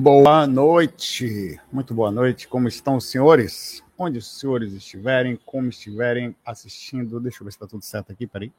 Boa 0.00 0.46
noite, 0.46 1.60
muito 1.72 1.92
boa 1.92 2.12
noite. 2.12 2.46
Como 2.46 2.68
estão 2.68 2.98
os 2.98 3.06
senhores? 3.06 3.82
Onde 3.98 4.18
os 4.18 4.38
senhores 4.38 4.72
estiverem, 4.72 5.36
como 5.44 5.68
estiverem 5.68 6.36
assistindo. 6.46 7.18
Deixa 7.18 7.42
eu 7.42 7.44
ver 7.44 7.50
se 7.50 7.56
está 7.56 7.66
tudo 7.66 7.82
certo 7.82 8.12
aqui, 8.12 8.24
peraí. 8.24 8.52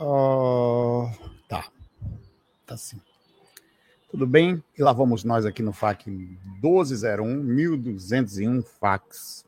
Uh, 0.00 1.08
tá, 1.48 1.68
tá 2.66 2.76
sim. 2.76 3.00
Tudo 4.10 4.26
bem? 4.26 4.60
E 4.76 4.82
lá 4.82 4.92
vamos 4.92 5.22
nós 5.22 5.46
aqui 5.46 5.62
no 5.62 5.72
FAC 5.72 6.10
1201, 6.10 7.36
1201 7.36 8.62
fax. 8.62 9.46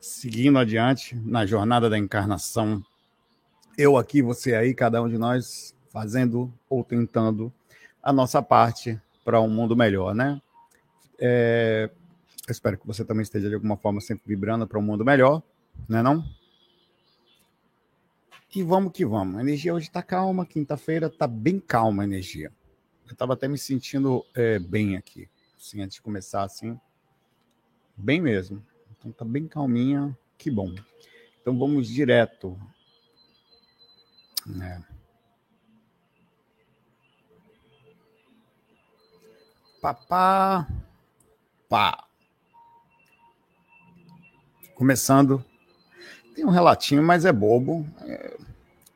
Seguindo 0.00 0.58
adiante 0.58 1.14
na 1.14 1.46
jornada 1.46 1.88
da 1.88 1.96
encarnação. 1.96 2.84
Eu 3.78 3.96
aqui, 3.96 4.20
você 4.20 4.56
aí, 4.56 4.74
cada 4.74 5.00
um 5.00 5.08
de 5.08 5.16
nós 5.16 5.76
fazendo 5.90 6.52
ou 6.68 6.82
tentando 6.82 7.52
a 8.02 8.12
nossa 8.12 8.42
parte 8.42 9.00
para 9.24 9.40
um 9.40 9.48
mundo 9.48 9.76
melhor, 9.76 10.14
né? 10.14 10.40
É, 11.18 11.90
espero 12.48 12.78
que 12.78 12.86
você 12.86 13.04
também 13.04 13.22
esteja 13.22 13.48
de 13.48 13.54
alguma 13.54 13.76
forma 13.76 14.00
sempre 14.00 14.24
vibrando 14.26 14.66
para 14.66 14.78
um 14.78 14.82
mundo 14.82 15.04
melhor, 15.04 15.42
né 15.88 16.02
não? 16.02 16.24
E 18.54 18.62
vamos 18.62 18.92
que 18.92 19.04
vamos. 19.04 19.38
A 19.38 19.40
energia 19.40 19.72
hoje 19.72 19.86
está 19.86 20.02
calma, 20.02 20.44
quinta-feira 20.44 21.06
está 21.06 21.26
bem 21.26 21.58
calma 21.58 22.02
a 22.02 22.06
energia. 22.06 22.52
Eu 23.06 23.12
estava 23.12 23.32
até 23.32 23.48
me 23.48 23.56
sentindo 23.56 24.24
é, 24.34 24.58
bem 24.58 24.96
aqui, 24.96 25.28
assim, 25.56 25.80
antes 25.80 25.96
de 25.96 26.02
começar, 26.02 26.42
assim, 26.42 26.78
bem 27.96 28.20
mesmo. 28.20 28.64
Então 28.90 29.10
tá 29.10 29.24
bem 29.24 29.48
calminha, 29.48 30.16
que 30.36 30.50
bom. 30.50 30.74
Então 31.40 31.58
vamos 31.58 31.88
direto. 31.88 32.58
Né? 34.46 34.84
Papá. 39.82 40.68
Pá. 41.68 42.04
Começando. 44.76 45.44
Tem 46.36 46.44
um 46.44 46.50
relatinho, 46.50 47.02
mas 47.02 47.24
é 47.24 47.32
bobo. 47.32 47.84
É, 48.02 48.38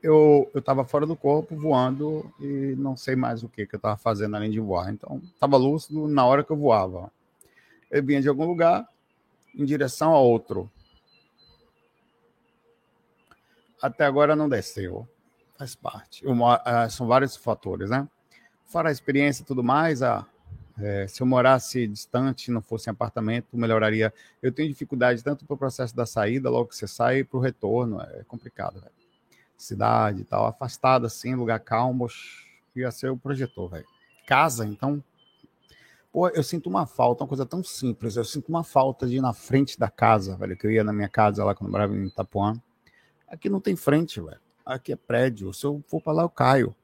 eu 0.00 0.48
estava 0.54 0.84
fora 0.84 1.04
do 1.04 1.16
corpo, 1.16 1.56
voando, 1.56 2.32
e 2.38 2.76
não 2.78 2.96
sei 2.96 3.16
mais 3.16 3.42
o 3.42 3.48
que, 3.48 3.66
que 3.66 3.74
eu 3.74 3.78
estava 3.78 3.96
fazendo 3.96 4.36
além 4.36 4.48
de 4.48 4.60
voar. 4.60 4.92
Então, 4.92 5.20
estava 5.34 5.56
lúcido 5.56 6.06
na 6.06 6.24
hora 6.24 6.44
que 6.44 6.52
eu 6.52 6.56
voava. 6.56 7.10
Eu 7.90 8.04
vinha 8.04 8.22
de 8.22 8.28
algum 8.28 8.46
lugar 8.46 8.88
em 9.56 9.64
direção 9.64 10.14
a 10.14 10.20
outro. 10.20 10.70
Até 13.82 14.04
agora 14.04 14.36
não 14.36 14.48
desceu. 14.48 15.08
Faz 15.58 15.74
parte. 15.74 16.24
Eu, 16.24 16.32
uh, 16.32 16.90
são 16.90 17.08
vários 17.08 17.34
fatores, 17.34 17.90
né? 17.90 18.08
Fora 18.66 18.88
a 18.88 18.92
experiência 18.92 19.42
e 19.42 19.46
tudo 19.46 19.64
mais, 19.64 20.00
a 20.00 20.24
é, 20.78 21.06
se 21.06 21.22
eu 21.22 21.26
morasse 21.26 21.86
distante, 21.86 22.50
não 22.50 22.60
fosse 22.60 22.88
em 22.88 22.92
apartamento, 22.92 23.56
melhoraria. 23.56 24.12
Eu 24.42 24.52
tenho 24.52 24.68
dificuldade 24.68 25.22
tanto 25.24 25.44
para 25.46 25.54
o 25.54 25.58
processo 25.58 25.96
da 25.96 26.04
saída, 26.04 26.50
logo 26.50 26.68
que 26.68 26.76
você 26.76 26.86
sai, 26.86 27.24
para 27.24 27.38
o 27.38 27.40
retorno. 27.40 28.00
É 28.00 28.24
complicado, 28.24 28.80
velho. 28.80 28.92
Cidade 29.56 30.20
e 30.20 30.24
tal, 30.24 30.46
afastado 30.46 31.06
assim, 31.06 31.34
lugar 31.34 31.60
calmo, 31.60 32.06
ia 32.74 32.90
ser 32.90 33.10
o 33.10 33.16
projetor, 33.16 33.70
velho. 33.70 33.86
Casa, 34.26 34.66
então. 34.66 35.02
Pô, 36.12 36.28
eu 36.28 36.42
sinto 36.42 36.68
uma 36.68 36.86
falta, 36.86 37.24
uma 37.24 37.28
coisa 37.28 37.46
tão 37.46 37.62
simples. 37.64 38.16
Eu 38.16 38.24
sinto 38.24 38.48
uma 38.48 38.64
falta 38.64 39.06
de 39.06 39.16
ir 39.16 39.20
na 39.20 39.32
frente 39.32 39.78
da 39.78 39.88
casa, 39.88 40.36
velho, 40.36 40.56
que 40.56 40.66
eu 40.66 40.70
ia 40.70 40.84
na 40.84 40.92
minha 40.92 41.08
casa 41.08 41.44
lá 41.44 41.54
quando 41.54 41.68
eu 41.68 41.72
morava 41.72 41.96
em 41.96 42.06
Itapuã. 42.06 42.54
Aqui 43.28 43.48
não 43.48 43.60
tem 43.60 43.76
frente, 43.76 44.20
velho. 44.20 44.40
Aqui 44.64 44.92
é 44.92 44.96
prédio. 44.96 45.52
Se 45.52 45.64
eu 45.64 45.82
for 45.88 46.02
para 46.02 46.12
lá, 46.12 46.22
eu 46.22 46.28
caio. 46.28 46.74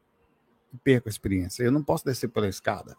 Perco 0.82 1.08
a 1.08 1.10
experiência. 1.10 1.62
Eu 1.62 1.72
não 1.72 1.82
posso 1.82 2.04
descer 2.04 2.28
pela 2.28 2.48
escada. 2.48 2.96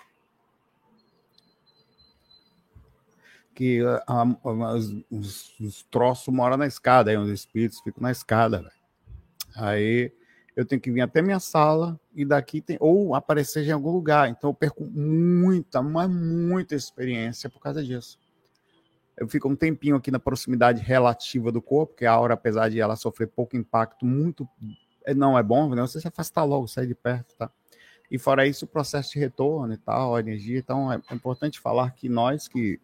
Que 3.54 3.82
a, 4.08 4.22
a, 4.22 4.24
os, 4.76 4.96
os, 5.10 5.60
os, 5.60 5.84
troços 5.84 6.34
moram 6.34 6.58
na 6.58 6.68
escada, 6.68 7.12
aí 7.12 7.18
os 7.18 7.30
espíritos 7.30 7.80
ficam 7.82 8.02
na 8.02 8.12
escada. 8.12 8.60
Véio. 8.60 8.72
Aí 9.56 10.12
eu 10.56 10.66
tenho 10.66 10.82
que 10.82 10.92
vir 10.92 11.02
até 11.02 11.22
minha 11.22 11.40
sala 11.40 12.00
e 12.14 12.26
daqui 12.26 12.62
tem 12.62 12.78
ou 12.80 13.16
aparecer 13.16 13.66
em 13.68 13.72
algum 13.72 13.92
lugar. 13.92 14.30
Então 14.30 14.50
eu 14.50 14.54
perco 14.54 14.84
muita, 14.86 15.82
mas 15.82 16.10
muita 16.10 16.76
experiência 16.76 17.50
por 17.50 17.60
causa 17.60 17.84
disso. 17.84 18.20
Eu 19.16 19.28
fico 19.28 19.48
um 19.48 19.56
tempinho 19.56 19.96
aqui 19.96 20.10
na 20.10 20.20
proximidade 20.20 20.82
relativa 20.82 21.52
do 21.52 21.62
corpo, 21.62 21.96
que 21.96 22.06
a 22.06 22.12
aura, 22.12 22.34
apesar 22.34 22.70
de 22.70 22.80
ela 22.80 22.96
sofrer 22.96 23.28
pouco 23.28 23.56
impacto, 23.56 24.06
muito 24.06 24.48
é, 25.06 25.14
não 25.14 25.38
é 25.38 25.44
bom, 25.44 25.74
né? 25.74 25.82
Você 25.82 26.02
se 26.02 26.08
afastar 26.08 26.44
logo, 26.44 26.68
sair 26.68 26.88
de 26.88 26.96
perto, 26.96 27.36
tá? 27.36 27.52
E 28.10 28.18
fora 28.18 28.48
isso, 28.48 28.66
o 28.66 28.68
processo 28.68 29.14
de 29.14 29.20
retorno 29.20 29.74
e 29.74 29.78
tal, 29.78 30.16
a 30.16 30.20
energia. 30.20 30.58
Então 30.58 30.92
é, 30.92 31.02
é 31.10 31.16
importante 31.16 31.60
falar 31.60 31.92
que 31.92 32.10
nós 32.10 32.48
que 32.48 32.80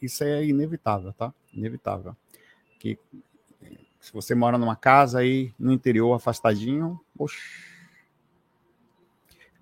isso 0.00 0.24
é 0.24 0.44
inevitável, 0.44 1.12
tá? 1.12 1.32
Inevitável. 1.52 2.16
Que 2.78 2.98
se 4.00 4.12
você 4.12 4.34
mora 4.34 4.58
numa 4.58 4.74
casa 4.74 5.20
aí 5.20 5.54
no 5.58 5.72
interior 5.72 6.12
afastadinho, 6.12 7.00
oxe, 7.16 7.38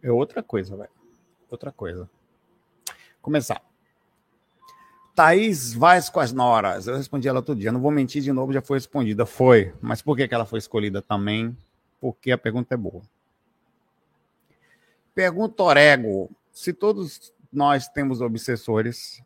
é 0.03 0.11
outra 0.11 0.43
coisa, 0.43 0.77
velho. 0.77 0.91
Outra 1.51 1.71
coisa. 1.71 2.09
Começar. 3.21 3.63
Thaís 5.15 5.75
Vaz 5.75 6.09
com 6.09 6.21
as 6.21 6.33
Noras. 6.33 6.87
Eu 6.87 6.97
respondi 6.97 7.29
ela 7.29 7.43
todo 7.43 7.61
dia. 7.61 7.71
Não 7.71 7.81
vou 7.81 7.91
mentir 7.91 8.23
de 8.23 8.33
novo, 8.33 8.53
já 8.53 8.63
foi 8.63 8.79
respondida. 8.79 9.27
Foi. 9.27 9.75
Mas 9.81 10.01
por 10.01 10.17
que, 10.17 10.27
que 10.27 10.35
ela 10.35 10.47
foi 10.47 10.59
escolhida 10.59 11.03
também? 11.03 11.55
Porque 12.01 12.33
a 12.33 12.39
pergunta 12.39 12.75
é 12.75 12.79
boa. 12.79 13.03
Pergunta 15.15 15.63
Orego. 15.63 16.31
Se 16.51 16.73
todos 16.73 17.33
nós 17.53 17.89
temos 17.89 18.23
obsessores, 18.23 19.23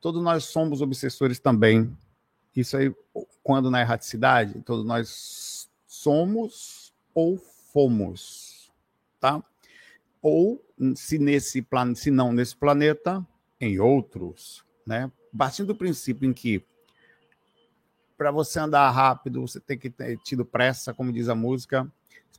todos 0.00 0.22
nós 0.22 0.44
somos 0.44 0.80
obsessores 0.80 1.38
também. 1.38 1.96
Isso 2.54 2.76
aí, 2.76 2.94
quando 3.42 3.70
na 3.70 3.80
erraticidade, 3.80 4.60
todos 4.62 4.84
nós 4.84 5.68
somos 5.86 6.92
ou 7.14 7.38
fomos, 7.72 8.72
tá? 9.20 9.42
Ou 10.22 10.64
se 10.94 11.18
nesse 11.18 11.60
plano, 11.62 11.94
se 11.94 12.10
não 12.10 12.32
nesse 12.32 12.56
planeta, 12.56 13.26
em 13.60 13.78
outros, 13.78 14.64
né? 14.86 15.10
Partindo 15.36 15.68
do 15.68 15.76
princípio 15.76 16.28
em 16.28 16.32
que 16.32 16.64
para 18.16 18.30
você 18.30 18.58
andar 18.58 18.90
rápido, 18.90 19.42
você 19.42 19.60
tem 19.60 19.78
que 19.78 19.90
ter 19.90 20.18
tido 20.18 20.44
pressa, 20.44 20.94
como 20.94 21.12
diz 21.12 21.28
a 21.28 21.34
música. 21.34 21.90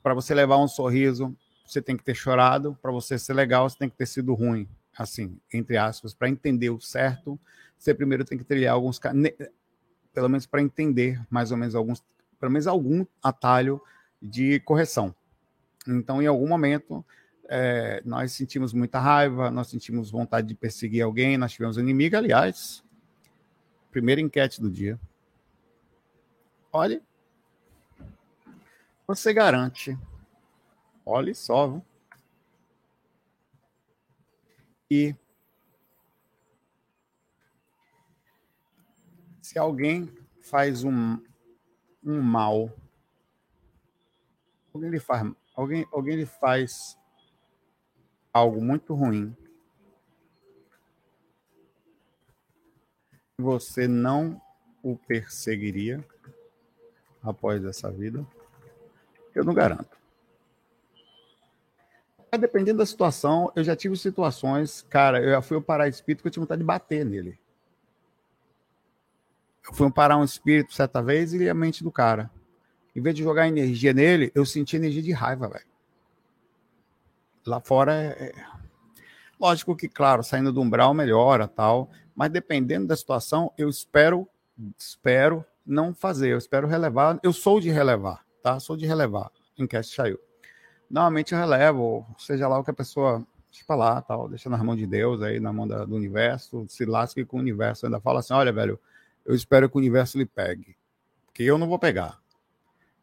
Para 0.01 0.15
você 0.15 0.33
levar 0.33 0.57
um 0.57 0.67
sorriso, 0.67 1.35
você 1.65 1.81
tem 1.81 1.95
que 1.95 2.03
ter 2.03 2.15
chorado. 2.15 2.75
Para 2.81 2.91
você 2.91 3.19
ser 3.19 3.33
legal, 3.33 3.69
você 3.69 3.77
tem 3.77 3.89
que 3.89 3.95
ter 3.95 4.07
sido 4.07 4.33
ruim 4.33 4.67
assim, 4.97 5.39
entre 5.53 5.77
aspas, 5.77 6.13
para 6.13 6.29
entender 6.29 6.69
o 6.69 6.79
certo, 6.79 7.39
você 7.77 7.93
primeiro 7.93 8.25
tem 8.25 8.37
que 8.37 8.43
trilhar 8.43 8.73
alguns, 8.73 8.99
pelo 10.13 10.29
menos 10.29 10.45
para 10.45 10.61
entender 10.61 11.21
mais 11.29 11.51
ou 11.51 11.57
menos 11.57 11.75
alguns, 11.75 12.03
pelo 12.39 12.51
menos 12.51 12.67
algum 12.67 13.05
atalho 13.21 13.81
de 14.21 14.59
correção. 14.61 15.13
Então, 15.87 16.21
em 16.21 16.25
algum 16.25 16.47
momento, 16.47 17.05
é, 17.47 18.01
nós 18.03 18.31
sentimos 18.31 18.73
muita 18.73 18.99
raiva, 18.99 19.51
nós 19.51 19.67
sentimos 19.67 20.09
vontade 20.09 20.47
de 20.47 20.55
perseguir 20.55 21.03
alguém, 21.03 21.37
nós 21.37 21.51
tivemos 21.51 21.77
inimigo, 21.77 22.17
aliás, 22.17 22.83
primeira 23.91 24.19
enquete 24.19 24.59
do 24.59 24.69
dia. 24.69 24.99
Olhe, 26.73 27.01
você 29.05 29.33
garante, 29.33 29.97
olhe 31.05 31.33
só, 31.33 31.67
viu? 31.67 31.85
E 34.89 35.15
se 39.41 39.59
alguém 39.59 40.13
faz 40.41 40.83
um, 40.83 41.21
um 42.03 42.21
mal, 42.21 42.71
alguém 44.73 44.89
lhe 44.89 44.99
faz, 44.99 45.31
alguém, 45.53 45.85
alguém 45.91 46.15
lhe 46.15 46.25
faz 46.25 46.97
algo 48.31 48.61
muito 48.61 48.93
ruim, 48.93 49.35
você 53.37 53.87
não 53.87 54.41
o 54.81 54.97
perseguiria 54.97 56.03
após 57.21 57.63
essa 57.65 57.91
vida? 57.91 58.25
Eu 59.35 59.43
não 59.43 59.53
garanto. 59.53 59.97
Mas 62.31 62.41
dependendo 62.41 62.79
da 62.79 62.85
situação, 62.85 63.51
eu 63.55 63.63
já 63.63 63.75
tive 63.75 63.95
situações, 63.95 64.85
cara, 64.89 65.21
eu 65.21 65.29
já 65.31 65.41
fui 65.41 65.59
parar 65.61 65.87
espírito 65.87 66.21
que 66.21 66.27
eu 66.27 66.31
tinha 66.31 66.41
vontade 66.41 66.59
de 66.59 66.65
bater 66.65 67.05
nele. 67.05 67.39
Eu 69.67 69.73
fui 69.73 69.91
parar 69.91 70.17
um 70.17 70.23
espírito 70.23 70.73
certa 70.73 71.01
vez 71.01 71.33
e 71.33 71.49
a 71.49 71.53
mente 71.53 71.83
do 71.83 71.91
cara. 71.91 72.29
Em 72.95 73.01
vez 73.01 73.15
de 73.15 73.23
jogar 73.23 73.47
energia 73.47 73.93
nele, 73.93 74.31
eu 74.33 74.45
senti 74.45 74.75
energia 74.75 75.01
de 75.01 75.11
raiva, 75.11 75.47
velho. 75.47 75.65
Lá 77.45 77.61
fora 77.61 77.93
é, 77.93 78.27
é. 78.27 78.33
Lógico 79.39 79.75
que, 79.75 79.87
claro, 79.87 80.23
saindo 80.23 80.51
do 80.51 80.61
umbral 80.61 80.93
melhora 80.93 81.47
tal, 81.47 81.89
mas 82.15 82.31
dependendo 82.31 82.87
da 82.87 82.95
situação, 82.95 83.53
eu 83.57 83.69
espero, 83.69 84.27
espero 84.77 85.45
não 85.65 85.93
fazer, 85.93 86.29
eu 86.29 86.37
espero 86.37 86.67
relevar. 86.67 87.19
Eu 87.21 87.31
sou 87.31 87.59
de 87.59 87.69
relevar, 87.69 88.25
tá? 88.41 88.59
Sou 88.59 88.75
de 88.75 88.85
relevar 88.85 89.31
Cast 89.69 89.95
saiu. 89.95 90.19
Normalmente 90.89 91.33
eu 91.33 91.39
relevo, 91.39 92.05
seja 92.17 92.47
lá 92.47 92.57
o 92.57 92.63
que 92.63 92.71
a 92.71 92.73
pessoa 92.73 93.25
deixa 93.51 93.75
lá, 93.75 94.01
tal, 94.01 94.29
deixa 94.29 94.49
nas 94.49 94.61
mãos 94.61 94.77
de 94.77 94.85
Deus, 94.85 95.21
aí 95.21 95.39
na 95.39 95.51
mão 95.51 95.67
da, 95.67 95.83
do 95.83 95.95
universo, 95.95 96.65
se 96.69 96.85
lasque 96.85 97.25
com 97.25 97.37
o 97.37 97.39
universo, 97.39 97.85
ainda 97.85 97.99
fala 97.99 98.19
assim, 98.19 98.33
olha, 98.33 98.53
velho, 98.53 98.79
eu 99.25 99.35
espero 99.35 99.69
que 99.69 99.75
o 99.75 99.79
universo 99.79 100.17
lhe 100.17 100.25
pegue, 100.25 100.77
porque 101.25 101.43
eu 101.43 101.57
não 101.57 101.67
vou 101.67 101.77
pegar, 101.77 102.19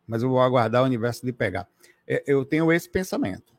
mas 0.06 0.22
eu 0.22 0.28
vou 0.28 0.40
aguardar 0.40 0.82
o 0.82 0.86
universo 0.86 1.26
lhe 1.26 1.32
pegar. 1.32 1.68
É, 2.06 2.22
eu 2.26 2.44
tenho 2.44 2.72
esse 2.72 2.88
pensamento, 2.88 3.52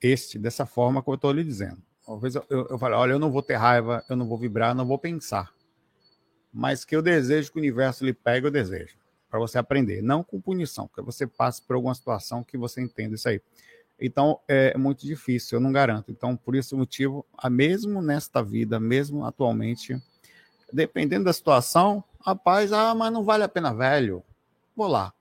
este, 0.00 0.38
dessa 0.38 0.66
forma 0.66 1.02
que 1.02 1.08
eu 1.08 1.14
estou 1.14 1.32
lhe 1.32 1.42
dizendo. 1.42 1.82
Talvez 2.04 2.34
eu, 2.34 2.44
eu, 2.50 2.66
eu 2.70 2.78
falo, 2.78 2.96
olha, 2.96 3.12
eu 3.12 3.18
não 3.18 3.32
vou 3.32 3.42
ter 3.42 3.54
raiva, 3.54 4.04
eu 4.08 4.14
não 4.14 4.28
vou 4.28 4.38
vibrar, 4.38 4.74
não 4.74 4.86
vou 4.86 4.98
pensar, 4.98 5.52
mas 6.52 6.84
que 6.84 6.94
eu 6.94 7.02
desejo 7.02 7.50
que 7.50 7.58
o 7.58 7.60
universo 7.60 8.04
lhe 8.04 8.12
pegue, 8.12 8.46
eu 8.46 8.50
desejo 8.50 9.03
para 9.34 9.40
você 9.40 9.58
aprender, 9.58 10.00
não 10.00 10.22
com 10.22 10.40
punição, 10.40 10.86
porque 10.86 11.02
você 11.02 11.26
passa 11.26 11.60
por 11.66 11.74
alguma 11.74 11.92
situação 11.92 12.44
que 12.44 12.56
você 12.56 12.80
entenda 12.80 13.16
isso 13.16 13.28
aí. 13.28 13.42
Então 14.00 14.38
é 14.46 14.78
muito 14.78 15.04
difícil, 15.04 15.56
eu 15.56 15.60
não 15.60 15.72
garanto. 15.72 16.12
Então, 16.12 16.36
por 16.36 16.54
esse 16.54 16.72
motivo, 16.72 17.26
mesmo 17.50 18.00
nesta 18.00 18.44
vida, 18.44 18.78
mesmo 18.78 19.24
atualmente, 19.24 20.00
dependendo 20.72 21.24
da 21.24 21.32
situação, 21.32 22.04
rapaz, 22.20 22.72
ah, 22.72 22.94
mas 22.94 23.12
não 23.12 23.24
vale 23.24 23.42
a 23.42 23.48
pena, 23.48 23.74
velho. 23.74 24.22
Vou 24.76 24.86
lá. 24.86 25.12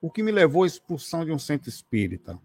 O 0.00 0.08
que 0.08 0.22
me 0.22 0.30
levou 0.30 0.62
à 0.62 0.66
expulsão 0.68 1.24
de 1.24 1.32
um 1.32 1.38
centro 1.38 1.68
espírita? 1.68 2.38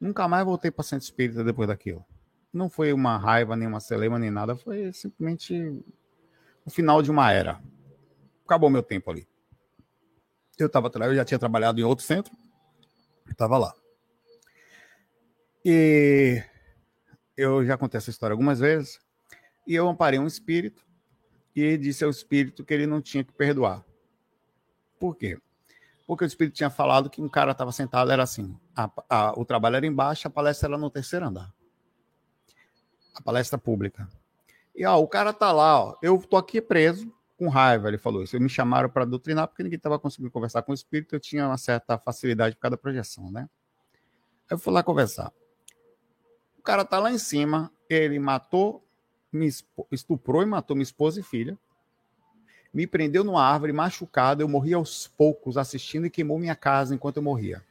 Nunca 0.00 0.28
mais 0.28 0.44
voltei 0.44 0.70
para 0.70 0.84
centro 0.84 1.06
espírita 1.06 1.42
depois 1.42 1.66
daquilo. 1.66 2.04
Não 2.52 2.70
foi 2.70 2.92
uma 2.92 3.16
raiva, 3.16 3.56
nem 3.56 3.66
uma 3.66 3.80
celema, 3.80 4.16
nem 4.16 4.30
nada. 4.30 4.54
Foi 4.54 4.92
simplesmente 4.92 5.84
o 6.64 6.70
final 6.70 7.02
de 7.02 7.10
uma 7.10 7.32
era 7.32 7.60
acabou 8.50 8.68
meu 8.68 8.82
tempo 8.82 9.08
ali. 9.12 9.28
Eu 10.58 10.68
tava, 10.68 10.90
eu 10.92 11.14
já 11.14 11.24
tinha 11.24 11.38
trabalhado 11.38 11.80
em 11.80 11.84
outro 11.84 12.04
centro, 12.04 12.36
estava 13.30 13.56
lá. 13.56 13.72
E 15.64 16.42
eu 17.36 17.64
já 17.64 17.78
contei 17.78 17.98
essa 17.98 18.10
história 18.10 18.34
algumas 18.34 18.58
vezes. 18.58 19.00
E 19.66 19.74
eu 19.74 19.88
amparei 19.88 20.18
um 20.18 20.26
espírito 20.26 20.84
e 21.54 21.78
disse 21.78 22.02
ao 22.02 22.10
espírito 22.10 22.64
que 22.64 22.74
ele 22.74 22.86
não 22.86 23.00
tinha 23.00 23.22
que 23.22 23.32
perdoar. 23.32 23.84
Por 24.98 25.16
quê? 25.16 25.38
Porque 26.06 26.24
o 26.24 26.26
espírito 26.26 26.56
tinha 26.56 26.70
falado 26.70 27.08
que 27.08 27.22
um 27.22 27.28
cara 27.28 27.52
estava 27.52 27.70
sentado, 27.70 28.10
era 28.10 28.24
assim: 28.24 28.58
a, 28.74 28.90
a, 29.08 29.38
o 29.38 29.44
trabalho 29.44 29.76
era 29.76 29.86
embaixo, 29.86 30.26
a 30.26 30.30
palestra 30.30 30.68
era 30.68 30.76
no 30.76 30.90
terceiro 30.90 31.26
andar. 31.26 31.54
A 33.14 33.22
palestra 33.22 33.56
pública. 33.56 34.08
E 34.74 34.84
ó, 34.84 34.98
o 34.98 35.06
cara 35.06 35.32
tá 35.32 35.52
lá, 35.52 35.84
ó, 35.84 35.98
eu 36.02 36.18
tô 36.18 36.36
aqui 36.36 36.60
preso, 36.60 37.12
com 37.40 37.48
raiva, 37.48 37.88
ele 37.88 37.96
falou 37.96 38.22
isso. 38.22 38.38
Me 38.38 38.50
chamaram 38.50 38.90
para 38.90 39.06
doutrinar 39.06 39.48
porque 39.48 39.62
ninguém 39.62 39.78
estava 39.78 39.98
conseguindo 39.98 40.30
conversar 40.30 40.60
com 40.60 40.72
o 40.72 40.74
espírito, 40.74 41.14
eu 41.14 41.20
tinha 41.20 41.46
uma 41.46 41.56
certa 41.56 41.96
facilidade 41.96 42.54
por 42.54 42.60
causa 42.60 42.72
da 42.72 42.76
projeção, 42.76 43.30
né? 43.30 43.48
Aí 44.42 44.54
eu 44.54 44.58
fui 44.58 44.70
lá 44.70 44.82
conversar. 44.82 45.32
O 46.58 46.62
cara 46.62 46.84
tá 46.84 46.98
lá 46.98 47.10
em 47.10 47.16
cima, 47.16 47.72
ele 47.88 48.18
matou, 48.18 48.86
me 49.32 49.48
estuprou 49.90 50.42
e 50.42 50.46
matou 50.46 50.76
minha 50.76 50.82
esposa 50.82 51.18
e 51.18 51.22
filha. 51.22 51.58
Me 52.74 52.86
prendeu 52.86 53.24
numa 53.24 53.42
árvore 53.42 53.72
machucado, 53.72 54.42
eu 54.42 54.48
morri 54.48 54.74
aos 54.74 55.08
poucos 55.08 55.56
assistindo 55.56 56.04
e 56.04 56.10
queimou 56.10 56.38
minha 56.38 56.54
casa 56.54 56.94
enquanto 56.94 57.16
eu 57.16 57.22
morria. 57.22 57.64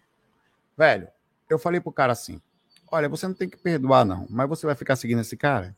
Velho, 0.76 1.08
eu 1.48 1.60
falei 1.60 1.80
pro 1.80 1.92
cara 1.92 2.14
assim: 2.14 2.42
"Olha, 2.92 3.08
você 3.08 3.28
não 3.28 3.36
tem 3.36 3.48
que 3.48 3.56
perdoar 3.56 4.04
não, 4.04 4.26
mas 4.32 4.50
você 4.50 4.66
vai 4.66 4.74
ficar 4.74 4.96
seguindo 4.96 5.22
esse 5.22 5.38
cara? 5.38 5.78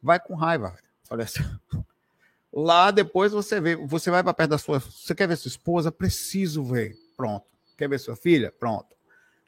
Vai 0.00 0.20
com 0.20 0.36
raiva, 0.36 0.68
velho." 0.70 0.84
Falei 1.02 1.24
assim: 1.24 1.42
Lá 2.52 2.90
depois 2.90 3.32
você 3.32 3.60
vê, 3.60 3.76
você 3.76 4.10
vai 4.10 4.22
para 4.22 4.34
perto 4.34 4.50
da 4.50 4.58
sua. 4.58 4.78
Você 4.78 5.14
quer 5.14 5.26
ver 5.26 5.36
sua 5.36 5.48
esposa? 5.48 5.90
Preciso 5.90 6.62
ver. 6.62 6.94
Pronto. 7.16 7.46
Quer 7.78 7.88
ver 7.88 7.98
sua 7.98 8.14
filha? 8.14 8.52
Pronto. 8.52 8.94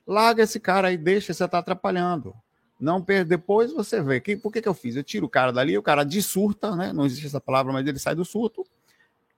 Larga 0.07 0.43
esse 0.43 0.59
cara 0.59 0.89
aí, 0.89 0.97
deixa, 0.97 1.33
você 1.33 1.47
tá 1.47 1.59
atrapalhando. 1.59 2.35
Não 2.81 3.03
perde. 3.03 3.31
Depois 3.31 3.73
você 3.73 4.03
vê. 4.03 4.21
Que, 4.21 4.37
por 4.37 4.51
que, 4.51 4.63
que 4.63 4.69
eu 4.69 4.75
fiz? 4.75 4.97
Eu 4.97 5.05
tiro 5.05 5.27
o 5.27 5.29
cara 5.29 5.53
dali, 5.53 5.77
o 5.77 5.83
cara 5.83 6.03
dissurta, 6.05 6.75
né? 6.75 6.93
Não 6.93 7.05
existe 7.05 7.27
essa 7.27 7.41
palavra, 7.41 7.73
mas 7.73 7.87
ele 7.87 7.99
sai 7.99 8.15
do 8.15 8.25
surto. 8.25 8.65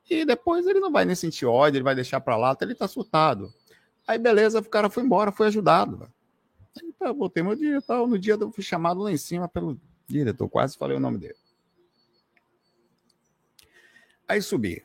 E 0.08 0.24
depois 0.24 0.66
ele 0.66 0.78
não 0.78 0.92
vai 0.92 1.04
nem 1.04 1.16
sentir 1.16 1.46
ódio, 1.46 1.78
ele 1.78 1.84
vai 1.84 1.94
deixar 1.94 2.20
para 2.20 2.36
lá 2.36 2.50
até 2.50 2.64
ele 2.64 2.74
tá 2.74 2.86
surtado. 2.86 3.52
Aí 4.06 4.18
beleza, 4.18 4.60
o 4.60 4.64
cara 4.64 4.88
foi 4.88 5.02
embora, 5.02 5.32
foi 5.32 5.48
ajudado. 5.48 6.08
Aí 6.80 6.92
tá, 6.92 7.12
meu 7.42 7.56
dia 7.56 7.82
tal. 7.82 8.06
No 8.06 8.16
dia 8.16 8.34
eu 8.34 8.52
fui 8.52 8.62
chamado 8.62 9.00
lá 9.00 9.10
em 9.10 9.16
cima 9.16 9.48
pelo 9.48 9.80
diretor, 10.06 10.48
quase 10.48 10.76
falei 10.76 10.96
o 10.96 11.00
nome 11.00 11.18
dele. 11.18 11.34
Aí 14.28 14.42
subi. 14.42 14.84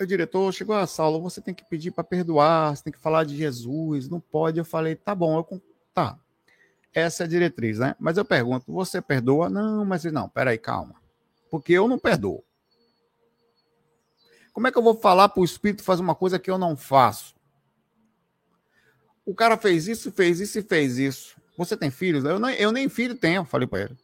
O 0.00 0.06
diretor 0.06 0.52
chegou 0.52 0.74
a 0.74 0.86
Saulo, 0.86 1.20
você 1.20 1.40
tem 1.40 1.54
que 1.54 1.64
pedir 1.64 1.92
para 1.92 2.02
perdoar, 2.02 2.76
você 2.76 2.84
tem 2.84 2.92
que 2.92 2.98
falar 2.98 3.24
de 3.24 3.36
Jesus, 3.36 4.08
não 4.08 4.18
pode. 4.18 4.58
Eu 4.58 4.64
falei, 4.64 4.96
tá 4.96 5.14
bom, 5.14 5.38
eu 5.38 5.62
tá. 5.94 6.18
Essa 6.92 7.22
é 7.22 7.26
a 7.26 7.28
diretriz, 7.28 7.78
né? 7.78 7.94
Mas 7.98 8.16
eu 8.16 8.24
pergunto, 8.24 8.72
você 8.72 9.00
perdoa? 9.00 9.48
Não, 9.48 9.84
mas 9.84 10.04
não, 10.04 10.28
peraí, 10.28 10.58
calma. 10.58 10.96
Porque 11.50 11.72
eu 11.72 11.86
não 11.86 11.98
perdoo. 11.98 12.44
Como 14.52 14.66
é 14.66 14.72
que 14.72 14.78
eu 14.78 14.82
vou 14.82 14.98
falar 14.98 15.28
para 15.28 15.40
o 15.40 15.44
espírito 15.44 15.82
fazer 15.82 16.02
uma 16.02 16.14
coisa 16.14 16.38
que 16.38 16.50
eu 16.50 16.58
não 16.58 16.76
faço? 16.76 17.34
O 19.24 19.34
cara 19.34 19.56
fez 19.56 19.86
isso, 19.86 20.12
fez 20.12 20.40
isso 20.40 20.58
e 20.58 20.62
fez 20.62 20.98
isso. 20.98 21.40
Você 21.56 21.76
tem 21.76 21.90
filhos? 21.90 22.24
Eu, 22.24 22.38
nem, 22.38 22.56
eu 22.56 22.72
nem 22.72 22.88
filho 22.88 23.14
tenho, 23.14 23.44
falei 23.44 23.66
para 23.66 23.82
ele. 23.82 23.96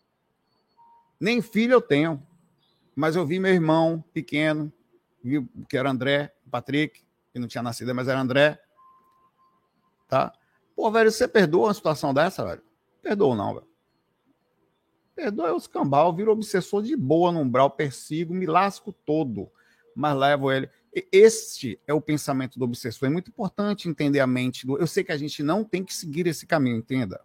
Nem 1.21 1.43
filho 1.43 1.73
eu 1.73 1.81
tenho. 1.83 2.23
Mas 2.99 3.15
eu 3.15 3.25
vi 3.25 3.39
meu 3.39 3.55
irmão 3.55 4.03
pequeno, 4.13 4.73
vi 5.23 5.49
que 5.69 5.77
era 5.77 5.89
André, 5.89 6.35
Patrick, 6.51 7.01
que 7.33 7.39
não 7.39 7.47
tinha 7.47 7.63
nascido, 7.63 7.95
mas 7.95 8.09
era 8.09 8.21
André. 8.21 8.61
Tá? 10.09 10.33
Pô, 10.75 10.91
velho, 10.91 11.09
você 11.09 11.29
perdoa 11.29 11.69
uma 11.69 11.75
situação 11.75 12.13
dessa, 12.13 12.45
velho? 12.45 12.61
Perdoa 13.01 13.37
não, 13.37 13.55
velho. 13.55 13.69
Perdoa 15.15 15.55
os 15.55 15.69
cambal, 15.69 16.13
viro 16.13 16.33
obsessor 16.33 16.83
de 16.83 16.97
boa 16.97 17.31
no 17.31 17.39
umbral, 17.39 17.71
persigo, 17.71 18.35
me 18.35 18.47
lasco 18.47 18.93
todo, 18.93 19.49
mas 19.95 20.17
levo 20.17 20.51
ele. 20.51 20.69
Este 21.13 21.81
é 21.87 21.95
o 21.95 22.01
pensamento 22.01 22.59
do 22.59 22.65
obsessor. 22.65 23.07
É 23.07 23.13
muito 23.13 23.31
importante 23.31 23.89
entender 23.89 24.19
a 24.19 24.27
mente 24.27 24.67
do. 24.67 24.77
Eu 24.77 24.89
sei 24.89 25.05
que 25.05 25.13
a 25.13 25.17
gente 25.17 25.41
não 25.41 25.63
tem 25.63 25.85
que 25.85 25.95
seguir 25.95 26.27
esse 26.27 26.49
caminho, 26.49 26.79
entenda. 26.79 27.21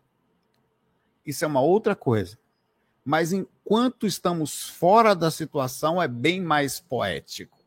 Isso 1.25 1.43
é 1.43 1.47
uma 1.47 1.61
outra 1.61 1.95
coisa 1.95 2.37
mas 3.03 3.33
enquanto 3.33 4.07
estamos 4.07 4.69
fora 4.69 5.13
da 5.15 5.29
situação, 5.29 6.01
é 6.01 6.07
bem 6.07 6.41
mais 6.41 6.79
poético. 6.79 7.59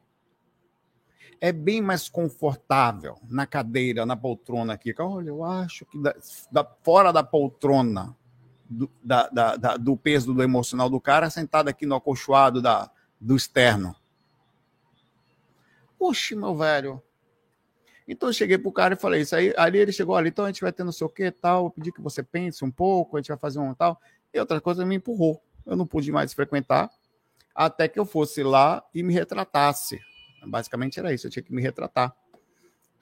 É 1.39 1.53
bem 1.53 1.83
mais 1.83 2.09
confortável 2.09 3.19
na 3.29 3.47
cadeira, 3.47 4.07
na 4.07 4.17
poltrona 4.17 4.73
aqui. 4.73 4.95
Olha, 4.99 5.29
eu 5.29 5.45
acho 5.45 5.85
que 5.85 6.01
da, 6.01 6.15
da, 6.51 6.65
fora 6.83 7.13
da 7.13 7.23
poltrona, 7.23 8.17
do, 8.69 8.91
da, 9.03 9.29
da, 9.29 9.77
do 9.77 9.97
peso 9.97 10.33
do 10.33 10.43
emocional 10.43 10.89
do 10.89 11.01
cara, 11.01 11.29
sentado 11.29 11.69
aqui 11.69 11.85
no 11.85 11.95
acolchoado 11.95 12.63
da, 12.63 12.91
do 13.21 13.37
externo. 13.37 13.95
Oxe, 15.99 16.35
meu 16.35 16.57
velho. 16.57 17.03
Então 18.09 18.29
eu 18.29 18.33
cheguei 18.33 18.57
pro 18.57 18.71
cara 18.71 18.95
e 18.95 18.97
falei 18.97 19.23
isso 19.23 19.35
aí. 19.35 19.53
Ali 19.57 19.79
ele 19.79 19.93
chegou 19.93 20.15
ali, 20.15 20.29
então 20.29 20.45
a 20.45 20.49
gente 20.49 20.61
vai 20.61 20.73
ter 20.73 20.85
não 20.85 20.93
sei 20.93 21.07
o 21.07 21.11
que 21.11 21.31
tal. 21.31 21.67
Eu 21.67 21.71
pedi 21.71 21.93
que 21.93 22.01
você 22.01 22.23
pense 22.23 22.65
um 22.65 22.71
pouco, 22.71 23.17
a 23.17 23.21
gente 23.21 23.29
vai 23.29 23.39
fazer 23.39 23.59
um 23.59 23.75
tal. 23.75 24.01
E 24.37 24.41
outra 24.41 24.61
coisa 24.61 24.85
me 24.85 24.97
empurrou. 24.97 25.43
Eu 25.65 25.77
não 25.77 25.87
pude 25.87 26.13
mais 26.13 26.33
frequentar 26.35 26.91
até 27.55 27.89
que 27.89 27.99
eu 27.99 28.05
fosse 28.05 28.43
lá 28.43 28.85
e 28.95 29.03
me 29.03 29.15
retratasse. 29.15 29.99
Basicamente 30.47 31.01
era 31.01 31.13
isso, 31.13 31.27
eu 31.27 31.31
tinha 31.31 31.43
que 31.43 31.53
me 31.53 31.63
retratar. 31.63 32.15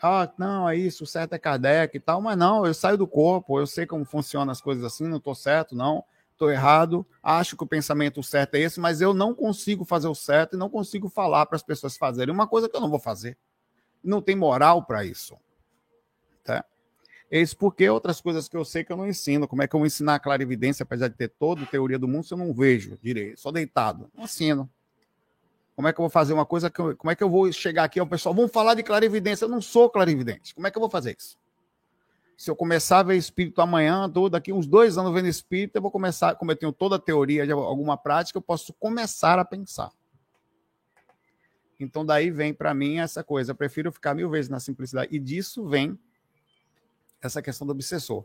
Ah, 0.00 0.32
não, 0.38 0.68
é 0.68 0.76
isso, 0.76 1.02
o 1.02 1.06
certo 1.06 1.32
é 1.32 1.38
Kardec 1.38 1.96
e 1.96 2.00
tal, 2.00 2.20
mas 2.20 2.36
não, 2.38 2.64
eu 2.64 2.72
saio 2.72 2.96
do 2.96 3.06
corpo, 3.06 3.58
eu 3.58 3.66
sei 3.66 3.84
como 3.84 4.04
funcionam 4.04 4.52
as 4.52 4.60
coisas 4.60 4.84
assim, 4.84 5.08
não 5.08 5.16
estou 5.16 5.34
certo, 5.34 5.74
não. 5.74 6.04
estou 6.32 6.50
errado, 6.50 7.04
acho 7.22 7.56
que 7.56 7.64
o 7.64 7.66
pensamento 7.66 8.22
certo 8.22 8.54
é 8.54 8.60
esse, 8.60 8.78
mas 8.78 9.00
eu 9.00 9.12
não 9.12 9.34
consigo 9.34 9.84
fazer 9.84 10.08
o 10.08 10.14
certo 10.14 10.54
e 10.54 10.58
não 10.58 10.70
consigo 10.70 11.08
falar 11.08 11.46
para 11.46 11.56
as 11.56 11.62
pessoas 11.62 11.96
fazerem 11.96 12.32
uma 12.32 12.46
coisa 12.46 12.68
que 12.68 12.76
eu 12.76 12.80
não 12.80 12.90
vou 12.90 13.00
fazer. 13.00 13.36
Não 14.02 14.22
tem 14.22 14.36
moral 14.36 14.84
para 14.84 15.04
isso. 15.04 15.36
Tá? 17.30 17.36
Isso 17.36 17.56
porque 17.56 17.88
outras 17.88 18.20
coisas 18.20 18.48
que 18.48 18.56
eu 18.56 18.64
sei 18.64 18.84
que 18.84 18.92
eu 18.92 18.96
não 18.96 19.08
ensino. 19.08 19.48
Como 19.48 19.62
é 19.62 19.66
que 19.66 19.74
eu 19.74 19.80
vou 19.80 19.86
ensinar 19.86 20.14
a 20.14 20.20
clarividência, 20.20 20.82
apesar 20.82 21.08
de 21.08 21.16
ter 21.16 21.28
toda 21.28 21.62
a 21.62 21.66
teoria 21.66 21.98
do 21.98 22.08
mundo, 22.08 22.24
se 22.24 22.34
eu 22.34 22.38
não 22.38 22.52
vejo 22.52 22.98
direito? 23.02 23.40
Só 23.40 23.50
deitado. 23.50 24.10
Não 24.14 24.24
ensino. 24.24 24.70
Como 25.74 25.88
é 25.88 25.92
que 25.92 26.00
eu 26.00 26.04
vou 26.04 26.10
fazer 26.10 26.32
uma 26.32 26.46
coisa 26.46 26.70
que 26.70 26.80
eu, 26.80 26.96
como 26.96 27.10
é 27.10 27.16
que 27.16 27.24
eu 27.24 27.28
vou 27.28 27.50
chegar 27.52 27.84
aqui 27.84 27.98
ao 27.98 28.06
pessoal, 28.06 28.34
vamos 28.34 28.52
falar 28.52 28.74
de 28.74 28.82
clarividência, 28.82 29.44
eu 29.44 29.48
não 29.48 29.60
sou 29.60 29.90
clarividente. 29.90 30.54
Como 30.54 30.66
é 30.66 30.70
que 30.70 30.78
eu 30.78 30.80
vou 30.80 30.90
fazer 30.90 31.16
isso? 31.18 31.36
Se 32.36 32.50
eu 32.50 32.56
começar 32.56 33.00
a 33.00 33.02
ver 33.02 33.16
espírito 33.16 33.60
amanhã, 33.60 34.08
tô 34.08 34.28
daqui 34.28 34.52
uns 34.52 34.66
dois 34.66 34.98
anos 34.98 35.12
vendo 35.12 35.26
espírito, 35.26 35.76
eu 35.76 35.82
vou 35.82 35.90
começar, 35.90 36.36
como 36.36 36.52
eu 36.52 36.56
tenho 36.56 36.72
toda 36.72 36.96
a 36.96 36.98
teoria 36.98 37.44
de 37.44 37.52
alguma 37.52 37.96
prática, 37.96 38.36
eu 38.36 38.42
posso 38.42 38.72
começar 38.74 39.38
a 39.38 39.44
pensar. 39.44 39.90
Então 41.78 42.06
daí 42.06 42.30
vem 42.30 42.54
para 42.54 42.72
mim 42.72 42.98
essa 42.98 43.24
coisa, 43.24 43.50
eu 43.50 43.56
prefiro 43.56 43.90
ficar 43.90 44.14
mil 44.14 44.30
vezes 44.30 44.48
na 44.48 44.60
simplicidade 44.60 45.14
e 45.14 45.18
disso 45.18 45.66
vem 45.66 45.98
essa 47.26 47.42
questão 47.42 47.66
do 47.66 47.72
obsessor. 47.72 48.24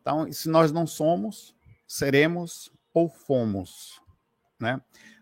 Então, 0.00 0.30
se 0.32 0.48
nós 0.48 0.72
não 0.72 0.86
somos, 0.86 1.54
seremos 1.86 2.72
ou 2.92 3.08
fomos, 3.08 4.00
né? 4.58 4.80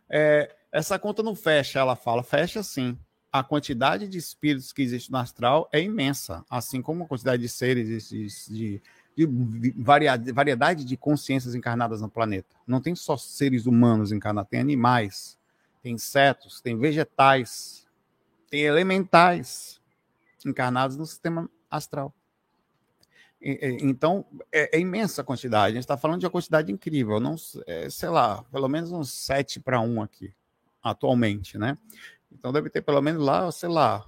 É, 0.09 0.55
essa 0.71 0.99
conta 0.99 1.23
não 1.23 1.35
fecha, 1.35 1.79
ela 1.79 1.97
fala, 1.97 2.23
fecha 2.23 2.63
sim. 2.63 2.99
A 3.31 3.43
quantidade 3.43 4.09
de 4.09 4.17
espíritos 4.17 4.73
que 4.73 4.83
existe 4.83 5.11
no 5.11 5.19
astral 5.19 5.69
é 5.73 5.81
imensa, 5.81 6.45
assim 6.49 6.81
como 6.81 7.05
a 7.05 7.07
quantidade 7.07 7.43
de 7.43 7.49
seres, 7.49 8.09
de, 8.09 8.27
de, 8.49 8.83
de 9.27 9.75
variedade 10.33 10.85
de 10.85 10.97
consciências 10.97 11.55
encarnadas 11.55 12.01
no 12.01 12.09
planeta. 12.09 12.57
Não 12.67 12.81
tem 12.81 12.95
só 12.95 13.17
seres 13.17 13.67
humanos 13.67 14.13
encarnados, 14.13 14.49
tem 14.49 14.61
animais, 14.61 15.39
tem 15.83 15.95
insetos, 15.95 16.61
tem 16.61 16.79
vegetais, 16.79 17.87
tem 18.51 18.63
elementais 18.63 19.81
encarnados 20.45 20.97
no 20.97 21.05
sistema 21.05 21.51
astral. 21.71 22.15
Então, 23.41 24.25
é, 24.51 24.77
é, 24.77 24.81
imensa 24.81 25.23
a 25.23 25.25
quantidade. 25.25 25.73
A 25.73 25.75
gente 25.75 25.85
está 25.85 25.97
falando 25.97 26.21
de 26.21 26.27
uma 26.27 26.33
quantidade 26.33 26.73
incrível. 26.73 27.21
Não, 27.21 27.37
é, 27.67 27.89
sei 27.89 28.09
lá, 28.09 28.43
pelo 28.51 28.69
menos 28.69 28.91
uns 28.91 29.13
7 29.13 29.61
para 29.61 29.81
1 29.81 30.03
aqui 30.03 30.33
atualmente, 30.83 31.59
né? 31.59 31.77
Então 32.33 32.53
deve 32.53 32.71
ter 32.71 32.83
pelo 32.83 33.01
menos 33.01 33.23
lá, 33.23 33.51
sei 33.51 33.69
lá, 33.69 34.07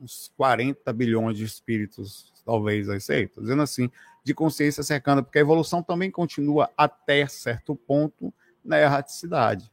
uns 0.00 0.32
40 0.36 0.92
bilhões 0.92 1.36
de 1.36 1.44
espíritos, 1.44 2.32
talvez, 2.44 2.88
aí 2.88 3.00
sei, 3.00 3.30
dizendo 3.36 3.62
assim, 3.62 3.90
de 4.24 4.34
consciência 4.34 4.82
cercando, 4.82 5.22
porque 5.22 5.38
a 5.38 5.42
evolução 5.42 5.82
também 5.82 6.10
continua 6.10 6.70
até 6.76 7.26
certo 7.26 7.74
ponto 7.74 8.32
na 8.64 8.80
erraticidade. 8.80 9.70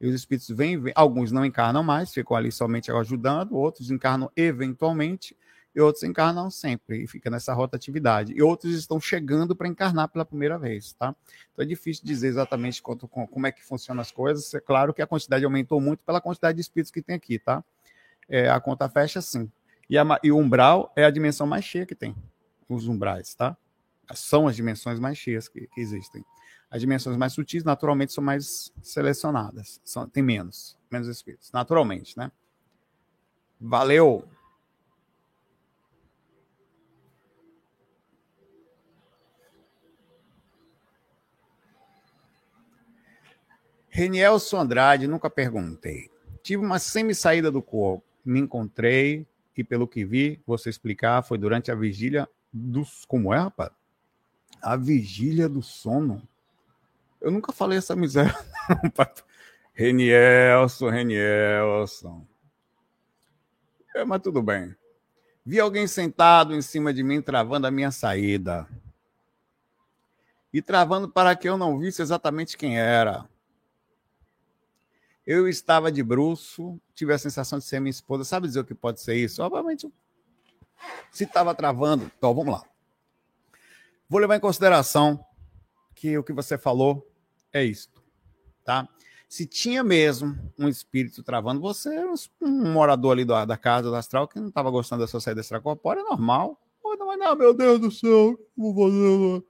E 0.00 0.06
os 0.06 0.14
espíritos 0.14 0.48
vêm, 0.50 0.80
vêm, 0.80 0.92
alguns 0.94 1.32
não 1.32 1.44
encarnam 1.44 1.82
mais, 1.82 2.12
ficam 2.12 2.36
ali 2.36 2.52
somente 2.52 2.90
ajudando, 2.90 3.56
outros 3.56 3.90
encarnam 3.90 4.30
eventualmente, 4.36 5.36
e 5.78 5.80
outros 5.80 6.02
encarnam 6.02 6.50
sempre 6.50 7.04
e 7.04 7.06
fica 7.06 7.30
nessa 7.30 7.54
rotatividade. 7.54 8.32
E 8.34 8.42
outros 8.42 8.74
estão 8.74 9.00
chegando 9.00 9.54
para 9.54 9.68
encarnar 9.68 10.08
pela 10.08 10.24
primeira 10.24 10.58
vez, 10.58 10.92
tá? 10.92 11.14
Então 11.52 11.64
é 11.64 11.68
difícil 11.68 12.04
dizer 12.04 12.26
exatamente 12.26 12.82
quanto, 12.82 13.06
como 13.06 13.46
é 13.46 13.52
que 13.52 13.64
funcionam 13.64 14.00
as 14.00 14.10
coisas. 14.10 14.52
É 14.52 14.60
claro 14.60 14.92
que 14.92 15.00
a 15.00 15.06
quantidade 15.06 15.44
aumentou 15.44 15.80
muito 15.80 16.00
pela 16.02 16.20
quantidade 16.20 16.56
de 16.56 16.62
espíritos 16.62 16.90
que 16.90 17.00
tem 17.00 17.14
aqui, 17.14 17.38
tá? 17.38 17.62
É, 18.28 18.50
a 18.50 18.58
conta 18.58 18.88
fecha 18.88 19.20
sim. 19.20 19.48
E, 19.88 19.96
a, 19.96 20.04
e 20.20 20.32
o 20.32 20.36
umbral 20.36 20.92
é 20.96 21.04
a 21.04 21.10
dimensão 21.10 21.46
mais 21.46 21.64
cheia 21.64 21.86
que 21.86 21.94
tem, 21.94 22.12
os 22.68 22.88
umbrais, 22.88 23.36
tá? 23.36 23.56
São 24.14 24.48
as 24.48 24.56
dimensões 24.56 24.98
mais 24.98 25.16
cheias 25.16 25.46
que, 25.46 25.68
que 25.68 25.80
existem. 25.80 26.24
As 26.68 26.80
dimensões 26.80 27.16
mais 27.16 27.32
sutis, 27.32 27.62
naturalmente, 27.62 28.12
são 28.12 28.22
mais 28.22 28.72
selecionadas. 28.82 29.80
São, 29.84 30.08
tem 30.08 30.24
menos, 30.24 30.76
menos 30.90 31.06
espíritos, 31.06 31.52
naturalmente, 31.52 32.18
né? 32.18 32.32
Valeu! 33.60 34.28
Renielson 43.98 44.60
Andrade, 44.60 45.08
nunca 45.08 45.28
perguntei. 45.28 46.08
Tive 46.40 46.64
uma 46.64 46.78
semi-saída 46.78 47.50
do 47.50 47.60
corpo. 47.60 48.04
Me 48.24 48.38
encontrei 48.38 49.26
e, 49.56 49.64
pelo 49.64 49.88
que 49.88 50.04
vi, 50.04 50.40
você 50.46 50.70
explicar, 50.70 51.20
foi 51.24 51.36
durante 51.36 51.72
a 51.72 51.74
vigília 51.74 52.28
dos. 52.52 53.04
Como 53.06 53.34
é, 53.34 53.38
rapaz? 53.38 53.72
A 54.62 54.76
vigília 54.76 55.48
do 55.48 55.60
sono. 55.60 56.22
Eu 57.20 57.32
nunca 57.32 57.50
falei 57.50 57.78
essa 57.78 57.96
miséria. 57.96 58.32
Renielson, 59.74 60.90
Renielson. 60.90 62.24
É, 63.96 64.04
mas 64.04 64.22
tudo 64.22 64.40
bem. 64.40 64.76
Vi 65.44 65.58
alguém 65.58 65.88
sentado 65.88 66.54
em 66.54 66.62
cima 66.62 66.94
de 66.94 67.02
mim, 67.02 67.20
travando 67.20 67.66
a 67.66 67.70
minha 67.72 67.90
saída. 67.90 68.64
E 70.52 70.62
travando 70.62 71.08
para 71.08 71.34
que 71.34 71.48
eu 71.48 71.58
não 71.58 71.80
visse 71.80 72.00
exatamente 72.00 72.56
quem 72.56 72.78
era. 72.78 73.28
Eu 75.28 75.46
estava 75.46 75.92
de 75.92 76.02
bruxo, 76.02 76.80
tive 76.94 77.12
a 77.12 77.18
sensação 77.18 77.58
de 77.58 77.66
ser 77.66 77.80
minha 77.80 77.90
esposa. 77.90 78.24
Sabe 78.24 78.46
dizer 78.46 78.60
o 78.60 78.64
que 78.64 78.74
pode 78.74 78.98
ser 78.98 79.14
isso? 79.14 79.42
Obviamente, 79.42 79.86
se 81.10 81.24
estava 81.24 81.54
travando. 81.54 82.10
Então, 82.16 82.34
vamos 82.34 82.54
lá. 82.54 82.62
Vou 84.08 84.18
levar 84.18 84.36
em 84.36 84.40
consideração 84.40 85.22
que 85.94 86.16
o 86.16 86.24
que 86.24 86.32
você 86.32 86.56
falou 86.56 87.06
é 87.52 87.62
isto, 87.62 88.02
tá? 88.64 88.88
Se 89.28 89.44
tinha 89.44 89.84
mesmo 89.84 90.34
um 90.58 90.66
espírito 90.66 91.22
travando, 91.22 91.60
você 91.60 91.94
era 91.94 92.10
um 92.40 92.72
morador 92.72 93.12
ali 93.12 93.26
da 93.26 93.56
casa 93.58 93.90
do 93.90 93.96
astral 93.96 94.26
que 94.26 94.40
não 94.40 94.48
estava 94.48 94.70
gostando 94.70 95.02
da 95.02 95.06
sua 95.06 95.20
saída 95.20 95.42
extracorpórea, 95.42 96.00
é 96.00 96.04
normal. 96.04 96.58
Não, 96.82 97.18
não, 97.18 97.36
meu 97.36 97.52
Deus 97.52 97.78
do 97.78 97.90
céu, 97.90 98.34
vou 98.56 98.74
fazer 98.74 99.44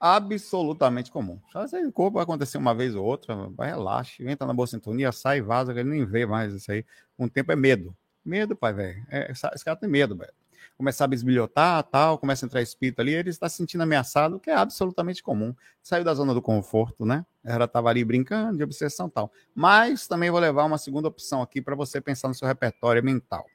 absolutamente 0.00 1.10
comum. 1.10 1.40
Só 1.50 1.64
esse 1.64 1.90
corpo 1.92 2.14
vai 2.14 2.24
acontecer 2.24 2.58
uma 2.58 2.74
vez 2.74 2.94
ou 2.94 3.04
outra, 3.04 3.34
vai 3.50 3.68
relaxe, 3.68 4.26
entra 4.26 4.46
na 4.46 4.54
boa 4.54 4.66
sintonia, 4.66 5.12
sai, 5.12 5.40
vaza, 5.40 5.72
ele 5.72 5.84
nem 5.84 6.04
vê 6.04 6.26
mais 6.26 6.52
isso 6.52 6.70
aí. 6.70 6.84
Um 7.18 7.28
tempo 7.28 7.52
é 7.52 7.56
medo. 7.56 7.96
Medo, 8.24 8.56
pai, 8.56 8.72
velho. 8.72 9.06
É, 9.10 9.30
esse 9.30 9.64
cara 9.64 9.76
tem 9.76 9.88
medo, 9.88 10.16
velho. 10.16 10.32
Começar 10.76 11.04
a 11.04 11.08
bisbilhotar, 11.08 11.82
tal, 11.84 12.18
começa 12.18 12.44
a 12.44 12.46
entrar 12.46 12.60
espírito 12.60 13.00
ali, 13.00 13.14
ele 13.14 13.30
está 13.30 13.48
se 13.48 13.56
sentindo 13.56 13.82
ameaçado, 13.82 14.38
que 14.38 14.50
é 14.50 14.54
absolutamente 14.54 15.22
comum. 15.22 15.54
Saiu 15.82 16.04
da 16.04 16.12
zona 16.12 16.34
do 16.34 16.42
conforto, 16.42 17.06
né? 17.06 17.24
Ela 17.42 17.64
estava 17.64 17.88
ali 17.88 18.04
brincando 18.04 18.58
de 18.58 18.64
obsessão 18.64 19.08
tal. 19.08 19.32
Mas 19.54 20.06
também 20.06 20.30
vou 20.30 20.40
levar 20.40 20.64
uma 20.64 20.76
segunda 20.76 21.08
opção 21.08 21.40
aqui 21.40 21.62
para 21.62 21.74
você 21.74 22.00
pensar 22.00 22.28
no 22.28 22.34
seu 22.34 22.46
repertório 22.46 23.02
mental 23.02 23.46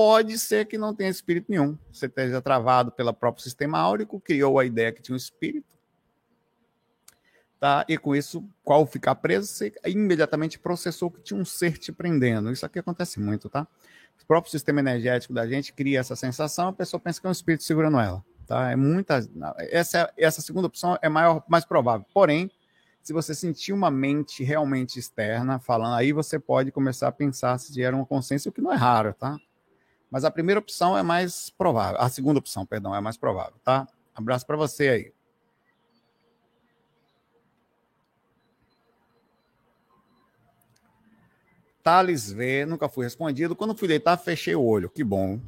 pode 0.00 0.38
ser 0.38 0.64
que 0.64 0.78
não 0.78 0.94
tenha 0.94 1.10
espírito 1.10 1.50
nenhum. 1.50 1.76
Você 1.92 2.06
esteja 2.06 2.40
travado 2.40 2.90
pelo 2.90 3.12
próprio 3.12 3.44
sistema 3.44 3.78
áurico, 3.78 4.18
criou 4.18 4.58
a 4.58 4.64
ideia 4.64 4.90
que 4.90 5.02
tinha 5.02 5.12
um 5.12 5.16
espírito, 5.16 5.66
tá? 7.60 7.84
E 7.86 7.98
com 7.98 8.16
isso, 8.16 8.42
qual 8.64 8.86
ficar 8.86 9.14
preso, 9.16 9.46
você 9.46 9.70
imediatamente 9.84 10.58
processou 10.58 11.10
que 11.10 11.20
tinha 11.20 11.38
um 11.38 11.44
ser 11.44 11.76
te 11.76 11.92
prendendo. 11.92 12.50
Isso 12.50 12.64
aqui 12.64 12.78
acontece 12.78 13.20
muito, 13.20 13.50
tá? 13.50 13.68
O 14.22 14.26
próprio 14.26 14.50
sistema 14.50 14.80
energético 14.80 15.34
da 15.34 15.46
gente 15.46 15.70
cria 15.70 16.00
essa 16.00 16.16
sensação, 16.16 16.68
a 16.68 16.72
pessoa 16.72 16.98
pensa 16.98 17.20
que 17.20 17.26
é 17.26 17.28
um 17.28 17.32
espírito 17.32 17.64
segurando 17.64 18.00
ela, 18.00 18.24
tá? 18.46 18.70
É 18.70 18.76
muita 18.76 19.20
essa 19.70 20.10
essa 20.16 20.40
segunda 20.40 20.66
opção 20.66 20.98
é 21.02 21.10
maior, 21.10 21.44
mais 21.46 21.66
provável. 21.66 22.06
Porém, 22.14 22.50
se 23.02 23.12
você 23.12 23.34
sentir 23.34 23.74
uma 23.74 23.90
mente 23.90 24.42
realmente 24.42 24.98
externa 24.98 25.58
falando, 25.58 25.96
aí 25.96 26.10
você 26.10 26.38
pode 26.38 26.72
começar 26.72 27.08
a 27.08 27.12
pensar 27.12 27.58
se 27.58 27.82
era 27.82 27.94
uma 27.94 28.06
consciência, 28.06 28.48
o 28.48 28.52
que 28.52 28.62
não 28.62 28.72
é 28.72 28.76
raro, 28.76 29.12
tá? 29.12 29.38
Mas 30.10 30.24
a 30.24 30.30
primeira 30.30 30.58
opção 30.58 30.98
é 30.98 31.02
mais 31.02 31.50
provável. 31.50 32.00
A 32.00 32.08
segunda 32.08 32.38
opção, 32.38 32.66
perdão, 32.66 32.94
é 32.94 33.00
mais 33.00 33.16
provável, 33.16 33.54
tá? 33.64 33.86
Abraço 34.14 34.46
para 34.46 34.56
você 34.56 34.88
aí. 34.88 35.12
Thales 41.82 42.30
V, 42.30 42.66
nunca 42.66 42.88
fui 42.88 43.04
respondido. 43.04 43.56
Quando 43.56 43.76
fui 43.76 43.88
deitar, 43.88 44.16
fechei 44.16 44.54
o 44.54 44.62
olho. 44.62 44.90
Que 44.90 45.02
bom. 45.02 45.40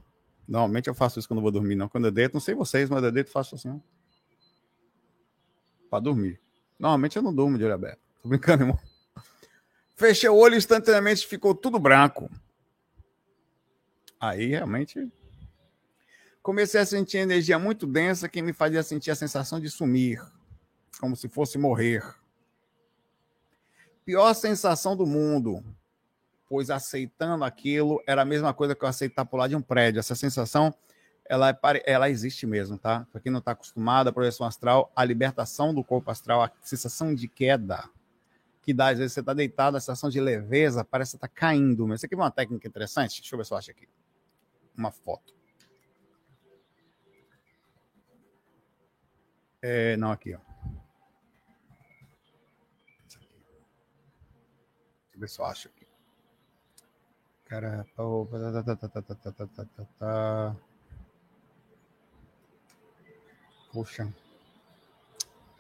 Normalmente 0.49 0.89
eu 0.89 0.95
faço 0.95 1.19
isso 1.19 1.29
quando 1.29 1.43
vou 1.43 1.51
dormir, 1.51 1.75
não. 1.75 1.89
Quando 1.89 2.07
eu 2.07 2.13
deito, 2.13 2.35
não 2.35 2.41
sei 2.41 2.55
vocês, 2.55 2.89
mas 2.89 3.03
eu 3.03 3.13
deito 3.13 3.31
faço 3.31 3.55
assim. 3.55 3.81
Para 5.91 6.01
dormir. 6.01 6.41
Normalmente 6.79 7.17
eu 7.17 7.23
não 7.23 7.35
durmo 7.35 7.59
de 7.59 7.65
olho 7.65 7.75
aberto. 7.75 8.01
Tô 8.23 8.29
brincando, 8.29 8.63
irmão. 8.63 8.79
Fechei 9.95 10.29
o 10.29 10.35
olho 10.35 10.57
instantaneamente 10.57 11.27
ficou 11.27 11.55
tudo 11.55 11.79
branco. 11.79 12.31
Aí 14.23 14.47
realmente 14.47 15.11
comecei 16.41 16.81
a 16.81 16.87
sentir 16.87 17.19
energia 17.19 17.59
muito 17.59 17.89
densa 17.89 18.29
que 18.29 18.41
me 18.41 18.53
fazia 18.53 18.81
sentir 18.85 19.11
a 19.11 19.17
sensação 19.17 19.59
de 19.59 19.69
sumir, 19.69 20.23
como 21.01 21.17
se 21.17 21.29
fosse 21.29 21.59
morrer. 21.59 22.05
Pior 24.05 24.33
sensação 24.35 24.97
do 24.97 25.05
mundo, 25.05 25.65
pois 26.49 26.71
aceitando 26.71 27.43
aquilo 27.43 28.01
era 28.07 28.23
a 28.23 28.25
mesma 28.25 28.55
coisa 28.55 28.77
que 28.77 28.85
eu 28.85 28.89
aceitar 28.89 29.25
pular 29.25 29.49
de 29.49 29.57
um 29.57 29.61
prédio. 29.61 29.99
Essa 29.99 30.15
sensação 30.15 30.73
ela, 31.29 31.51
é, 31.51 31.83
ela 31.85 32.09
existe 32.09 32.47
mesmo, 32.47 32.79
tá? 32.79 33.05
Para 33.11 33.21
quem 33.21 33.33
não 33.33 33.41
está 33.41 33.51
acostumado, 33.51 34.07
a 34.07 34.13
projeção 34.13 34.47
astral, 34.47 34.93
a 34.95 35.05
libertação 35.05 35.75
do 35.75 35.83
corpo 35.83 36.13
astral, 36.13 36.45
a 36.45 36.53
sensação 36.63 37.13
de 37.13 37.27
queda, 37.27 37.91
que 38.61 38.73
dá, 38.73 38.91
às 38.91 38.99
vezes 38.99 39.15
você 39.15 39.21
está 39.21 39.35
deitado, 39.35 39.77
a 39.77 39.81
sensação 39.81 40.09
de 40.09 40.21
leveza, 40.21 40.85
parece 40.85 41.13
que 41.13 41.17
está 41.17 41.27
caindo. 41.27 41.89
Mas 41.89 42.01
você 42.01 42.07
quer 42.07 42.15
ver 42.15 42.23
uma 42.23 42.31
técnica 42.31 42.69
interessante? 42.69 43.21
Deixa 43.21 43.35
eu 43.35 43.39
ver 43.39 43.45
se 43.45 43.53
eu 43.53 43.59
acho 43.59 43.71
aqui. 43.73 43.89
Uma 44.77 44.91
foto. 44.91 45.35
É, 49.61 49.97
não, 49.97 50.11
aqui, 50.11 50.35
ó. 50.35 50.41
Deixa 53.05 53.21
eu 55.15 55.21
ver 55.21 55.29
se 55.29 55.41
eu 55.41 55.45
acho 55.45 55.69
aqui. 55.69 55.87
Cara, 57.45 57.87
Poxa. 63.73 64.13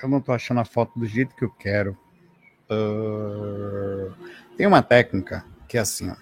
Eu 0.02 0.09
não 0.09 0.21
tô 0.21 0.33
achando 0.33 0.61
a 0.61 0.64
foto 0.64 0.99
do 0.99 1.07
jeito 1.07 1.37
que 1.37 1.45
eu 1.45 1.50
quero. 1.50 1.97
Uh, 2.69 4.12
tem 4.57 4.66
uma 4.66 4.83
técnica 4.83 5.47
que 5.69 5.78
é 5.78 5.81
assim, 5.81 6.11
ó. 6.11 6.16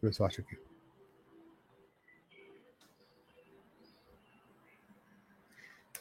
Deixa 0.00 0.06
eu 0.06 0.08
ver 0.08 0.14
se 0.14 0.22
eu 0.22 0.26
acho 0.26 0.40
aqui. 0.40 0.58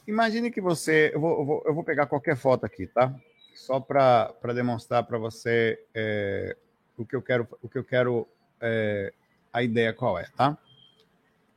Imagine 0.07 0.49
que 0.49 0.61
você. 0.61 1.11
Eu 1.13 1.19
vou, 1.19 1.39
eu 1.39 1.45
vou, 1.45 1.63
eu 1.67 1.73
vou 1.75 1.83
pegar 1.83 2.07
qualquer 2.07 2.35
foto 2.35 2.65
aqui, 2.65 2.87
tá? 2.87 3.13
Só 3.53 3.79
para 3.79 4.33
demonstrar 4.55 5.03
para 5.03 5.17
você 5.17 5.79
é, 5.93 6.55
o 6.97 7.05
que 7.05 7.15
eu 7.15 7.21
quero, 7.21 7.47
o 7.61 7.69
que 7.69 7.77
eu 7.77 7.83
quero 7.83 8.27
é, 8.59 9.13
a 9.51 9.61
ideia 9.61 9.93
qual 9.93 10.17
é, 10.17 10.25
tá? 10.35 10.57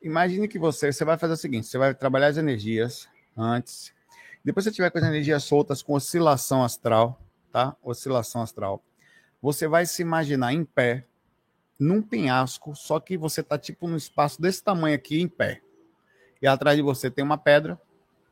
Imagine 0.03 0.49
que 0.49 0.59
você, 0.59 0.93
você 0.93 1.05
vai 1.05 1.17
fazer 1.17 1.35
o 1.35 1.37
seguinte: 1.37 1.67
você 1.67 1.79
vai 1.79 1.95
trabalhar 1.95 2.27
as 2.27 2.37
energias 2.37 3.09
antes, 3.37 3.95
depois 4.45 4.65
você 4.65 4.73
tiver 4.73 4.91
com 4.91 4.99
as 4.99 5.05
energias 5.05 5.45
soltas 5.45 5.83
com 5.83 5.95
oscilação 5.95 6.65
astral, 6.65 7.21
tá? 7.53 7.77
Oscilação 7.83 8.43
astral. 8.43 8.83
Você 9.41 9.67
vai 9.67 9.87
se 9.87 10.03
imaginar 10.03 10.53
em 10.53 10.65
pé, 10.65 11.07
num 11.79 12.03
penhasco, 12.03 12.75
só 12.77 13.01
que 13.01 13.17
você 13.17 13.43
tá 13.43 13.59
tipo 13.59 13.89
num 13.89 13.97
espaço 13.97 14.41
desse 14.41 14.63
tamanho 14.63 14.95
aqui 14.95 15.21
em 15.21 15.29
pé. 15.29 15.61
E 16.41 16.47
atrás 16.47 16.77
de 16.77 16.83
você 16.83 17.11
tem 17.11 17.25
uma 17.25 17.39
pedra, 17.39 17.81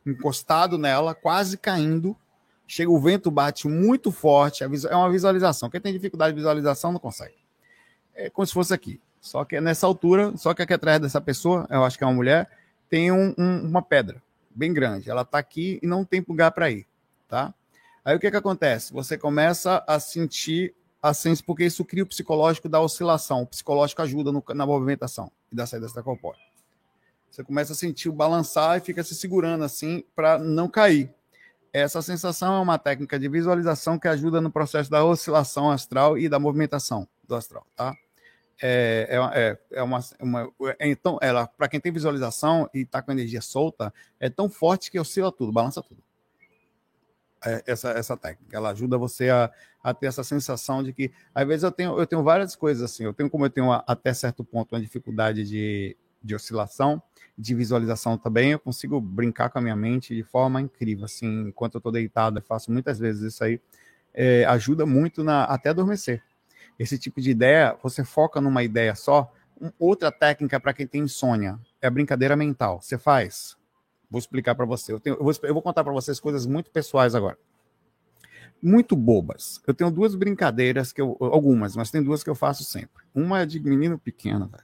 encostado 0.05 0.77
nela, 0.77 1.13
quase 1.13 1.57
caindo. 1.57 2.15
Chega 2.67 2.89
o 2.89 2.99
vento, 2.99 3.29
bate 3.29 3.67
muito 3.67 4.11
forte. 4.11 4.63
É 4.63 4.95
uma 4.95 5.09
visualização. 5.09 5.69
Quem 5.69 5.81
tem 5.81 5.93
dificuldade 5.93 6.33
de 6.33 6.37
visualização 6.37 6.91
não 6.91 6.99
consegue. 6.99 7.35
É 8.13 8.29
como 8.29 8.45
se 8.45 8.53
fosse 8.53 8.73
aqui. 8.73 8.99
Só 9.19 9.45
que 9.45 9.55
é 9.55 9.61
nessa 9.61 9.85
altura, 9.85 10.35
só 10.35 10.53
que 10.53 10.61
aqui 10.61 10.73
atrás 10.73 10.99
dessa 10.99 11.21
pessoa, 11.21 11.67
eu 11.69 11.83
acho 11.83 11.97
que 11.97 12.03
é 12.03 12.07
uma 12.07 12.13
mulher, 12.13 12.49
tem 12.89 13.11
um, 13.11 13.35
um, 13.37 13.67
uma 13.67 13.81
pedra 13.81 14.21
bem 14.49 14.73
grande. 14.73 15.09
Ela 15.09 15.21
está 15.21 15.37
aqui 15.37 15.79
e 15.81 15.87
não 15.87 16.03
tem 16.03 16.25
lugar 16.27 16.51
para 16.51 16.71
ir, 16.71 16.87
tá? 17.27 17.53
Aí 18.03 18.15
o 18.15 18.19
que 18.19 18.31
que 18.31 18.37
acontece? 18.37 18.91
Você 18.93 19.17
começa 19.17 19.83
a 19.87 19.99
sentir 19.99 20.73
a 21.01 21.13
sensação, 21.13 21.45
porque 21.45 21.65
isso 21.65 21.83
cria 21.83 22.03
o 22.03 22.07
psicológico 22.07 22.69
da 22.69 22.79
oscilação. 22.79 23.41
O 23.41 23.47
psicológico 23.47 24.01
ajuda 24.01 24.31
no, 24.31 24.43
na 24.53 24.65
movimentação 24.65 25.31
e 25.51 25.55
da 25.55 25.65
saída 25.65 25.87
extracorpórea. 25.87 26.39
Você 27.29 27.43
começa 27.43 27.73
a 27.73 27.75
sentir 27.75 28.09
o 28.09 28.13
balançar 28.13 28.77
e 28.77 28.81
fica 28.81 29.03
se 29.03 29.15
segurando 29.15 29.63
assim 29.63 30.03
para 30.15 30.37
não 30.37 30.67
cair. 30.67 31.13
Essa 31.73 32.01
sensação 32.01 32.55
é 32.55 32.59
uma 32.59 32.77
técnica 32.77 33.17
de 33.17 33.29
visualização 33.29 33.97
que 33.97 34.07
ajuda 34.07 34.41
no 34.41 34.51
processo 34.51 34.91
da 34.91 35.03
oscilação 35.05 35.71
astral 35.71 36.17
e 36.17 36.27
da 36.27 36.37
movimentação 36.37 37.07
do 37.25 37.33
astral, 37.33 37.65
tá? 37.75 37.95
É, 38.61 39.07
é, 39.09 39.41
é, 39.41 39.79
é 39.79 39.83
uma, 39.83 39.99
uma 40.19 40.51
é, 40.77 40.87
então 40.87 41.17
ela 41.19 41.47
para 41.47 41.67
quem 41.67 41.79
tem 41.79 41.91
visualização 41.91 42.69
e 42.71 42.81
está 42.81 43.01
com 43.01 43.11
energia 43.11 43.41
solta 43.41 43.91
é 44.19 44.29
tão 44.29 44.47
forte 44.47 44.91
que 44.91 44.99
oscila 44.99 45.31
tudo, 45.31 45.51
balança 45.51 45.81
tudo. 45.81 46.03
É, 47.43 47.63
essa, 47.65 47.89
essa 47.89 48.15
técnica 48.15 48.55
ela 48.55 48.69
ajuda 48.69 48.99
você 48.99 49.29
a, 49.29 49.51
a 49.83 49.95
ter 49.95 50.05
essa 50.05 50.23
sensação 50.23 50.83
de 50.83 50.93
que 50.93 51.11
às 51.33 51.47
vezes 51.47 51.63
eu 51.63 51.71
tenho 51.71 51.97
eu 51.97 52.05
tenho 52.05 52.21
várias 52.21 52.55
coisas 52.55 52.83
assim 52.83 53.03
eu 53.03 53.15
tenho 53.15 53.31
como 53.31 53.45
eu 53.45 53.49
tenho 53.49 53.65
uma, 53.65 53.83
até 53.87 54.13
certo 54.13 54.43
ponto 54.43 54.75
uma 54.75 54.81
dificuldade 54.81 55.43
de, 55.43 55.97
de 56.23 56.35
oscilação 56.35 57.01
de 57.41 57.55
visualização 57.55 58.17
também, 58.17 58.51
eu 58.51 58.59
consigo 58.59 59.01
brincar 59.01 59.49
com 59.49 59.57
a 59.57 59.61
minha 59.61 59.75
mente 59.75 60.15
de 60.15 60.23
forma 60.23 60.61
incrível. 60.61 61.05
Assim, 61.05 61.47
enquanto 61.47 61.75
eu 61.75 61.79
estou 61.79 61.91
deitado, 61.91 62.37
eu 62.37 62.43
faço 62.43 62.71
muitas 62.71 62.99
vezes 62.99 63.33
isso 63.33 63.43
aí, 63.43 63.59
é, 64.13 64.45
ajuda 64.45 64.85
muito 64.85 65.23
na, 65.23 65.45
até 65.45 65.69
adormecer. 65.69 66.23
Esse 66.77 66.97
tipo 66.99 67.19
de 67.19 67.31
ideia, 67.31 67.75
você 67.81 68.03
foca 68.03 68.39
numa 68.39 68.63
ideia 68.63 68.93
só. 68.95 69.31
Um, 69.59 69.71
outra 69.79 70.11
técnica 70.11 70.59
para 70.59 70.73
quem 70.73 70.85
tem 70.85 71.01
insônia 71.03 71.59
é 71.81 71.87
a 71.87 71.91
brincadeira 71.91 72.35
mental. 72.35 72.81
Você 72.81 72.97
faz. 72.97 73.57
Vou 74.11 74.19
explicar 74.19 74.53
para 74.53 74.65
você. 74.65 74.93
Eu, 74.93 74.99
tenho, 74.99 75.15
eu, 75.15 75.23
vou, 75.23 75.33
eu 75.41 75.53
vou 75.53 75.63
contar 75.63 75.83
para 75.83 75.93
vocês 75.93 76.19
coisas 76.19 76.45
muito 76.45 76.69
pessoais 76.69 77.15
agora 77.15 77.37
muito 78.61 78.95
bobas. 78.95 79.59
Eu 79.65 79.73
tenho 79.73 79.89
duas 79.89 80.13
brincadeiras 80.13 80.93
que 80.93 81.01
eu, 81.01 81.17
algumas, 81.19 81.75
mas 81.75 81.89
tem 81.89 82.03
duas 82.03 82.23
que 82.23 82.29
eu 82.29 82.35
faço 82.35 82.63
sempre. 82.63 83.03
Uma 83.13 83.41
é 83.41 83.45
de 83.45 83.59
menino 83.59 83.97
pequeno, 83.97 84.47
velho. 84.47 84.63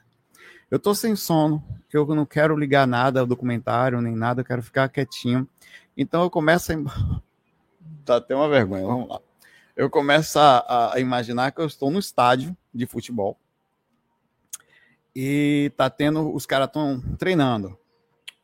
Eu 0.70 0.78
tô 0.78 0.94
sem 0.94 1.16
sono, 1.16 1.64
eu 1.92 2.06
não 2.08 2.26
quero 2.26 2.56
ligar 2.56 2.86
nada 2.86 3.22
ao 3.22 3.26
documentário, 3.26 4.02
nem 4.02 4.16
nada, 4.16 4.42
eu 4.42 4.46
quero 4.46 4.62
ficar 4.62 4.90
quietinho. 4.90 5.48
Então 5.96 6.22
eu 6.22 6.30
começo 6.30 6.72
a. 6.72 6.76
Tá 8.04 8.18
até 8.18 8.34
uma 8.34 8.48
vergonha, 8.48 8.86
vamos 8.86 9.10
lá. 9.10 9.20
Eu 9.76 9.90
começo 9.90 10.40
a, 10.40 10.94
a 10.94 11.00
imaginar 11.00 11.52
que 11.52 11.60
eu 11.60 11.66
estou 11.66 11.92
no 11.92 12.00
estádio 12.00 12.56
de 12.74 12.86
futebol 12.86 13.38
e 15.14 15.74
tá 15.76 15.90
tendo. 15.90 16.34
Os 16.34 16.46
caras 16.46 16.68
estão 16.68 17.02
treinando. 17.18 17.78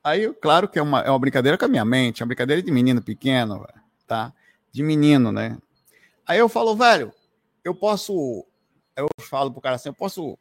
Aí, 0.03 0.33
claro 0.33 0.67
que 0.67 0.77
é 0.77 0.81
uma, 0.81 0.99
é 1.01 1.09
uma 1.09 1.19
brincadeira 1.19 1.57
com 1.57 1.65
a 1.65 1.69
minha 1.69 1.85
mente, 1.85 2.21
é 2.21 2.23
uma 2.23 2.27
brincadeira 2.27 2.61
de 2.61 2.71
menino 2.71 3.01
pequeno, 3.01 3.65
tá? 4.05 4.33
De 4.71 4.83
menino, 4.83 5.31
né? 5.31 5.57
Aí 6.27 6.39
eu 6.39 6.49
falo, 6.49 6.75
velho, 6.75 7.13
eu 7.63 7.73
posso. 7.73 8.45
Eu 8.95 9.07
falo 9.21 9.51
pro 9.51 9.61
cara 9.61 9.75
assim, 9.75 9.89
eu 9.89 9.93
posso 9.93 10.37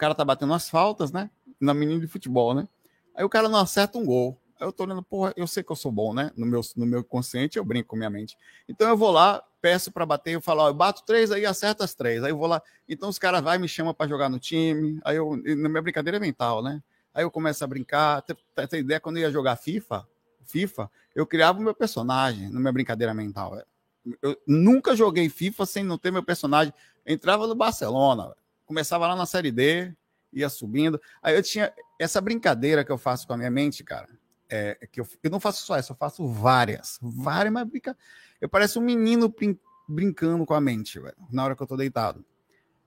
cara 0.00 0.14
tá 0.14 0.24
batendo 0.24 0.54
as 0.54 0.68
faltas, 0.68 1.12
né? 1.12 1.30
Na 1.60 1.74
menina 1.74 2.00
de 2.00 2.06
futebol, 2.06 2.54
né? 2.54 2.66
Aí 3.14 3.22
o 3.22 3.28
cara 3.28 3.48
não 3.50 3.58
acerta 3.58 3.98
um 3.98 4.06
gol. 4.06 4.40
Aí 4.58 4.66
eu 4.66 4.72
tô 4.72 4.84
olhando, 4.84 5.02
porra, 5.02 5.32
eu 5.36 5.46
sei 5.46 5.62
que 5.62 5.70
eu 5.70 5.76
sou 5.76 5.92
bom, 5.92 6.14
né? 6.14 6.32
No 6.36 6.46
meu, 6.46 6.62
no 6.74 6.86
meu 6.86 7.04
consciente 7.04 7.58
eu 7.58 7.64
brinco 7.64 7.90
com 7.90 7.96
minha 7.96 8.08
mente. 8.08 8.36
Então 8.66 8.88
eu 8.88 8.96
vou 8.96 9.10
lá, 9.10 9.42
peço 9.60 9.92
para 9.92 10.06
bater, 10.06 10.34
eu 10.34 10.40
falo, 10.40 10.62
ó, 10.62 10.68
eu 10.68 10.74
bato 10.74 11.02
três 11.04 11.30
aí, 11.30 11.44
acerta 11.44 11.84
as 11.84 11.94
três. 11.94 12.24
Aí 12.24 12.30
eu 12.30 12.38
vou 12.38 12.46
lá, 12.46 12.62
então 12.88 13.10
os 13.10 13.18
caras 13.18 13.42
vai 13.42 13.58
me 13.58 13.68
chamam 13.68 13.92
para 13.92 14.08
jogar 14.08 14.30
no 14.30 14.38
time. 14.38 14.98
Aí 15.04 15.16
eu, 15.16 15.36
na 15.36 15.68
minha 15.68 15.82
brincadeira 15.82 16.16
é 16.16 16.20
mental, 16.20 16.62
né? 16.62 16.82
Aí 17.14 17.24
eu 17.24 17.30
começo 17.30 17.62
a 17.64 17.66
brincar. 17.66 18.22
Tem, 18.22 18.80
ideia 18.80 19.00
quando 19.00 19.16
eu 19.16 19.22
ia 19.22 19.30
jogar 19.30 19.56
FIFA, 19.56 20.06
FIFA, 20.44 20.90
eu 21.14 21.26
criava 21.26 21.58
o 21.58 21.62
meu 21.62 21.74
personagem 21.74 22.50
na 22.50 22.60
minha 22.60 22.72
brincadeira 22.72 23.12
mental. 23.12 23.62
Eu 24.22 24.40
nunca 24.46 24.96
joguei 24.96 25.28
FIFA 25.28 25.66
sem 25.66 25.84
não 25.84 25.98
ter 25.98 26.10
meu 26.10 26.22
personagem. 26.22 26.72
Entrava 27.06 27.46
no 27.46 27.54
Barcelona, 27.54 28.34
começava 28.64 29.06
lá 29.06 29.16
na 29.16 29.26
série 29.26 29.50
D, 29.50 29.92
ia 30.32 30.48
subindo. 30.48 31.00
Aí 31.22 31.34
eu 31.34 31.42
tinha 31.42 31.72
essa 31.98 32.20
brincadeira 32.20 32.84
que 32.84 32.92
eu 32.92 32.98
faço 32.98 33.26
com 33.26 33.32
a 33.32 33.36
minha 33.36 33.50
mente, 33.50 33.82
cara. 33.84 34.08
É, 34.48 34.88
que 34.90 35.00
eu, 35.00 35.06
eu 35.22 35.30
não 35.30 35.38
faço 35.38 35.64
só 35.64 35.76
essa, 35.76 35.92
eu 35.92 35.96
faço 35.96 36.26
várias. 36.26 36.98
Várias, 37.00 37.52
mas 37.52 37.68
brinca... 37.68 37.96
eu 38.40 38.48
pareço 38.48 38.80
um 38.80 38.82
menino 38.82 39.28
brin 39.28 39.58
brincando 39.88 40.46
com 40.46 40.54
a 40.54 40.60
mente, 40.60 41.00
velho, 41.00 41.16
na 41.32 41.44
hora 41.44 41.56
que 41.56 41.62
eu 41.62 41.66
tô 41.66 41.76
deitado. 41.76 42.24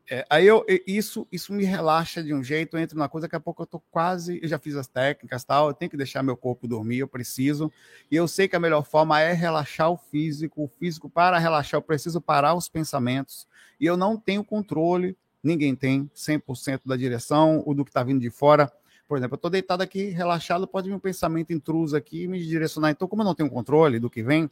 É, 0.10 0.26
aí 0.30 0.46
eu, 0.46 0.66
isso, 0.86 1.26
isso 1.32 1.54
me 1.54 1.64
relaxa 1.64 2.22
de 2.22 2.34
um 2.34 2.44
jeito, 2.44 2.76
eu 2.76 2.82
entro 2.82 2.98
numa 2.98 3.08
coisa, 3.08 3.26
daqui 3.26 3.38
a 3.38 3.40
pouco 3.40 3.62
eu 3.62 3.66
tô 3.66 3.80
quase, 3.80 4.38
eu 4.44 4.50
já 4.50 4.60
fiz 4.60 4.76
as 4.76 4.88
técnicas 4.88 5.46
tal, 5.46 5.70
eu 5.70 5.74
tenho 5.74 5.90
que 5.90 5.96
deixar 5.96 6.22
meu 6.22 6.36
corpo 6.36 6.68
dormir, 6.68 7.00
eu 7.00 7.08
preciso, 7.08 7.72
e 8.12 8.16
eu 8.16 8.28
sei 8.28 8.50
que 8.50 8.56
a 8.56 8.60
melhor 8.60 8.84
forma 8.84 9.22
é 9.22 9.32
relaxar 9.32 9.90
o 9.90 9.98
físico, 9.98 10.64
o 10.64 10.68
físico 10.68 11.10
para 11.10 11.38
relaxar, 11.38 11.78
eu 11.78 11.82
preciso 11.82 12.20
parar 12.20 12.54
os 12.54 12.68
pensamentos, 12.68 13.48
e 13.80 13.86
eu 13.86 13.96
não 13.96 14.18
tenho 14.18 14.44
controle 14.44 15.18
ninguém 15.44 15.76
tem 15.76 16.10
100% 16.16 16.82
da 16.86 16.96
direção, 16.96 17.62
ou 17.66 17.76
do 17.76 17.84
que 17.84 17.92
está 17.92 18.02
vindo 18.02 18.22
de 18.22 18.30
fora. 18.30 18.72
Por 19.08 19.18
exemplo, 19.18 19.36
eu 19.36 19.38
estou 19.38 19.52
deitado 19.52 19.84
aqui, 19.84 20.06
relaxado, 20.06 20.66
pode 20.66 20.88
vir 20.88 20.96
um 20.96 21.00
pensamento 21.00 21.52
intruso 21.52 21.96
aqui 21.96 22.24
e 22.24 22.28
me 22.28 22.42
direcionar. 22.42 22.92
Então, 22.92 23.08
como 23.08 23.22
eu 23.22 23.26
não 23.26 23.36
tenho 23.36 23.50
controle 23.50 24.00
do 24.00 24.10
que 24.10 24.24
vem, 24.24 24.50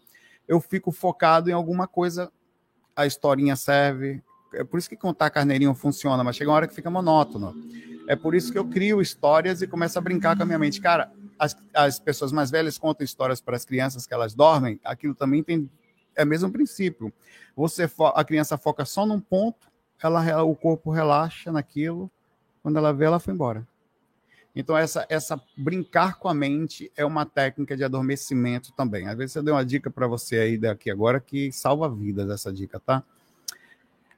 eu 0.48 0.60
fico 0.60 0.92
focado 0.92 1.50
em 1.50 1.54
alguma 1.54 1.88
coisa. 1.88 2.30
A 2.94 3.08
historinha 3.08 3.56
serve. 3.56 4.22
É 4.54 4.64
por 4.64 4.78
isso 4.78 4.90
que 4.90 4.98
contar 4.98 5.30
carneirinho 5.30 5.74
funciona, 5.74 6.24
mas 6.24 6.36
chega 6.36 6.50
uma 6.50 6.58
hora 6.58 6.68
que 6.68 6.76
fica 6.76 6.90
monótono. 6.90 7.56
É 8.08 8.16
por 8.16 8.36
isso 8.36 8.52
que 8.52 8.58
eu 8.58 8.66
crio 8.66 9.02
histórias 9.02 9.62
e 9.62 9.68
começo 9.68 9.98
a 9.98 10.02
brincar 10.02 10.36
com 10.36 10.44
a 10.44 10.46
minha 10.46 10.60
mente. 10.60 10.82
Cara, 10.82 11.12
as, 11.40 11.56
as 11.74 12.00
pessoas 12.00 12.32
mais 12.32 12.52
velhas 12.52 12.78
contam 12.78 13.06
histórias 13.06 13.40
para 13.40 13.56
as 13.56 13.66
crianças 13.66 14.06
que 14.06 14.14
elas 14.14 14.34
dormem, 14.34 14.80
aquilo 14.84 15.16
também 15.16 15.44
tem 15.44 15.70
é 16.16 16.24
o 16.24 16.28
mesmo 16.28 16.52
princípio. 16.52 17.12
Você 17.56 17.90
a 18.14 18.24
criança 18.24 18.58
foca 18.58 18.84
só 18.84 19.06
num 19.06 19.20
ponto 19.20 19.72
ela, 20.04 20.44
o 20.44 20.56
corpo 20.56 20.92
relaxa 20.92 21.52
naquilo, 21.52 22.10
quando 22.64 22.78
ela 22.78 22.94
vê, 22.94 23.06
ela 23.06 23.20
foi 23.20 23.34
embora. 23.34 23.68
Então, 24.56 24.78
essa, 24.78 25.06
essa 25.10 25.42
brincar 25.56 26.18
com 26.18 26.28
a 26.28 26.34
mente 26.34 26.92
é 26.96 27.06
uma 27.06 27.26
técnica 27.26 27.78
de 27.78 27.84
adormecimento 27.84 28.74
também. 28.74 29.08
Às 29.08 29.18
vezes 29.18 29.36
eu 29.36 29.44
dei 29.44 29.54
uma 29.54 29.66
dica 29.66 29.90
para 29.90 30.08
você 30.08 30.38
aí 30.38 30.58
daqui 30.58 30.92
agora 30.92 31.20
que 31.22 31.52
salva 31.52 31.90
vidas 31.90 32.30
essa 32.30 32.52
dica, 32.52 32.80
tá? 32.80 33.04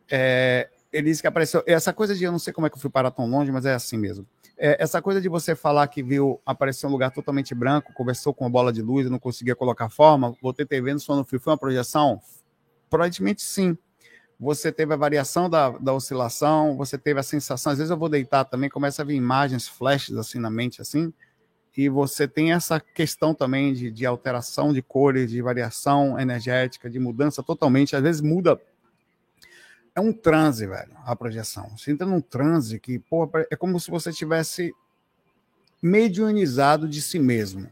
É, 0.09 0.69
ele 0.91 1.09
disse 1.09 1.21
que 1.21 1.27
apareceu. 1.27 1.63
Essa 1.65 1.91
coisa 1.91 2.15
de 2.15 2.23
eu 2.23 2.31
não 2.31 2.39
sei 2.39 2.53
como 2.53 2.67
é 2.67 2.69
que 2.69 2.75
eu 2.75 2.81
fui 2.81 2.89
parar 2.89 3.11
tão 3.11 3.27
longe, 3.27 3.51
mas 3.51 3.65
é 3.65 3.73
assim 3.73 3.97
mesmo. 3.97 4.25
É, 4.57 4.81
essa 4.81 5.01
coisa 5.01 5.19
de 5.19 5.27
você 5.27 5.55
falar 5.55 5.87
que 5.87 6.03
viu 6.03 6.39
aparecer 6.45 6.85
um 6.85 6.91
lugar 6.91 7.11
totalmente 7.11 7.55
branco, 7.55 7.91
conversou 7.93 8.33
com 8.33 8.45
uma 8.45 8.49
bola 8.49 8.71
de 8.71 8.81
luz 8.81 9.07
e 9.07 9.09
não 9.09 9.17
conseguia 9.17 9.55
colocar 9.55 9.89
forma, 9.89 10.35
ter 10.55 10.67
TV 10.67 10.93
no 10.93 10.99
sono 10.99 11.23
frio, 11.23 11.39
foi 11.39 11.51
uma 11.51 11.57
projeção? 11.57 12.21
Provavelmente 12.89 13.41
sim. 13.41 13.75
Você 14.39 14.71
teve 14.71 14.93
a 14.93 14.97
variação 14.97 15.49
da, 15.49 15.69
da 15.69 15.93
oscilação, 15.93 16.75
você 16.75 16.97
teve 16.97 17.19
a 17.19 17.23
sensação, 17.23 17.71
às 17.71 17.77
vezes 17.77 17.91
eu 17.91 17.97
vou 17.97 18.09
deitar 18.09 18.43
também, 18.45 18.69
começa 18.69 19.01
a 19.01 19.05
vir 19.05 19.15
imagens, 19.15 19.67
flashes 19.67 20.17
assim 20.17 20.37
na 20.37 20.49
mente, 20.49 20.81
assim, 20.81 21.13
e 21.75 21.87
você 21.87 22.27
tem 22.27 22.51
essa 22.51 22.79
questão 22.79 23.33
também 23.33 23.73
de, 23.73 23.89
de 23.89 24.05
alteração 24.05 24.73
de 24.73 24.81
cores, 24.81 25.31
de 25.31 25.41
variação 25.41 26.19
energética, 26.19 26.89
de 26.89 26.99
mudança 26.99 27.41
totalmente, 27.41 27.95
às 27.95 28.03
vezes 28.03 28.21
muda 28.21 28.59
é 29.95 30.01
um 30.01 30.11
transe, 30.11 30.65
velho, 30.65 30.91
a 31.05 31.15
projeção. 31.15 31.69
Você 31.77 31.91
entra 31.91 32.07
num 32.07 32.21
transe 32.21 32.79
que, 32.79 32.97
pô, 32.97 33.29
é 33.49 33.55
como 33.55 33.79
se 33.79 33.91
você 33.91 34.11
tivesse 34.11 34.73
mediunizado 35.81 36.87
de 36.87 37.01
si 37.01 37.19
mesmo. 37.19 37.71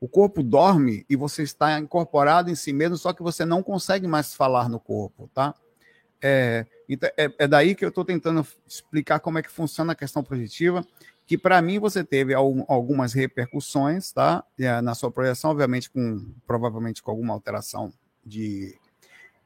O 0.00 0.08
corpo 0.08 0.42
dorme 0.42 1.04
e 1.08 1.16
você 1.16 1.42
está 1.42 1.78
incorporado 1.78 2.50
em 2.50 2.54
si 2.54 2.72
mesmo, 2.72 2.96
só 2.96 3.12
que 3.12 3.22
você 3.22 3.44
não 3.44 3.62
consegue 3.62 4.06
mais 4.06 4.34
falar 4.34 4.68
no 4.68 4.78
corpo, 4.78 5.28
tá? 5.34 5.54
É, 6.22 6.66
então, 6.88 7.10
é, 7.16 7.32
é 7.38 7.48
daí 7.48 7.74
que 7.74 7.84
eu 7.84 7.88
estou 7.88 8.04
tentando 8.04 8.46
explicar 8.66 9.20
como 9.20 9.38
é 9.38 9.42
que 9.42 9.50
funciona 9.50 9.92
a 9.92 9.96
questão 9.96 10.22
projetiva, 10.22 10.86
que 11.26 11.36
para 11.36 11.60
mim 11.62 11.78
você 11.78 12.04
teve 12.04 12.34
algumas 12.34 13.12
repercussões, 13.12 14.12
tá? 14.12 14.44
É, 14.58 14.80
na 14.80 14.94
sua 14.94 15.10
projeção, 15.10 15.50
obviamente 15.50 15.90
com 15.90 16.32
provavelmente 16.46 17.02
com 17.02 17.10
alguma 17.10 17.32
alteração 17.32 17.92
de 18.24 18.78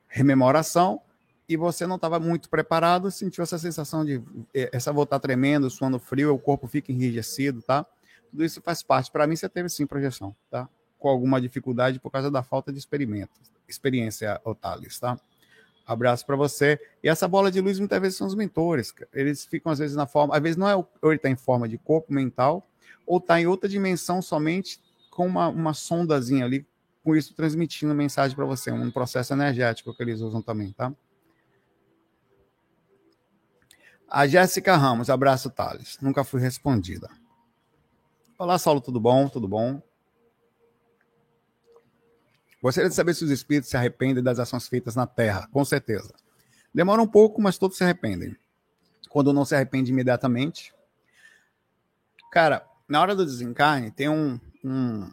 rememoração, 0.08 1.00
e 1.48 1.56
você 1.56 1.86
não 1.86 1.96
estava 1.96 2.18
muito 2.18 2.48
preparado, 2.48 3.10
sentiu 3.10 3.42
essa 3.42 3.58
sensação 3.58 4.04
de 4.04 4.22
é, 4.54 4.70
essa 4.72 4.92
voltar 4.92 5.18
tremendo, 5.18 5.68
suando 5.68 5.98
frio, 5.98 6.34
o 6.34 6.38
corpo 6.38 6.66
fica 6.66 6.90
enrijecido, 6.90 7.60
tá? 7.62 7.84
Tudo 8.30 8.44
isso 8.44 8.60
faz 8.62 8.82
parte. 8.82 9.10
Para 9.10 9.26
mim, 9.26 9.36
você 9.36 9.48
teve 9.48 9.68
sim 9.68 9.86
projeção, 9.86 10.34
tá? 10.50 10.68
Com 10.98 11.08
alguma 11.08 11.40
dificuldade 11.40 12.00
por 12.00 12.10
causa 12.10 12.30
da 12.30 12.42
falta 12.42 12.72
de 12.72 12.78
experimento, 12.78 13.32
experiência, 13.68 14.40
Otales, 14.44 14.98
tá? 14.98 15.18
Abraço 15.86 16.24
para 16.24 16.34
você. 16.34 16.80
E 17.02 17.08
essa 17.08 17.28
bola 17.28 17.50
de 17.50 17.60
luz 17.60 17.78
muitas 17.78 18.00
vezes 18.00 18.16
são 18.16 18.26
os 18.26 18.34
mentores. 18.34 18.94
Eles 19.12 19.44
ficam 19.44 19.70
às 19.70 19.78
vezes 19.78 19.94
na 19.94 20.06
forma, 20.06 20.34
às 20.34 20.42
vezes 20.42 20.56
não 20.56 20.68
é 20.68 20.74
ou 20.74 20.88
ele 21.04 21.16
está 21.16 21.28
em 21.28 21.36
forma 21.36 21.68
de 21.68 21.76
corpo 21.76 22.12
mental, 22.12 22.66
ou 23.06 23.18
está 23.18 23.38
em 23.38 23.46
outra 23.46 23.68
dimensão 23.68 24.22
somente 24.22 24.80
com 25.10 25.26
uma, 25.26 25.48
uma 25.48 25.74
sondazinha 25.74 26.46
ali, 26.46 26.66
com 27.04 27.14
isso 27.14 27.34
transmitindo 27.34 27.94
mensagem 27.94 28.34
para 28.34 28.46
você, 28.46 28.72
um 28.72 28.90
processo 28.90 29.34
energético 29.34 29.94
que 29.94 30.02
eles 30.02 30.20
usam 30.20 30.40
também, 30.40 30.72
tá? 30.72 30.90
A 34.08 34.26
Jéssica 34.26 34.76
Ramos, 34.76 35.10
abraço, 35.10 35.50
Thales. 35.50 35.98
Nunca 36.00 36.22
fui 36.24 36.40
respondida. 36.40 37.08
Olá, 38.38 38.58
Saulo, 38.58 38.80
tudo 38.80 39.00
bom? 39.00 39.28
Tudo 39.28 39.48
bom? 39.48 39.82
Gostaria 42.62 42.88
de 42.88 42.94
saber 42.94 43.14
se 43.14 43.24
os 43.24 43.30
espíritos 43.30 43.70
se 43.70 43.76
arrependem 43.76 44.22
das 44.22 44.38
ações 44.38 44.68
feitas 44.68 44.96
na 44.96 45.06
Terra. 45.06 45.48
Com 45.52 45.64
certeza. 45.64 46.14
Demora 46.72 47.02
um 47.02 47.06
pouco, 47.06 47.42
mas 47.42 47.58
todos 47.58 47.76
se 47.76 47.84
arrependem. 47.84 48.36
Quando 49.10 49.32
não 49.32 49.44
se 49.44 49.54
arrepende 49.54 49.92
imediatamente. 49.92 50.72
Cara, 52.32 52.66
na 52.88 53.00
hora 53.00 53.14
do 53.14 53.24
desencarne, 53.24 53.90
tem 53.90 54.08
um, 54.08 54.40
um, 54.64 55.12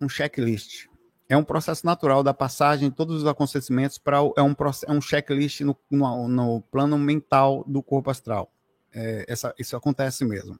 um 0.00 0.08
checklist 0.08 0.89
é 1.30 1.36
um 1.36 1.44
processo 1.44 1.86
natural 1.86 2.24
da 2.24 2.34
passagem 2.34 2.90
de 2.90 2.96
todos 2.96 3.22
os 3.22 3.26
acontecimentos 3.26 3.98
para 3.98 4.16
é 4.16 4.42
um, 4.42 4.52
é 4.88 4.92
um 4.92 5.00
checklist 5.00 5.60
no, 5.60 5.78
no, 5.88 6.26
no 6.26 6.60
plano 6.60 6.98
mental 6.98 7.64
do 7.68 7.80
corpo 7.80 8.10
astral. 8.10 8.50
É, 8.92 9.24
essa, 9.28 9.54
isso 9.56 9.76
acontece 9.76 10.24
mesmo. 10.24 10.58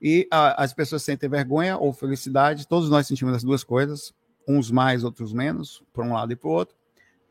E 0.00 0.28
a, 0.30 0.62
as 0.62 0.72
pessoas 0.72 1.02
sentem 1.02 1.28
vergonha 1.28 1.76
ou 1.76 1.92
felicidade, 1.92 2.68
todos 2.68 2.88
nós 2.88 3.08
sentimos 3.08 3.34
as 3.34 3.42
duas 3.42 3.64
coisas, 3.64 4.14
uns 4.46 4.70
mais, 4.70 5.02
outros 5.02 5.32
menos, 5.32 5.82
por 5.92 6.04
um 6.04 6.12
lado 6.12 6.32
e 6.32 6.36
para 6.36 6.50
outro. 6.50 6.76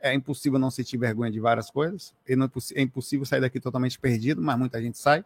É 0.02 0.14
impossível 0.14 0.60
não 0.60 0.70
sentir 0.70 0.98
vergonha 0.98 1.32
de 1.32 1.40
várias 1.40 1.70
coisas, 1.70 2.14
e 2.28 2.36
não 2.36 2.46
é, 2.48 2.50
é 2.76 2.82
impossível 2.82 3.26
sair 3.26 3.40
daqui 3.40 3.58
totalmente 3.58 3.98
perdido, 3.98 4.42
mas 4.42 4.60
muita 4.60 4.82
gente 4.82 4.98
sai. 4.98 5.24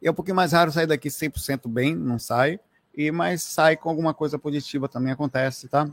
E 0.00 0.06
é 0.06 0.10
um 0.12 0.14
pouquinho 0.14 0.36
mais 0.36 0.52
raro 0.52 0.70
sair 0.70 0.86
daqui 0.86 1.08
100% 1.08 1.68
bem, 1.68 1.96
não 1.96 2.20
sai, 2.20 2.60
e 2.94 3.10
mas 3.10 3.42
sai 3.42 3.76
com 3.76 3.88
alguma 3.88 4.14
coisa 4.14 4.38
positiva 4.38 4.88
também 4.88 5.12
acontece, 5.12 5.66
tá? 5.66 5.90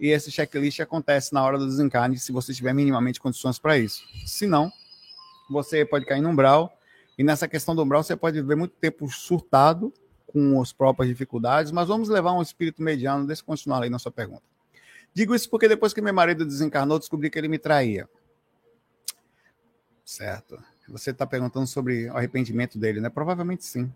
E 0.00 0.08
esse 0.08 0.32
checklist 0.32 0.80
acontece 0.80 1.32
na 1.34 1.44
hora 1.44 1.58
do 1.58 1.66
desencarne, 1.66 2.18
se 2.18 2.32
você 2.32 2.54
tiver 2.54 2.72
minimamente 2.72 3.20
condições 3.20 3.58
para 3.58 3.78
isso. 3.78 4.02
Se 4.26 4.46
não, 4.46 4.72
você 5.50 5.84
pode 5.84 6.06
cair 6.06 6.22
no 6.22 6.30
umbral, 6.30 6.74
e 7.18 7.22
nessa 7.22 7.46
questão 7.46 7.76
do 7.76 7.82
umbral 7.82 8.02
você 8.02 8.16
pode 8.16 8.40
ver 8.40 8.56
muito 8.56 8.74
tempo 8.76 9.06
surtado 9.10 9.92
com 10.26 10.60
as 10.62 10.72
próprias 10.72 11.08
dificuldades, 11.08 11.70
mas 11.70 11.86
vamos 11.86 12.08
levar 12.08 12.32
um 12.32 12.40
espírito 12.40 12.82
mediano, 12.82 13.26
deixa 13.26 13.42
eu 13.42 13.46
continuar 13.46 13.82
aí 13.82 13.90
na 13.90 13.98
sua 13.98 14.10
pergunta. 14.10 14.42
Digo 15.12 15.34
isso 15.34 15.50
porque 15.50 15.68
depois 15.68 15.92
que 15.92 16.00
meu 16.00 16.14
marido 16.14 16.46
desencarnou, 16.46 16.98
descobri 16.98 17.28
que 17.28 17.38
ele 17.38 17.48
me 17.48 17.58
traía. 17.58 18.08
Certo. 20.04 20.62
Você 20.88 21.10
está 21.10 21.26
perguntando 21.26 21.66
sobre 21.66 22.08
o 22.08 22.16
arrependimento 22.16 22.78
dele, 22.78 23.00
né? 23.00 23.10
Provavelmente 23.10 23.64
sim. 23.64 23.92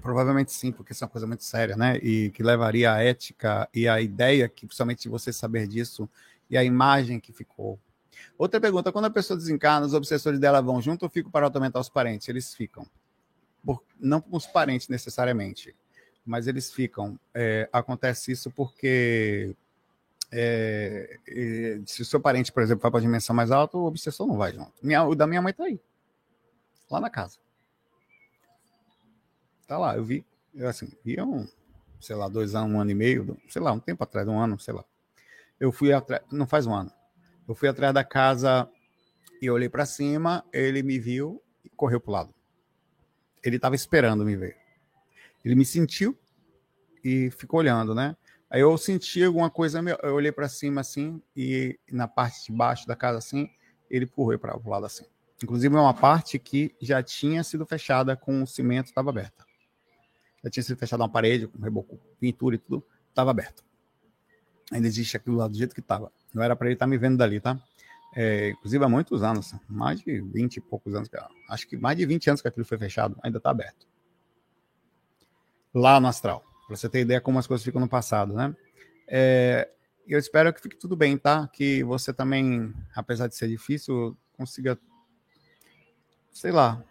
Provavelmente 0.00 0.52
sim, 0.52 0.72
porque 0.72 0.92
isso 0.92 1.04
é 1.04 1.06
uma 1.06 1.10
coisa 1.10 1.26
muito 1.26 1.44
séria, 1.44 1.76
né? 1.76 1.96
E 1.98 2.30
que 2.30 2.42
levaria 2.42 2.92
a 2.92 3.02
ética 3.02 3.68
e 3.74 3.88
a 3.88 4.00
ideia 4.00 4.48
que, 4.48 4.66
principalmente 4.66 5.08
você 5.08 5.32
saber 5.32 5.66
disso, 5.66 6.08
e 6.48 6.56
a 6.56 6.64
imagem 6.64 7.20
que 7.20 7.32
ficou. 7.32 7.78
Outra 8.36 8.60
pergunta: 8.60 8.92
quando 8.92 9.06
a 9.06 9.10
pessoa 9.10 9.36
desencarna, 9.36 9.86
os 9.86 9.94
obsessores 9.94 10.38
dela 10.38 10.60
vão 10.60 10.80
junto 10.80 11.04
ou 11.04 11.08
ficam 11.08 11.30
para 11.30 11.46
atormentar 11.46 11.80
os 11.80 11.88
parentes? 11.88 12.28
Eles 12.28 12.54
ficam. 12.54 12.86
Por, 13.64 13.82
não 13.98 14.20
com 14.20 14.36
os 14.36 14.46
parentes 14.46 14.88
necessariamente, 14.88 15.74
mas 16.24 16.46
eles 16.46 16.72
ficam. 16.72 17.18
É, 17.34 17.68
acontece 17.72 18.32
isso 18.32 18.50
porque 18.50 19.54
é, 20.32 21.18
se 21.86 22.02
o 22.02 22.04
seu 22.04 22.20
parente, 22.20 22.52
por 22.52 22.62
exemplo, 22.62 22.82
vai 22.82 22.90
para 22.90 23.00
a 23.00 23.02
dimensão 23.02 23.34
mais 23.34 23.50
alta, 23.50 23.76
o 23.76 23.84
obsessor 23.84 24.26
não 24.26 24.36
vai 24.36 24.52
junto. 24.52 24.72
Minha, 24.82 25.04
o 25.04 25.14
da 25.14 25.26
minha 25.26 25.42
mãe 25.42 25.50
está 25.50 25.64
aí, 25.64 25.80
lá 26.90 27.00
na 27.00 27.10
casa. 27.10 27.38
Tá 29.70 29.78
lá, 29.78 29.94
eu 29.94 30.02
vi, 30.02 30.26
eu 30.52 30.68
assim, 30.68 30.90
vi 31.04 31.22
um, 31.22 31.46
sei 32.00 32.16
lá, 32.16 32.28
dois 32.28 32.56
anos, 32.56 32.74
um 32.74 32.80
ano 32.80 32.90
e 32.90 32.94
meio, 32.94 33.40
sei 33.48 33.62
lá, 33.62 33.70
um 33.70 33.78
tempo 33.78 34.02
atrás, 34.02 34.26
um 34.26 34.36
ano, 34.36 34.58
sei 34.58 34.74
lá. 34.74 34.84
Eu 35.60 35.70
fui 35.70 35.92
atrás, 35.92 36.24
não 36.28 36.44
faz 36.44 36.66
um 36.66 36.74
ano. 36.74 36.90
Eu 37.46 37.54
fui 37.54 37.68
atrás 37.68 37.94
da 37.94 38.02
casa 38.02 38.68
e 39.40 39.48
olhei 39.48 39.68
para 39.68 39.86
cima, 39.86 40.44
ele 40.52 40.82
me 40.82 40.98
viu 40.98 41.40
e 41.64 41.68
correu 41.68 42.00
pro 42.00 42.10
lado. 42.10 42.34
Ele 43.44 43.54
estava 43.54 43.76
esperando 43.76 44.24
me 44.24 44.34
ver. 44.34 44.56
Ele 45.44 45.54
me 45.54 45.64
sentiu 45.64 46.18
e 47.04 47.30
ficou 47.30 47.60
olhando, 47.60 47.94
né? 47.94 48.16
Aí 48.50 48.62
eu 48.62 48.76
senti 48.76 49.22
alguma 49.22 49.50
coisa, 49.50 49.80
eu 50.02 50.14
olhei 50.16 50.32
para 50.32 50.48
cima 50.48 50.80
assim 50.80 51.22
e 51.36 51.78
na 51.92 52.08
parte 52.08 52.46
de 52.46 52.52
baixo 52.52 52.88
da 52.88 52.96
casa 52.96 53.18
assim, 53.18 53.48
ele 53.88 54.04
correu 54.04 54.36
para 54.36 54.58
o 54.58 54.68
lado 54.68 54.86
assim. 54.86 55.04
Inclusive 55.40 55.76
é 55.76 55.78
uma 55.78 55.94
parte 55.94 56.40
que 56.40 56.74
já 56.82 57.00
tinha 57.04 57.44
sido 57.44 57.64
fechada 57.64 58.16
com 58.16 58.42
o 58.42 58.46
cimento, 58.48 58.86
estava 58.86 59.10
aberta 59.10 59.48
já 60.42 60.50
tinha 60.50 60.62
sido 60.62 60.76
fechada 60.76 61.02
uma 61.02 61.08
parede, 61.08 61.46
com 61.46 61.62
reboco, 61.62 61.98
pintura 62.18 62.56
e 62.56 62.58
tudo, 62.58 62.84
estava 63.08 63.30
aberto. 63.30 63.64
Ainda 64.72 64.86
existe 64.86 65.16
aquilo 65.16 65.36
lá 65.36 65.48
do 65.48 65.56
jeito 65.56 65.74
que 65.74 65.80
estava. 65.80 66.12
Não 66.32 66.42
era 66.42 66.54
para 66.54 66.68
ele 66.68 66.74
estar 66.74 66.86
tá 66.86 66.90
me 66.90 66.96
vendo 66.96 67.18
dali, 67.18 67.40
tá? 67.40 67.60
É, 68.14 68.50
inclusive 68.50 68.84
há 68.84 68.88
muitos 68.88 69.22
anos, 69.22 69.54
mais 69.68 70.00
de 70.00 70.20
20 70.20 70.56
e 70.56 70.60
poucos 70.60 70.94
anos, 70.94 71.08
acho 71.48 71.68
que 71.68 71.76
mais 71.76 71.96
de 71.96 72.04
20 72.06 72.30
anos 72.30 72.42
que 72.42 72.48
aquilo 72.48 72.64
foi 72.64 72.78
fechado, 72.78 73.16
ainda 73.22 73.38
está 73.38 73.50
aberto. 73.50 73.86
Lá 75.72 76.00
no 76.00 76.08
astral, 76.08 76.44
para 76.66 76.76
você 76.76 76.88
ter 76.88 77.00
ideia 77.00 77.20
como 77.20 77.38
as 77.38 77.46
coisas 77.46 77.64
ficam 77.64 77.80
no 77.80 77.88
passado, 77.88 78.34
né? 78.34 78.54
É, 79.06 79.70
eu 80.06 80.18
espero 80.18 80.52
que 80.52 80.60
fique 80.60 80.76
tudo 80.76 80.96
bem, 80.96 81.16
tá? 81.16 81.46
Que 81.48 81.84
você 81.84 82.12
também, 82.12 82.74
apesar 82.94 83.28
de 83.28 83.36
ser 83.36 83.48
difícil, 83.48 84.16
consiga, 84.36 84.76
sei 86.32 86.50
lá, 86.50 86.82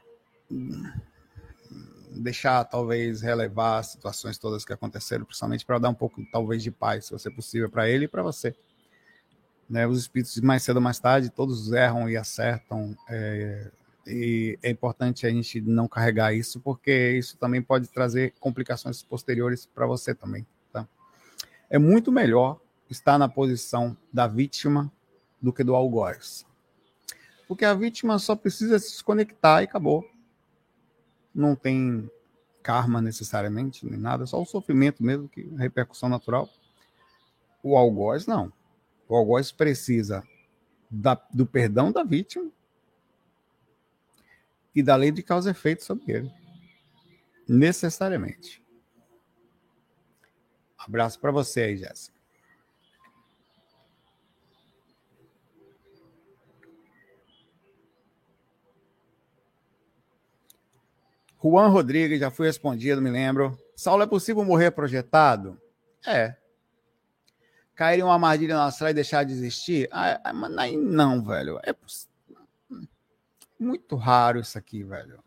deixar, 2.20 2.64
talvez, 2.66 3.22
relevar 3.22 3.80
as 3.80 3.88
situações 3.88 4.38
todas 4.38 4.66
que 4.66 4.74
aconteceram, 4.74 5.26
principalmente 5.26 5.66
para 5.66 5.80
dar 5.80 5.90
um 5.90 5.94
pouco, 5.94 6.22
talvez, 6.32 6.62
de 6.62 6.72
paz, 6.72 7.06
se 7.06 7.12
fosse 7.12 7.32
possível, 7.32 7.70
para 7.70 7.90
ele 7.90 8.06
e 8.06 8.08
para 8.08 8.22
você. 8.22 8.56
Né? 9.70 9.88
Os 9.88 10.00
espíritos, 10.00 10.40
mais 10.42 10.64
cedo 10.64 10.78
ou 10.78 10.82
mais 10.82 11.00
tarde, 11.00 11.30
todos 11.30 11.72
erram 11.72 12.10
e 12.10 12.18
acertam. 12.18 12.96
É, 13.08 13.72
e 14.06 14.58
é 14.64 14.70
importante 14.70 15.26
a 15.26 15.30
gente 15.30 15.62
não 15.62 15.88
carregar 15.88 16.34
isso, 16.34 16.60
porque 16.60 17.12
isso 17.12 17.38
também 17.38 17.62
pode 17.62 17.88
trazer 17.88 18.34
complicações 18.40 19.04
posteriores 19.04 19.66
para 19.66 19.86
você 19.86 20.14
também. 20.14 20.46
Tá? 20.74 20.88
É 21.70 21.78
muito 21.78 22.12
melhor 22.12 22.60
estar 22.90 23.18
na 23.18 23.30
posição 23.30 23.96
da 24.12 24.28
vítima 24.28 24.92
do 25.42 25.54
que 25.54 25.64
do 25.64 25.76
algoz. 25.76 26.46
Porque 27.48 27.66
a 27.66 27.74
vítima 27.74 28.20
só 28.20 28.36
precisa 28.36 28.78
se 28.80 28.92
desconectar 28.92 29.62
e 29.62 29.66
acabou 29.66 30.06
não 31.40 31.56
tem 31.56 32.10
karma 32.62 33.02
necessariamente, 33.02 33.86
nem 33.86 34.00
nada, 34.00 34.26
só 34.26 34.42
o 34.42 34.46
sofrimento 34.46 35.04
mesmo, 35.04 35.30
que 35.30 35.50
a 35.56 35.60
repercussão 35.60 36.10
natural. 36.10 36.50
O 37.64 37.78
algoz, 37.78 38.28
não. 38.28 38.52
O 39.08 39.16
algoz 39.16 39.52
precisa 39.52 40.24
da, 40.90 41.16
do 41.34 41.46
perdão 41.46 41.92
da 41.92 42.04
vítima 42.04 42.52
e 44.76 44.84
da 44.84 44.96
lei 44.96 45.12
de 45.12 45.24
causa 45.24 45.50
e 45.50 45.52
efeito 45.52 45.84
sobre 45.84 46.12
ele. 46.12 46.32
Necessariamente. 47.48 48.64
Abraço 50.78 51.20
para 51.20 51.32
você 51.32 51.62
aí, 51.62 51.78
Jéssica. 51.78 52.19
Juan 61.42 61.70
Rodrigues, 61.70 62.20
já 62.20 62.30
foi 62.30 62.48
respondido, 62.48 63.02
me 63.02 63.10
lembro. 63.10 63.58
Saulo, 63.76 64.04
é 64.04 64.08
possível 64.08 64.44
morrer 64.44 64.72
projetado? 64.72 65.60
É. 66.06 66.36
Cair 67.76 68.00
em 68.00 68.04
uma 68.04 68.14
armadilha 68.14 68.56
na 68.56 68.66
astral 68.66 68.90
e 68.90 68.94
deixar 68.94 69.24
de 69.24 69.32
existir? 69.32 69.88
Ah, 69.92 70.20
ah 70.24 70.34
mas 70.34 70.58
aí 70.58 70.76
não, 70.76 71.24
velho. 71.24 71.60
É 71.64 71.74
muito 73.58 73.96
raro 73.96 74.40
isso 74.40 74.58
aqui, 74.58 74.84
velho. 74.84 75.24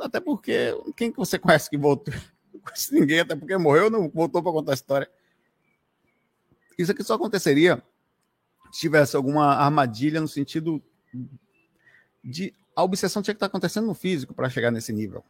Até 0.00 0.20
porque 0.20 0.72
quem 0.96 1.10
que 1.10 1.18
você 1.18 1.38
conhece 1.38 1.68
que 1.68 1.76
voltou? 1.76 2.14
Não 2.52 2.60
ninguém, 2.92 3.20
até 3.20 3.34
porque 3.34 3.56
morreu, 3.56 3.90
não 3.90 4.08
voltou 4.08 4.42
para 4.42 4.52
contar 4.52 4.72
a 4.72 4.74
história. 4.74 5.10
Isso 6.78 6.92
aqui 6.92 7.02
só 7.02 7.14
aconteceria 7.14 7.82
se 8.70 8.80
tivesse 8.80 9.16
alguma 9.16 9.54
armadilha 9.54 10.20
no 10.20 10.28
sentido 10.28 10.82
de 12.22 12.54
a 12.74 12.82
obsessão 12.82 13.22
tinha 13.22 13.34
que 13.34 13.36
estar 13.36 13.46
acontecendo 13.46 13.86
no 13.86 13.94
físico 13.94 14.34
para 14.34 14.48
chegar 14.48 14.70
nesse 14.70 14.92
nível. 14.92 15.24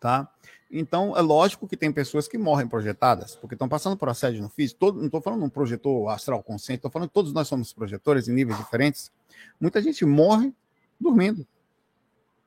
Tá? 0.00 0.30
Então, 0.70 1.16
é 1.16 1.20
lógico 1.20 1.68
que 1.68 1.76
tem 1.76 1.92
pessoas 1.92 2.26
que 2.26 2.36
morrem 2.36 2.68
projetadas, 2.68 3.36
porque 3.36 3.54
estão 3.54 3.68
passando 3.68 3.96
por 3.96 4.08
assédio 4.08 4.42
no 4.42 4.48
físico. 4.48 4.80
Todo, 4.80 4.98
não 4.98 5.06
estou 5.06 5.22
falando 5.22 5.44
um 5.44 5.48
projetor 5.48 6.08
astral 6.08 6.42
consciente, 6.42 6.78
estou 6.78 6.90
falando 6.90 7.08
que 7.08 7.14
todos 7.14 7.32
nós 7.32 7.48
somos 7.48 7.72
projetores 7.72 8.28
em 8.28 8.32
níveis 8.32 8.58
diferentes. 8.58 9.12
Muita 9.60 9.80
gente 9.80 10.04
morre 10.04 10.52
dormindo. 11.00 11.46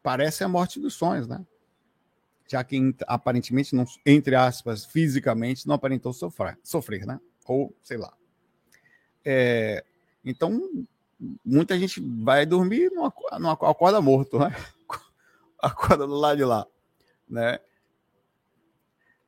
Parece 0.03 0.43
a 0.43 0.47
morte 0.47 0.79
dos 0.79 0.93
sonhos, 0.93 1.27
né? 1.27 1.45
Já 2.47 2.63
que 2.63 2.95
aparentemente, 3.07 3.75
não, 3.75 3.85
entre 4.05 4.35
aspas, 4.35 4.85
fisicamente, 4.85 5.67
não 5.67 5.75
aparentou 5.75 6.13
sofrer, 6.13 6.57
sofrer 6.63 7.05
né? 7.05 7.19
Ou 7.45 7.75
sei 7.81 7.97
lá. 7.97 8.13
É, 9.23 9.83
então, 10.23 10.87
muita 11.43 11.77
gente 11.77 12.01
vai 12.23 12.45
dormir 12.45 12.91
não 12.91 13.49
acorda 13.49 14.01
morto, 14.01 14.39
né? 14.39 14.55
Acorda 15.59 16.05
do 16.05 16.15
lado 16.15 16.37
de 16.37 16.45
lá, 16.45 16.67
né? 17.27 17.59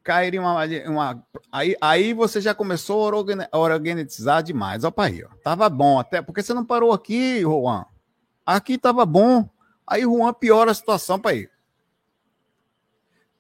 Cair 0.04 0.36
em 0.36 0.40
uma, 0.40 0.66
uma 0.88 1.28
aí, 1.52 1.76
aí 1.82 2.14
você 2.14 2.40
já 2.40 2.54
começou 2.54 3.12
a 3.52 3.58
organizar 3.58 4.42
demais. 4.42 4.84
Opa 4.84 5.06
aí, 5.06 5.24
ó. 5.24 5.30
Tava 5.44 5.68
bom 5.70 6.00
até, 6.00 6.22
porque 6.22 6.42
você 6.42 6.54
não 6.54 6.64
parou 6.64 6.94
aqui, 6.94 7.42
Juan. 7.42 7.86
Aqui 8.46 8.78
tava 8.78 9.06
bom. 9.06 9.50
Aí 9.86 10.04
Juan 10.04 10.34
piora 10.34 10.72
a 10.72 10.76
situação 10.76 11.20
para 11.20 11.36
ir 11.36 11.52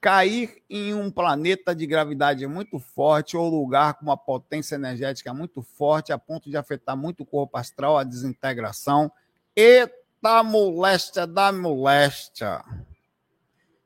cair 0.01 0.63
em 0.69 0.93
um 0.93 1.12
planeta 1.12 1.75
de 1.75 1.85
gravidade 1.85 2.47
muito 2.47 2.79
forte 2.79 3.35
ou 3.35 3.49
lugar 3.49 3.95
com 3.95 4.05
uma 4.05 4.17
potência 4.17 4.75
energética 4.75 5.33
muito 5.33 5.62
forte 5.62 6.13
a 6.13 6.17
ponto 6.17 6.49
de 6.49 6.57
afetar 6.57 6.95
muito 6.95 7.23
o 7.23 7.25
corpo 7.25 7.57
astral, 7.57 7.97
a 7.97 8.03
desintegração. 8.03 9.12
Eita 9.55 10.43
moléstia 10.43 11.27
da 11.27 11.51
moléstia! 11.51 12.63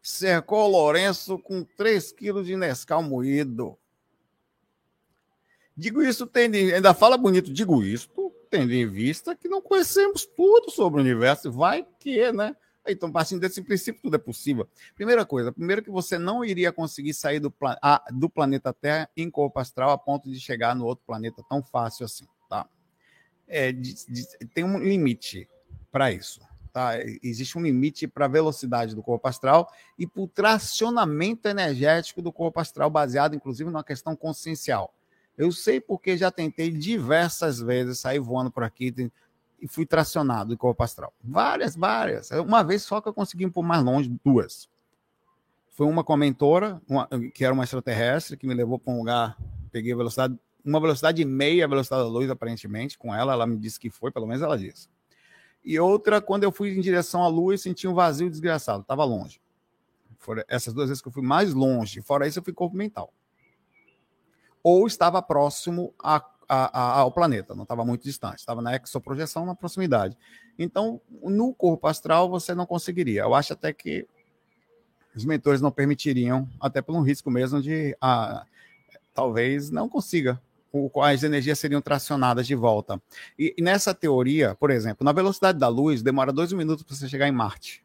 Cercou 0.01 0.67
Lourenço 0.67 1.39
com 1.39 1.63
3 1.63 2.11
quilos 2.11 2.45
de 2.45 2.57
Nescau 2.57 3.01
moído. 3.01 3.77
Digo 5.75 6.03
isso, 6.03 6.27
tendo, 6.27 6.55
ainda 6.55 6.93
fala 6.93 7.17
bonito, 7.17 7.51
digo 7.51 7.81
isto, 7.81 8.31
tendo 8.49 8.73
em 8.73 8.85
vista 8.85 9.35
que 9.35 9.47
não 9.47 9.61
conhecemos 9.61 10.25
tudo 10.25 10.69
sobre 10.69 10.99
o 10.99 11.03
universo. 11.03 11.51
Vai 11.51 11.87
que, 11.99 12.31
né? 12.33 12.55
Então, 12.87 13.11
partindo 13.11 13.39
desse 13.39 13.61
princípio, 13.61 14.01
tudo 14.01 14.15
é 14.15 14.19
possível. 14.19 14.67
Primeira 14.95 15.25
coisa, 15.25 15.51
primeiro 15.51 15.81
que 15.81 15.89
você 15.89 16.17
não 16.17 16.43
iria 16.43 16.71
conseguir 16.71 17.13
sair 17.13 17.39
do, 17.39 17.49
plan 17.49 17.77
do 18.11 18.29
planeta 18.29 18.73
Terra 18.73 19.09
em 19.15 19.29
corpo 19.29 19.59
astral 19.59 19.91
a 19.91 19.97
ponto 19.97 20.29
de 20.29 20.39
chegar 20.39 20.75
no 20.75 20.85
outro 20.85 21.05
planeta 21.05 21.43
tão 21.47 21.63
fácil 21.63 22.05
assim, 22.05 22.25
tá? 22.49 22.67
É, 23.47 23.71
de, 23.71 23.93
de, 24.07 24.27
tem 24.53 24.63
um 24.63 24.79
limite 24.79 25.47
para 25.91 26.11
isso, 26.11 26.41
tá? 26.73 26.97
Existe 27.21 27.57
um 27.57 27.61
limite 27.61 28.05
para 28.05 28.25
a 28.25 28.29
velocidade 28.29 28.95
do 28.95 29.03
corpo 29.03 29.27
astral 29.27 29.71
e 29.97 30.05
para 30.05 30.21
o 30.21 30.27
tracionamento 30.27 31.47
energético 31.47 32.21
do 32.21 32.33
corpo 32.33 32.59
astral, 32.59 32.89
baseado, 32.89 33.35
inclusive, 33.35 33.69
numa 33.69 33.83
questão 33.83 34.15
consciencial. 34.15 34.93
Eu 35.37 35.51
sei 35.51 35.79
porque 35.79 36.17
já 36.17 36.29
tentei 36.29 36.69
diversas 36.69 37.59
vezes 37.59 37.99
sair 37.99 38.19
voando 38.19 38.51
por 38.51 38.63
aqui, 38.63 38.93
e 39.63 39.67
fui 39.67 39.85
tracionado 39.85 40.53
em 40.53 40.57
corpo 40.57 40.83
astral. 40.83 41.13
Várias, 41.23 41.73
várias. 41.73 42.29
Uma 42.31 42.61
vez 42.63 42.83
só 42.83 42.99
que 42.99 43.07
eu 43.07 43.13
consegui 43.13 43.45
ir 43.45 43.49
por 43.49 43.63
mais 43.63 43.81
longe, 43.81 44.13
duas. 44.21 44.67
Foi 45.69 45.87
uma 45.87 46.03
com 46.03 46.11
a 46.11 46.17
mentora, 46.17 46.81
uma, 46.85 47.07
que 47.33 47.45
era 47.45 47.53
uma 47.53 47.63
extraterrestre, 47.63 48.35
que 48.35 48.45
me 48.45 48.53
levou 48.53 48.77
para 48.77 48.93
um 48.93 48.97
lugar, 48.97 49.37
peguei 49.71 49.95
velocidade, 49.95 50.37
uma 50.65 50.81
velocidade 50.81 51.21
e 51.21 51.25
meia 51.25 51.65
velocidade 51.65 52.03
da 52.03 52.09
luz, 52.09 52.29
aparentemente, 52.29 52.97
com 52.97 53.15
ela, 53.15 53.31
ela 53.31 53.47
me 53.47 53.55
disse 53.55 53.79
que 53.79 53.89
foi, 53.89 54.11
pelo 54.11 54.27
menos 54.27 54.43
ela 54.43 54.57
disse. 54.57 54.89
E 55.63 55.79
outra, 55.79 56.19
quando 56.19 56.43
eu 56.43 56.51
fui 56.51 56.77
em 56.77 56.81
direção 56.81 57.23
à 57.23 57.29
luz, 57.29 57.61
senti 57.61 57.87
um 57.87 57.93
vazio 57.93 58.29
desgraçado, 58.29 58.81
estava 58.81 59.05
longe. 59.05 59.41
Foram 60.19 60.43
essas 60.49 60.73
duas 60.73 60.89
vezes 60.89 61.01
que 61.01 61.07
eu 61.07 61.11
fui 61.13 61.23
mais 61.23 61.53
longe, 61.53 62.01
fora 62.01 62.27
isso 62.27 62.39
eu 62.39 62.43
fui 62.43 62.51
corpo 62.51 62.75
mental. 62.75 63.13
Ou 64.61 64.85
estava 64.85 65.21
próximo 65.21 65.93
a 65.97 66.19
a, 66.47 66.79
a, 66.79 66.99
ao 66.99 67.11
planeta, 67.11 67.55
não 67.55 67.63
estava 67.63 67.85
muito 67.85 68.03
distante, 68.03 68.39
estava 68.39 68.61
na 68.61 68.75
exoprojeção, 68.75 69.45
na 69.45 69.55
proximidade. 69.55 70.17
Então, 70.57 71.01
no 71.23 71.53
corpo 71.53 71.87
astral, 71.87 72.29
você 72.29 72.53
não 72.53 72.65
conseguiria. 72.65 73.21
Eu 73.21 73.33
acho 73.33 73.53
até 73.53 73.73
que 73.73 74.07
os 75.15 75.25
mentores 75.25 75.61
não 75.61 75.71
permitiriam, 75.71 76.49
até 76.59 76.81
por 76.81 76.95
um 76.95 77.01
risco 77.01 77.29
mesmo 77.29 77.61
de 77.61 77.95
ah, 78.01 78.45
talvez 79.13 79.69
não 79.69 79.87
consiga. 79.87 80.41
As 81.03 81.21
energias 81.21 81.59
seriam 81.59 81.81
tracionadas 81.81 82.47
de 82.47 82.55
volta. 82.55 82.99
E, 83.37 83.53
e 83.57 83.61
nessa 83.61 83.93
teoria, 83.93 84.55
por 84.55 84.71
exemplo, 84.71 85.05
na 85.05 85.11
velocidade 85.11 85.59
da 85.59 85.67
luz, 85.67 86.01
demora 86.01 86.33
dois 86.33 86.51
minutos 86.51 86.83
para 86.83 86.95
você 86.95 87.07
chegar 87.07 87.27
em 87.27 87.31
Marte. 87.31 87.83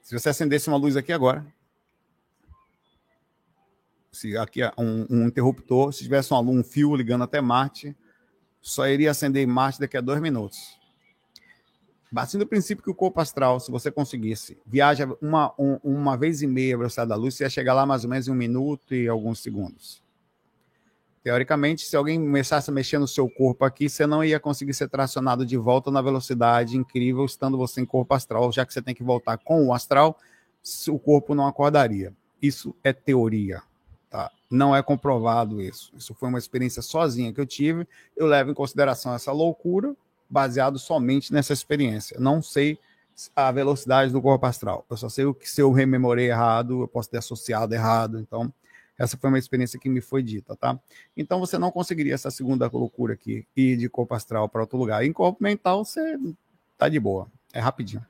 Se 0.00 0.18
você 0.18 0.30
acendesse 0.30 0.68
uma 0.68 0.78
luz 0.78 0.96
aqui 0.96 1.12
agora, 1.12 1.46
se 4.12 4.36
aqui 4.36 4.62
é 4.62 4.72
um, 4.76 5.06
um 5.08 5.26
interruptor, 5.26 5.92
se 5.92 6.02
tivesse 6.02 6.32
um, 6.34 6.38
um 6.38 6.64
fio 6.64 6.94
ligando 6.94 7.24
até 7.24 7.40
Marte, 7.40 7.96
só 8.60 8.86
iria 8.86 9.10
acender 9.10 9.42
em 9.42 9.46
Marte 9.46 9.80
daqui 9.80 9.96
a 9.96 10.00
dois 10.00 10.20
minutos. 10.20 10.78
Partindo 12.12 12.40
do 12.40 12.46
princípio 12.46 12.82
que 12.82 12.90
o 12.90 12.94
corpo 12.94 13.20
astral, 13.20 13.60
se 13.60 13.70
você 13.70 13.88
conseguisse, 13.88 14.58
viaja 14.66 15.08
uma, 15.22 15.54
um, 15.56 15.78
uma 15.84 16.16
vez 16.16 16.42
e 16.42 16.46
meia 16.46 16.74
a 16.74 16.78
velocidade 16.78 17.08
da 17.08 17.14
luz, 17.14 17.36
você 17.36 17.44
ia 17.44 17.50
chegar 17.50 17.72
lá 17.72 17.86
mais 17.86 18.02
ou 18.02 18.10
menos 18.10 18.26
em 18.26 18.32
um 18.32 18.34
minuto 18.34 18.94
e 18.94 19.06
alguns 19.06 19.38
segundos. 19.38 20.02
Teoricamente, 21.22 21.86
se 21.86 21.94
alguém 21.94 22.18
começasse 22.18 22.68
a 22.68 22.72
mexer 22.72 22.98
no 22.98 23.06
seu 23.06 23.28
corpo 23.28 23.64
aqui, 23.64 23.88
você 23.88 24.06
não 24.06 24.24
ia 24.24 24.40
conseguir 24.40 24.74
ser 24.74 24.88
tracionado 24.88 25.46
de 25.46 25.56
volta 25.56 25.90
na 25.90 26.02
velocidade 26.02 26.76
incrível, 26.76 27.24
estando 27.24 27.56
você 27.56 27.80
em 27.80 27.86
corpo 27.86 28.12
astral, 28.12 28.50
já 28.50 28.66
que 28.66 28.72
você 28.72 28.82
tem 28.82 28.94
que 28.94 29.04
voltar 29.04 29.38
com 29.38 29.68
o 29.68 29.72
astral, 29.72 30.18
o 30.88 30.98
corpo 30.98 31.34
não 31.34 31.46
acordaria. 31.46 32.12
Isso 32.42 32.74
é 32.82 32.92
teoria. 32.92 33.62
Não 34.50 34.74
é 34.74 34.82
comprovado 34.82 35.62
isso. 35.62 35.92
Isso 35.96 36.12
foi 36.14 36.28
uma 36.28 36.38
experiência 36.38 36.82
sozinha 36.82 37.32
que 37.32 37.40
eu 37.40 37.46
tive. 37.46 37.86
Eu 38.16 38.26
levo 38.26 38.50
em 38.50 38.54
consideração 38.54 39.14
essa 39.14 39.30
loucura 39.30 39.94
baseado 40.28 40.78
somente 40.78 41.32
nessa 41.32 41.52
experiência. 41.52 42.18
Não 42.18 42.42
sei 42.42 42.78
a 43.34 43.50
velocidade 43.52 44.12
do 44.12 44.22
corpo 44.22 44.46
astral. 44.46 44.84
Eu 44.88 44.96
só 44.96 45.08
sei 45.08 45.24
o 45.24 45.34
que 45.34 45.48
se 45.48 45.60
eu 45.60 45.70
rememorei 45.72 46.30
errado, 46.30 46.82
eu 46.82 46.88
posso 46.88 47.10
ter 47.10 47.18
associado 47.18 47.74
errado. 47.74 48.18
Então, 48.18 48.52
essa 48.98 49.16
foi 49.16 49.28
uma 49.30 49.38
experiência 49.38 49.78
que 49.78 49.88
me 49.88 50.00
foi 50.00 50.22
dita, 50.22 50.56
tá? 50.56 50.78
Então, 51.16 51.38
você 51.40 51.58
não 51.58 51.70
conseguiria 51.70 52.14
essa 52.14 52.30
segunda 52.30 52.68
loucura 52.72 53.14
aqui, 53.14 53.46
ir 53.56 53.76
de 53.76 53.88
corpo 53.88 54.14
astral 54.14 54.48
para 54.48 54.60
outro 54.60 54.78
lugar. 54.78 55.04
Em 55.04 55.12
corpo 55.12 55.42
mental, 55.42 55.84
você 55.84 56.18
tá 56.76 56.88
de 56.88 56.98
boa. 57.00 57.26
É 57.52 57.60
rapidinho. 57.60 58.04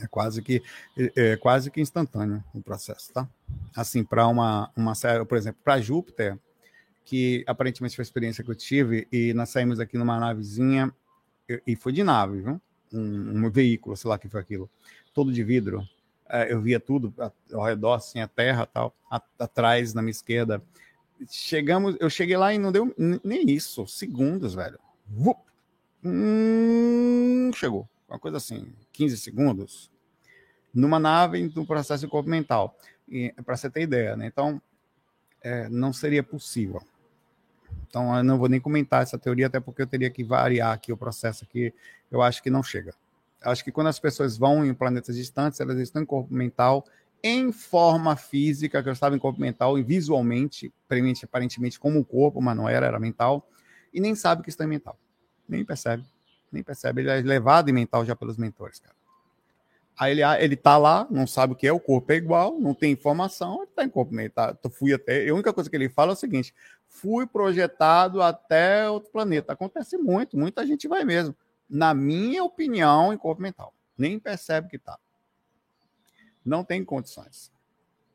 É 0.00 0.06
quase 0.06 0.42
que 0.42 0.62
é, 0.96 1.32
é 1.32 1.36
quase 1.36 1.70
que 1.70 1.80
instantâneo 1.80 2.42
o 2.54 2.62
processo, 2.62 3.12
tá? 3.12 3.28
Assim, 3.76 4.02
para 4.02 4.26
uma 4.26 4.70
uma 4.76 4.94
série, 4.94 5.24
por 5.24 5.36
exemplo, 5.36 5.60
para 5.62 5.80
Júpiter, 5.80 6.38
que 7.04 7.44
aparentemente 7.46 7.96
foi 7.96 8.02
a 8.02 8.04
experiência 8.04 8.44
que 8.44 8.50
eu 8.50 8.54
tive 8.54 9.06
e 9.10 9.34
nós 9.34 9.48
saímos 9.48 9.80
aqui 9.80 9.98
numa 9.98 10.18
navezinha 10.18 10.94
e 11.66 11.74
foi 11.74 11.92
de 11.92 12.04
nave, 12.04 12.40
viu? 12.40 12.60
Um, 12.92 13.46
um, 13.46 13.50
veículo, 13.50 13.96
sei 13.96 14.08
lá 14.08 14.18
que 14.18 14.28
foi 14.28 14.40
aquilo, 14.40 14.70
todo 15.12 15.32
de 15.32 15.42
vidro. 15.42 15.86
É, 16.28 16.52
eu 16.52 16.60
via 16.60 16.78
tudo 16.78 17.12
ao 17.52 17.64
redor, 17.64 17.94
assim, 17.94 18.20
a 18.20 18.28
terra, 18.28 18.66
tal, 18.66 18.94
atrás 19.38 19.92
na 19.92 20.02
minha 20.02 20.12
esquerda. 20.12 20.62
Chegamos, 21.28 21.96
eu 21.98 22.08
cheguei 22.08 22.36
lá 22.36 22.54
e 22.54 22.58
não 22.58 22.70
deu 22.70 22.94
nem 23.24 23.50
isso, 23.50 23.86
segundos, 23.86 24.54
velho. 24.54 24.78
Hum, 26.04 27.50
chegou, 27.54 27.88
uma 28.10 28.18
coisa 28.18 28.38
assim, 28.38 28.72
15 28.92 29.16
segundos, 29.16 29.90
numa 30.74 30.98
nave 30.98 31.50
no 31.54 31.66
processo 31.66 32.04
de 32.04 32.10
corpo 32.10 32.28
mental. 32.28 32.76
Para 33.44 33.56
você 33.56 33.70
ter 33.70 33.82
ideia, 33.82 34.16
né? 34.16 34.26
Então, 34.26 34.60
é, 35.42 35.68
não 35.68 35.92
seria 35.92 36.22
possível. 36.22 36.82
Então, 37.88 38.16
eu 38.16 38.22
não 38.22 38.38
vou 38.38 38.48
nem 38.48 38.60
comentar 38.60 39.02
essa 39.02 39.18
teoria, 39.18 39.46
até 39.46 39.58
porque 39.58 39.82
eu 39.82 39.86
teria 39.86 40.10
que 40.10 40.22
variar 40.22 40.72
aqui 40.72 40.92
o 40.92 40.96
processo 40.96 41.44
aqui. 41.44 41.72
Eu 42.10 42.22
acho 42.22 42.42
que 42.42 42.50
não 42.50 42.62
chega. 42.62 42.94
Acho 43.42 43.64
que 43.64 43.72
quando 43.72 43.86
as 43.86 43.98
pessoas 43.98 44.36
vão 44.36 44.64
em 44.64 44.74
planetas 44.74 45.16
distantes, 45.16 45.60
elas 45.60 45.78
estão 45.78 46.02
em 46.02 46.06
corpo 46.06 46.32
mental, 46.32 46.84
em 47.22 47.52
forma 47.52 48.16
física, 48.16 48.82
que 48.82 48.88
eu 48.88 48.92
estava 48.92 49.16
em 49.16 49.18
corpo 49.18 49.40
mental, 49.40 49.78
e 49.78 49.82
visualmente, 49.82 50.72
aparentemente 51.24 51.80
como 51.80 51.98
o 51.98 52.04
corpo, 52.04 52.40
mas 52.40 52.56
não 52.56 52.68
era, 52.68 52.86
era 52.86 52.98
mental, 52.98 53.48
e 53.92 54.00
nem 54.00 54.14
sabe 54.14 54.42
que 54.42 54.50
está 54.50 54.64
em 54.64 54.68
mental. 54.68 54.98
Nem 55.48 55.64
percebe. 55.64 56.04
Nem 56.50 56.62
percebe. 56.62 57.02
Ele 57.02 57.10
é 57.10 57.20
levado 57.20 57.68
em 57.68 57.72
mental 57.72 58.04
já 58.04 58.16
pelos 58.16 58.36
mentores, 58.36 58.78
cara. 58.78 58.94
Aí 59.98 60.12
ele, 60.12 60.22
ele 60.42 60.56
tá 60.56 60.78
lá, 60.78 61.06
não 61.10 61.26
sabe 61.26 61.52
o 61.52 61.56
que 61.56 61.66
é, 61.66 61.72
o 61.72 61.78
corpo 61.78 62.10
é 62.10 62.16
igual, 62.16 62.58
não 62.58 62.72
tem 62.72 62.90
informação, 62.90 63.62
ele 63.62 63.70
tá 63.72 63.84
em 63.84 63.88
corpo 63.90 64.14
mental. 64.14 64.54
Tá, 64.54 64.70
fui 64.70 64.94
até. 64.94 65.28
A 65.28 65.34
única 65.34 65.52
coisa 65.52 65.68
que 65.68 65.76
ele 65.76 65.90
fala 65.90 66.12
é 66.12 66.14
o 66.14 66.16
seguinte: 66.16 66.54
fui 66.88 67.26
projetado 67.26 68.22
até 68.22 68.88
outro 68.88 69.10
planeta. 69.10 69.52
Acontece 69.52 69.98
muito, 69.98 70.38
muita 70.38 70.66
gente 70.66 70.88
vai 70.88 71.04
mesmo. 71.04 71.36
Na 71.68 71.92
minha 71.92 72.42
opinião, 72.42 73.12
em 73.12 73.18
corpo 73.18 73.42
mental. 73.42 73.74
Nem 73.96 74.18
percebe 74.18 74.68
que 74.68 74.78
tá. 74.78 74.98
Não 76.42 76.64
tem 76.64 76.82
condições. 76.82 77.52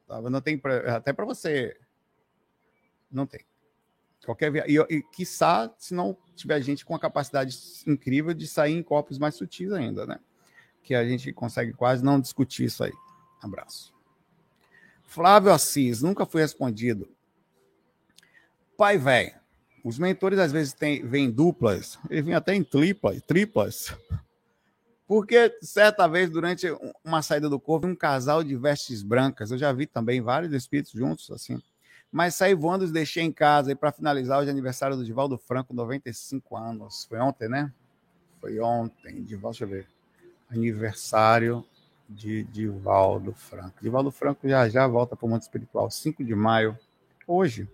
Tá? 0.07 0.19
Não 0.21 0.41
tem 0.41 0.57
pra, 0.57 0.97
até 0.97 1.13
para 1.13 1.25
você. 1.25 1.79
Não 3.11 3.27
tem. 3.27 3.45
Qualquer 4.25 4.69
e, 4.69 4.79
e 4.79 5.01
quiçá, 5.01 5.71
se 5.77 5.93
não 5.93 6.17
tiver 6.35 6.61
gente 6.61 6.83
com 6.83 6.95
a 6.95 6.99
capacidade 6.99 7.57
incrível 7.87 8.33
de 8.33 8.47
sair 8.47 8.73
em 8.73 8.83
corpos 8.83 9.17
mais 9.17 9.35
sutis 9.35 9.71
ainda, 9.71 10.05
né? 10.05 10.19
que 10.85 10.93
a 10.93 11.03
gente 11.03 11.33
consegue 11.33 11.73
quase 11.73 12.03
não 12.03 12.21
discutir 12.21 12.65
isso 12.65 12.83
aí. 12.83 12.93
Abraço. 13.41 13.93
Flávio 15.03 15.51
Assis, 15.51 16.01
nunca 16.01 16.25
foi 16.25 16.41
respondido. 16.41 17.09
Pai 18.77 18.97
velho, 18.97 19.33
os 19.83 19.97
mentores 19.97 20.37
às 20.37 20.51
vezes 20.51 20.73
têm, 20.73 21.05
vêm 21.05 21.31
duplas, 21.31 21.97
ele 22.09 22.21
vem 22.21 22.35
até 22.35 22.53
em 22.53 22.63
triplas, 22.63 23.21
triplas. 23.23 23.97
Porque 25.07 25.55
certa 25.61 26.07
vez, 26.07 26.29
durante 26.29 26.67
uma 27.03 27.21
saída 27.21 27.49
do 27.49 27.59
corpo, 27.59 27.87
um 27.87 27.95
casal 27.95 28.43
de 28.43 28.55
vestes 28.55 29.01
brancas, 29.01 29.51
eu 29.51 29.57
já 29.57 29.71
vi 29.71 29.85
também 29.85 30.21
vários 30.21 30.53
espíritos 30.53 30.93
juntos, 30.93 31.29
assim. 31.31 31.61
Mas 32.15 32.35
saí 32.35 32.55
voando, 32.55 32.85
os 32.85 32.93
deixei 32.93 33.23
em 33.23 33.31
casa. 33.31 33.73
E 33.73 33.75
para 33.75 33.91
finalizar, 33.91 34.39
hoje 34.39 34.47
é 34.47 34.51
aniversário 34.51 34.95
do 34.95 35.03
Divaldo 35.03 35.37
Franco, 35.37 35.73
95 35.73 36.55
anos. 36.55 37.03
Foi 37.09 37.19
ontem, 37.19 37.49
né? 37.49 37.73
Foi 38.39 38.57
ontem, 38.57 39.21
Divaldo, 39.21 39.57
deixa 39.57 39.65
eu 39.65 39.67
ver 39.67 39.87
aniversário 40.49 41.65
de 42.07 42.45
Divaldo 42.45 43.33
Franco. 43.33 43.81
Divaldo 43.81 44.11
Franco 44.11 44.47
já 44.47 44.69
já 44.69 44.87
volta 44.87 45.13
para 45.13 45.25
o 45.25 45.29
mundo 45.29 45.41
espiritual, 45.41 45.91
5 45.91 46.23
de 46.23 46.33
maio, 46.33 46.79
hoje, 47.27 47.67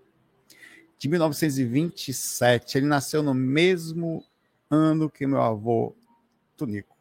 de 0.98 1.08
1927. 1.08 2.80
Ele 2.80 2.88
nasceu 2.88 3.22
no 3.22 3.36
mesmo 3.36 4.26
ano 4.72 5.08
que 5.08 5.28
meu 5.28 5.44
avô 5.44 5.96
Tunico. 6.58 6.98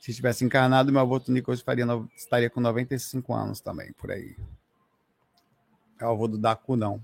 Se 0.00 0.14
tivesse 0.14 0.42
encarnado, 0.42 0.90
meu 0.90 1.02
avô 1.02 1.20
Tunico 1.20 1.52
hoje 1.52 1.62
faria, 1.62 1.84
estaria 2.16 2.48
com 2.48 2.62
95 2.62 3.34
anos 3.34 3.60
também, 3.60 3.92
por 3.92 4.10
aí. 4.10 4.34
É 6.00 6.04
o 6.04 6.10
avô 6.10 6.28
do 6.28 6.38
Dacu, 6.38 6.76
não. 6.76 7.02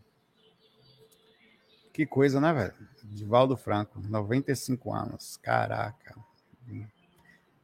Que 1.93 2.05
coisa, 2.05 2.41
né, 2.41 2.53
velho? 2.53 2.75
Divaldo 3.05 3.57
Franco, 3.57 4.01
95 4.01 4.93
anos. 4.93 5.37
Caraca. 5.43 6.17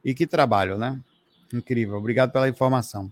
E 0.03 0.13
que 0.13 0.25
trabalho, 0.25 0.77
né? 0.77 0.99
Incrível. 1.53 1.97
Obrigado 1.97 2.31
pela 2.31 2.47
informação. 2.47 3.11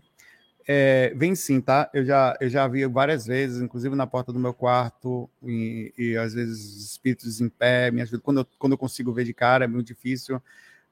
É, 0.68 1.12
vem 1.16 1.36
sim, 1.36 1.60
tá? 1.60 1.90
Eu 1.94 2.06
já, 2.06 2.38
eu 2.40 2.50
já 2.50 2.68
vi 2.68 2.86
várias 2.86 3.26
vezes, 3.26 3.62
inclusive 3.62 3.96
na 3.96 4.08
porta 4.08 4.32
do 4.32 4.40
meu 4.40 4.54
quarto, 4.54 5.30
e, 5.44 5.94
e 5.98 6.16
às 6.16 6.34
vezes 6.34 6.92
espíritos 6.92 7.42
em 7.42 7.50
pé. 7.50 7.92
Me 7.92 8.02
ajudam. 8.02 8.22
Quando, 8.22 8.40
eu, 8.42 8.48
quando 8.58 8.74
eu 8.74 8.78
consigo 8.78 9.12
ver 9.12 9.26
de 9.26 9.34
cara, 9.34 9.66
é 9.66 9.68
muito 9.68 9.88
difícil. 9.88 10.42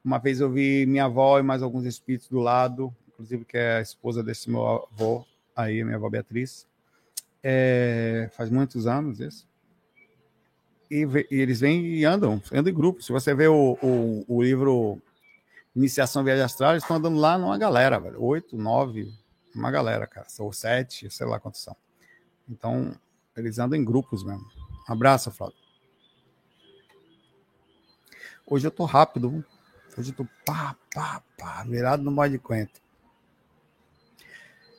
Uma 0.04 0.18
vez 0.18 0.40
eu 0.40 0.50
vi 0.50 0.84
minha 0.84 1.04
avó 1.04 1.38
e 1.38 1.42
mais 1.42 1.62
alguns 1.62 1.84
espíritos 1.84 2.28
do 2.28 2.38
lado, 2.38 2.94
inclusive 3.08 3.44
que 3.44 3.56
é 3.56 3.78
a 3.78 3.80
esposa 3.80 4.22
desse 4.22 4.50
meu 4.50 4.66
avô, 4.66 5.24
aí, 5.56 5.82
minha 5.82 5.96
avó 5.96 6.10
Beatriz. 6.10 6.67
É, 7.50 8.28
faz 8.32 8.50
muitos 8.50 8.86
anos 8.86 9.20
isso. 9.20 9.48
E, 10.90 11.06
e, 11.30 11.40
eles 11.40 11.60
vêm 11.60 11.82
e 11.82 12.04
andam, 12.04 12.42
andam 12.52 12.70
em 12.70 12.76
grupo. 12.76 13.02
Se 13.02 13.10
você 13.10 13.34
vê 13.34 13.48
o, 13.48 13.78
o, 13.82 14.24
o 14.28 14.42
livro 14.42 15.00
iniciação 15.74 16.22
viagem 16.22 16.44
astral, 16.44 16.72
eles 16.72 16.82
estão 16.82 16.98
andando 16.98 17.18
lá 17.18 17.38
numa 17.38 17.56
galera, 17.56 17.98
velho. 17.98 18.22
Oito, 18.22 18.54
nove, 18.58 19.10
uma 19.54 19.70
galera, 19.70 20.06
cara. 20.06 20.26
Ou 20.40 20.52
sete, 20.52 21.10
sei 21.10 21.26
lá 21.26 21.40
quantos 21.40 21.62
são. 21.62 21.74
Então, 22.46 22.94
eles 23.34 23.58
andam 23.58 23.78
em 23.78 23.84
grupos 23.84 24.22
mesmo. 24.22 24.44
Um 24.86 24.92
abraço, 24.92 25.30
Flávio. 25.30 25.56
Hoje 28.46 28.66
eu 28.66 28.70
tô 28.70 28.84
rápido. 28.84 29.42
Hoje 29.96 30.10
eu 30.10 30.16
tô 30.16 30.26
pá, 30.44 30.76
pá, 30.92 31.22
pá, 31.38 31.64
virado 31.64 32.02
no 32.02 32.10
modo 32.10 32.30
de 32.30 32.38
quento. 32.38 32.78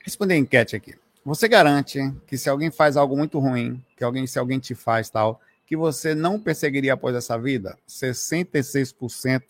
Responder 0.03 0.35
a 0.35 0.37
enquete 0.37 0.75
aqui. 0.75 0.95
Você 1.29 1.47
garante 1.47 1.99
que 2.25 2.39
se 2.39 2.49
alguém 2.49 2.71
faz 2.71 2.97
algo 2.97 3.15
muito 3.15 3.37
ruim, 3.37 3.85
que 3.95 4.03
alguém, 4.03 4.25
se 4.25 4.39
alguém 4.39 4.57
te 4.57 4.73
faz 4.73 5.11
tal, 5.11 5.39
que 5.63 5.77
você 5.77 6.15
não 6.15 6.39
perseguiria 6.39 6.93
após 6.93 7.15
essa 7.15 7.37
vida? 7.37 7.77
66% 7.87 9.43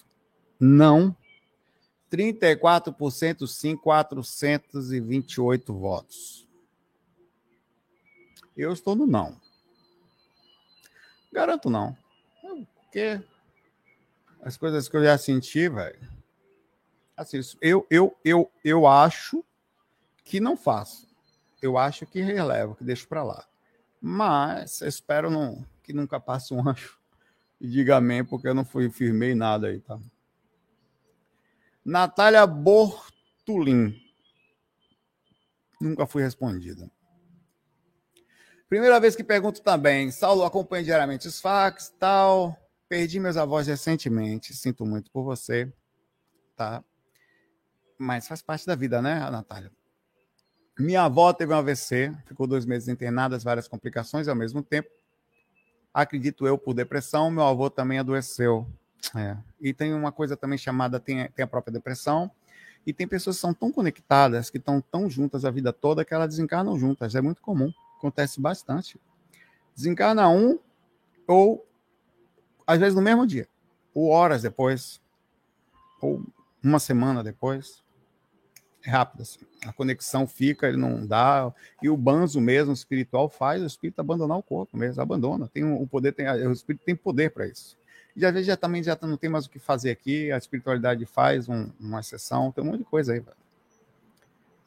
não 0.60 1.16
34% 2.12 3.48
sim, 3.48 3.78
428 3.78 5.74
votos. 5.74 6.46
Eu 8.58 8.74
estou 8.74 8.94
no 8.94 9.08
não. 9.08 9.40
Garanto 11.32 11.70
não. 11.70 11.96
Porque 12.82 13.24
as 14.42 14.58
coisas 14.58 14.90
que 14.90 14.98
eu 14.98 15.04
já 15.06 15.18
senti, 15.18 15.70
velho. 15.70 15.98
Assim, 17.16 17.40
eu, 17.62 17.88
eu, 17.90 18.18
eu, 18.26 18.52
eu 18.66 18.86
acho 18.86 19.46
que 20.26 20.42
não 20.42 20.58
faço. 20.58 21.09
Eu 21.62 21.78
acho 21.78 22.06
que 22.06 22.22
relevo, 22.22 22.76
que 22.76 22.84
deixo 22.84 23.08
para 23.08 23.24
lá. 23.24 23.46
Mas 24.02 24.82
espero 24.82 25.30
não, 25.30 25.66
que 25.84 25.94
nunca 25.94 26.20
passe 26.20 26.54
um 26.54 26.62
anjo 26.68 26.98
e 27.60 27.68
diga 27.68 27.98
amém, 27.98 28.24
porque 28.24 28.48
eu 28.48 28.54
não 28.54 28.64
fui 28.64 28.90
firmei 28.90 29.36
nada 29.36 29.68
aí, 29.68 29.80
tá? 29.82 30.00
Natália 31.84 32.46
Bortulin. 32.48 33.94
Nunca 35.82 36.06
fui 36.06 36.22
respondida. 36.22 36.90
Primeira 38.70 39.00
vez 39.00 39.16
que 39.16 39.24
pergunto 39.24 39.62
também. 39.62 40.12
Saulo 40.12 40.44
acompanha 40.44 40.84
diariamente 40.84 41.28
os 41.28 41.42
fax, 41.42 41.90
tal. 41.98 42.56
Perdi 42.88 43.20
meus 43.20 43.36
avós 43.36 43.68
recentemente. 43.68 44.54
Sinto 44.54 44.86
muito 44.86 45.10
por 45.12 45.24
você, 45.24 45.72
tá? 46.56 46.84
Mas 47.98 48.28
faz 48.28 48.42
parte 48.42 48.66
da 48.66 48.76
vida, 48.76 49.02
né, 49.02 49.30
Natália? 49.30 49.72
Minha 50.80 51.04
avó 51.04 51.34
teve 51.34 51.54
um 51.54 51.58
AVC, 51.58 52.16
ficou 52.26 52.48
dois 52.48 52.66
meses 52.66 52.88
internada, 52.88 53.38
várias 53.40 53.68
complicações 53.68 54.28
ao 54.28 54.36
mesmo 54.36 54.64
tempo. 54.64 54.90
Acredito 55.94 56.48
eu 56.48 56.58
por 56.58 56.74
depressão. 56.74 57.30
Meu 57.30 57.44
avô 57.44 57.70
também 57.70 58.00
adoeceu. 58.00 58.66
É. 59.16 59.36
E 59.60 59.74
tem 59.74 59.94
uma 59.94 60.12
coisa 60.12 60.38
também 60.38 60.58
chamada, 60.58 61.00
tem, 61.00 61.28
tem 61.30 61.44
a 61.44 61.48
própria 61.48 61.74
depressão, 61.74 62.32
e 62.86 62.94
tem 62.94 63.08
pessoas 63.08 63.36
que 63.38 63.42
são 63.42 63.54
tão 63.54 63.72
conectadas, 63.72 64.50
que 64.50 64.58
estão 64.58 64.82
tão 64.82 65.10
juntas 65.10 65.46
a 65.46 65.52
vida 65.52 65.72
toda, 65.72 66.06
que 66.06 66.14
elas 66.14 66.30
desencarnam 66.30 66.78
juntas. 66.78 67.16
É 67.16 67.22
muito 67.22 67.42
comum, 67.42 67.72
acontece 67.98 68.40
bastante. 68.40 69.00
Desencarna 69.76 70.30
um, 70.30 70.60
ou 71.28 71.66
às 72.66 72.80
vezes 72.80 72.96
no 72.96 73.02
mesmo 73.02 73.26
dia, 73.26 73.48
ou 73.94 74.10
horas 74.10 74.44
depois, 74.44 75.02
ou 76.02 76.24
uma 76.64 76.80
semana 76.80 77.24
depois. 77.24 77.84
É 78.86 78.90
rápido 78.90 79.22
assim. 79.22 79.40
A 79.66 79.74
conexão 79.74 80.26
fica, 80.26 80.68
ele 80.68 80.78
não 80.78 81.06
dá. 81.06 81.54
E 81.82 81.90
o 81.90 81.98
banzo 81.98 82.40
mesmo, 82.40 82.74
espiritual, 82.74 83.30
faz 83.30 83.62
o 83.62 83.66
espírito 83.66 84.00
abandonar 84.00 84.38
o 84.38 84.44
corpo 84.44 84.78
mesmo, 84.78 85.02
abandona. 85.02 85.48
Tem 85.48 85.64
o 85.64 85.86
poder, 85.86 86.14
tem, 86.14 86.28
o 86.30 86.52
espírito 86.52 86.84
tem 86.86 86.96
poder 86.96 87.32
para 87.32 87.46
isso. 87.46 87.78
E 88.16 88.26
às 88.26 88.34
vezes 88.34 88.48
já 88.48 88.58
também 88.58 88.82
já 88.82 88.98
não 89.02 89.18
tem 89.18 89.30
mais 89.30 89.46
o 89.46 89.50
que 89.50 89.60
fazer 89.60 89.92
aqui, 89.92 90.32
a 90.32 90.38
espiritualidade 90.38 91.06
faz 91.06 91.48
um, 91.48 91.70
uma 91.80 92.02
sessão, 92.02 92.52
tem 92.52 92.64
um 92.64 92.68
monte 92.68 92.80
de 92.80 92.86
coisa 92.86 93.14
aí, 93.14 93.20
velho. 93.20 93.38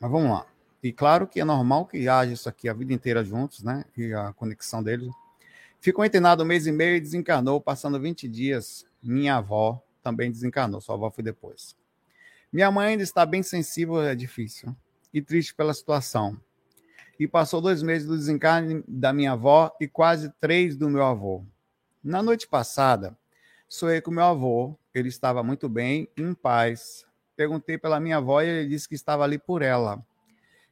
Mas 0.01 0.11
vamos 0.11 0.31
lá. 0.31 0.47
E 0.83 0.93
claro 0.93 1.27
que 1.27 1.41
é 1.41 1.45
normal 1.45 1.87
que 1.87 2.09
haja 2.09 2.33
isso 2.33 2.49
aqui 2.49 2.69
a 2.69 2.73
vida 2.73 2.93
inteira 2.93 3.25
juntos, 3.25 3.63
né? 3.63 3.85
E 3.97 4.13
a 4.13 4.33
conexão 4.33 4.83
deles. 4.83 5.13
Ficou 5.81 6.05
internado 6.05 6.43
um 6.43 6.47
mês 6.47 6.67
e 6.67 6.73
meio 6.73 6.97
e 6.97 7.01
desencarnou, 7.01 7.61
passando 7.61 8.01
20 8.01 8.29
dias. 8.29 8.87
Minha 9.03 9.37
avó 9.37 9.83
também 10.03 10.31
desencarnou, 10.31 10.81
sua 10.81 10.95
avó 10.95 11.11
foi 11.11 11.23
depois. 11.23 11.77
Minha 12.53 12.71
mãe 12.71 12.89
ainda 12.89 13.03
está 13.03 13.25
bem 13.25 13.43
sensível, 13.43 14.03
é 14.03 14.15
difícil, 14.15 14.77
e 15.13 15.23
triste 15.23 15.55
pela 15.55 15.73
situação. 15.73 16.39
E 17.19 17.27
passou 17.27 17.61
dois 17.61 17.83
meses 17.83 18.07
do 18.07 18.17
desencarne 18.17 18.85
da 18.87 19.13
minha 19.13 19.33
avó 19.33 19.75
e 19.81 19.89
quase 19.89 20.31
três 20.41 20.77
do 20.77 20.91
meu 20.91 21.05
avô. 21.05 21.45
Na 22.03 22.23
noite 22.23 22.47
passada, 22.47 23.17
Sonhei 23.73 24.03
com 24.03 24.11
meu 24.11 24.25
avô, 24.25 24.79
ele 24.95 25.09
estava 25.09 25.43
muito 25.43 25.67
bem, 25.67 26.07
em 26.15 26.35
paz. 26.35 27.07
Perguntei 27.35 27.79
pela 27.79 27.99
minha 27.99 28.19
avó 28.19 28.43
e 28.43 28.47
ele 28.47 28.69
disse 28.69 28.87
que 28.87 28.95
estava 28.95 29.25
ali 29.25 29.39
por 29.39 29.63
ela, 29.63 30.05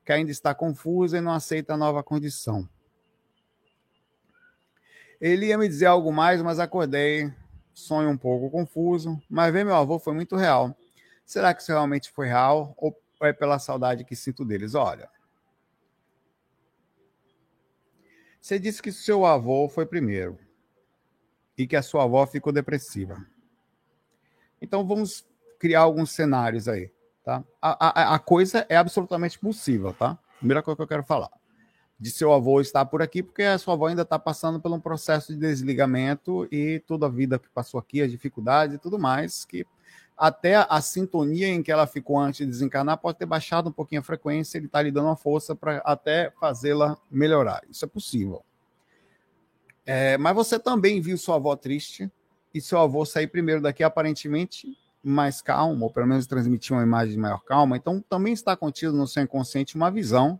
que 0.05 0.13
ainda 0.13 0.31
está 0.31 0.55
confusa 0.55 1.17
e 1.17 1.21
não 1.23 1.33
aceita 1.33 1.73
a 1.73 1.79
nova 1.79 2.03
condição. 2.03 2.69
Ele 5.19 5.47
ia 5.47 5.57
me 5.57 5.67
dizer 5.67 5.87
algo 5.87 6.13
mais, 6.13 6.43
mas 6.43 6.59
acordei, 6.59 7.33
sonho 7.73 8.11
um 8.11 8.19
pouco 8.19 8.51
confuso, 8.51 9.19
mas 9.31 9.51
ver 9.51 9.65
meu 9.65 9.77
avô 9.77 9.99
foi 9.99 10.13
muito 10.13 10.37
real. 10.37 10.77
Será 11.31 11.55
que 11.55 11.63
isso 11.63 11.71
realmente 11.71 12.11
foi 12.11 12.27
real 12.27 12.75
ou 12.77 12.93
é 13.23 13.33
pela 13.33 13.61
saudade 13.61 14.05
que 14.05 14.17
sinto 14.17 14.45
deles? 14.45 14.75
Olha, 14.75 15.09
você 18.41 18.59
disse 18.59 18.83
que 18.83 18.91
seu 18.91 19.25
avô 19.25 19.69
foi 19.69 19.87
primeiro 19.87 20.37
e 21.57 21.69
que 21.69 21.77
a 21.77 21.83
sua 21.83 22.03
avó 22.03 22.27
ficou 22.27 22.53
depressiva. 22.53 23.25
Então 24.61 24.85
vamos 24.85 25.25
criar 25.57 25.83
alguns 25.83 26.11
cenários 26.11 26.67
aí, 26.67 26.91
tá? 27.23 27.45
A, 27.63 28.01
a, 28.03 28.15
a 28.17 28.19
coisa 28.19 28.67
é 28.69 28.77
absolutamente 28.77 29.39
possível, 29.39 29.95
tá? 29.95 30.19
Primeira 30.39 30.65
coisa 30.65 30.75
que 30.75 30.83
eu 30.83 30.89
quero 30.89 31.05
falar 31.05 31.31
de 31.97 32.11
seu 32.11 32.33
avô 32.33 32.61
estar 32.61 32.85
por 32.87 33.03
aqui, 33.03 33.23
porque 33.23 33.45
a 33.45 33.57
sua 33.57 33.75
avó 33.75 33.87
ainda 33.87 34.03
está 34.03 34.19
passando 34.19 34.59
por 34.59 34.73
um 34.73 34.81
processo 34.81 35.33
de 35.33 35.39
desligamento 35.39 36.49
e 36.51 36.83
toda 36.89 37.07
a 37.07 37.09
vida 37.09 37.39
que 37.39 37.49
passou 37.51 37.79
aqui, 37.79 38.03
as 38.03 38.11
dificuldades 38.11 38.75
e 38.75 38.79
tudo 38.79 38.99
mais, 38.99 39.45
que 39.45 39.65
até 40.21 40.67
a 40.69 40.81
sintonia 40.81 41.49
em 41.49 41.63
que 41.63 41.73
ela 41.73 41.87
ficou 41.87 42.19
antes 42.19 42.39
de 42.39 42.47
desencarnar 42.47 42.99
pode 42.99 43.19
ter 43.19 43.27
baixado 43.27 43.71
um 43.71 43.73
pouquinho 43.73 44.01
a 44.01 44.05
frequência, 44.05 44.59
ele 44.59 44.67
está 44.67 44.83
lhe 44.83 44.91
dando 44.91 45.07
uma 45.07 45.17
força 45.17 45.55
para 45.55 45.79
até 45.79 46.31
fazê-la 46.39 46.99
melhorar. 47.11 47.63
Isso 47.71 47.85
é 47.85 47.89
possível. 47.89 48.45
É, 49.87 50.19
mas 50.19 50.35
você 50.35 50.59
também 50.59 51.01
viu 51.01 51.17
sua 51.17 51.37
avó 51.37 51.57
triste 51.57 52.11
e 52.53 52.61
seu 52.61 52.79
avô 52.79 53.05
sair 53.05 53.29
primeiro 53.29 53.63
daqui, 53.63 53.83
aparentemente 53.83 54.77
mais 55.03 55.41
calmo, 55.41 55.87
ou 55.87 55.91
pelo 55.91 56.07
menos 56.07 56.27
transmitir 56.27 56.77
uma 56.77 56.83
imagem 56.83 57.15
de 57.15 57.19
maior 57.19 57.43
calma. 57.43 57.77
Então, 57.77 58.05
também 58.09 58.35
está 58.35 58.55
contido 58.55 58.93
no 58.93 59.07
seu 59.07 59.23
inconsciente 59.23 59.75
uma 59.75 59.91
visão 59.91 60.39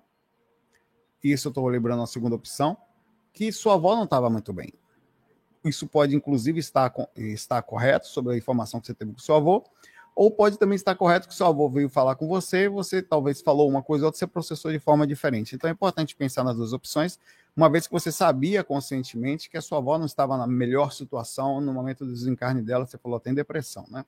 isso 1.29 1.49
eu 1.49 1.51
estou 1.51 1.67
lembrando 1.69 2.03
a 2.03 2.07
segunda 2.07 2.35
opção, 2.37 2.77
que 3.33 3.53
sua 3.53 3.75
avó 3.75 3.95
não 3.95 4.05
estava 4.05 4.31
muito 4.31 4.53
bem. 4.53 4.73
Isso 5.65 5.87
pode, 5.87 6.17
inclusive, 6.17 6.59
estar, 6.59 6.93
estar 7.17 7.63
correto 7.63 8.07
sobre 8.07 8.35
a 8.35 8.37
informação 8.37 8.81
que 8.81 8.87
você 8.87 8.95
teve 8.95 9.13
com 9.13 9.19
seu 9.19 9.35
avô, 9.35 9.65
ou 10.15 10.31
pode 10.31 10.59
também 10.59 10.77
estar 10.77 10.95
correto 10.95 11.29
que 11.29 11.35
seu 11.35 11.47
avô 11.47 11.69
veio 11.69 11.89
falar 11.89 12.15
com 12.15 12.27
você, 12.27 12.69
você 12.69 13.03
talvez 13.03 13.41
falou 13.41 13.69
uma 13.69 13.83
coisa 13.83 14.05
ou 14.05 14.09
outra, 14.09 14.19
você 14.19 14.27
processou 14.27 14.73
de 14.73 14.79
forma 14.79 15.07
diferente. 15.07 15.55
Então 15.55 15.69
é 15.69 15.73
importante 15.73 16.17
pensar 16.17 16.45
nas 16.45 16.57
duas 16.57 16.73
opções, 16.73 17.19
uma 17.57 17.69
vez 17.69 17.87
que 17.87 17.93
você 17.93 18.11
sabia 18.13 18.63
conscientemente 18.63 19.51
que 19.51 19.57
a 19.57 19.61
sua 19.61 19.79
avó 19.79 19.99
não 19.99 20.07
estava 20.07 20.37
na 20.37 20.47
melhor 20.47 20.93
situação 20.93 21.61
no 21.61 21.73
momento 21.73 22.05
do 22.05 22.13
desencarne 22.13 22.63
dela, 22.63 22.87
você 22.87 22.99
falou 22.99 23.21
tem 23.21 23.35
depressão, 23.35 23.85
né? 23.89 24.05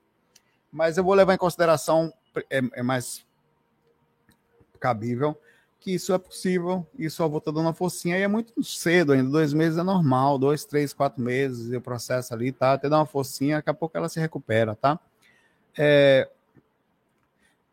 Mas 0.71 0.97
eu 0.97 1.03
vou 1.03 1.13
levar 1.13 1.35
em 1.35 1.37
consideração, 1.37 2.11
é, 2.49 2.61
é 2.73 2.81
mais 2.81 3.23
cabível, 4.79 5.37
que 5.83 5.93
isso 5.93 6.13
é 6.13 6.17
possível, 6.17 6.87
isso 6.97 7.21
a 7.21 7.25
avô 7.25 7.39
está 7.39 7.51
dando 7.51 7.65
uma 7.65 7.73
forcinha, 7.73 8.15
aí 8.15 8.21
é 8.21 8.27
muito 8.27 8.63
cedo 8.63 9.11
ainda, 9.11 9.29
dois 9.29 9.53
meses 9.53 9.77
é 9.77 9.83
normal, 9.83 10.39
dois, 10.39 10.63
três, 10.63 10.93
quatro 10.93 11.21
meses, 11.21 11.69
e 11.69 11.75
o 11.75 11.81
processo 11.81 12.33
ali, 12.33 12.53
tá? 12.53 12.71
Até 12.71 12.87
dar 12.87 12.99
uma 12.99 13.05
forcinha, 13.05 13.57
daqui 13.57 13.69
a 13.69 13.73
pouco 13.73 13.97
ela 13.97 14.07
se 14.07 14.17
recupera, 14.17 14.75
tá? 14.75 14.97
É... 15.77 16.29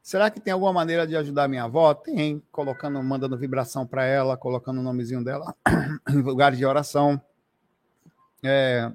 Será 0.03 0.29
que 0.29 0.41
tem 0.41 0.53
alguma 0.53 0.73
maneira 0.73 1.07
de 1.07 1.15
ajudar 1.15 1.47
minha 1.47 1.65
avó? 1.65 1.95
Tem, 1.95 2.43
colocando, 2.51 3.01
mandando 3.01 3.39
vibração 3.39 3.87
para 3.87 4.05
ela, 4.05 4.37
colocando 4.37 4.81
o 4.81 4.83
nomezinho 4.83 5.23
dela 5.23 5.55
em 6.11 6.17
lugares 6.17 6.59
de 6.59 6.67
oração. 6.67 7.21
É... 8.43 8.91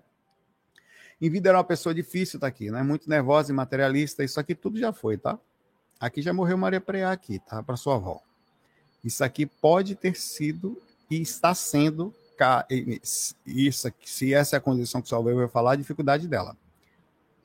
Em 1.22 1.30
vida 1.30 1.48
era 1.48 1.58
uma 1.58 1.64
pessoa 1.64 1.96
difícil, 1.96 2.38
tá 2.38 2.48
aqui, 2.48 2.70
né? 2.70 2.84
Muito 2.84 3.10
nervosa 3.10 3.50
e 3.50 3.56
materialista, 3.56 4.26
isso 4.26 4.42
aqui 4.42 4.54
tudo 4.54 4.78
já 4.78 4.92
foi, 4.92 5.18
tá? 5.18 5.40
Aqui 6.02 6.22
já 6.22 6.34
morreu 6.34 6.58
Maria 6.58 6.82
Preá 6.82 7.14
aqui, 7.14 7.40
tá? 7.40 7.64
Para 7.64 7.78
sua 7.78 7.96
avó. 7.96 8.25
Isso 9.06 9.24
aqui 9.24 9.46
pode 9.46 9.94
ter 9.94 10.18
sido 10.18 10.82
e 11.12 11.22
está 11.22 11.54
sendo 11.54 12.12
isso 13.46 13.94
se 14.04 14.34
essa 14.34 14.56
é 14.56 14.58
a 14.58 14.62
condição 14.62 15.00
que 15.00 15.06
o 15.06 15.10
Salvador 15.10 15.42
vai 15.42 15.48
falar, 15.48 15.74
a 15.74 15.76
dificuldade 15.76 16.28
dela. 16.28 16.58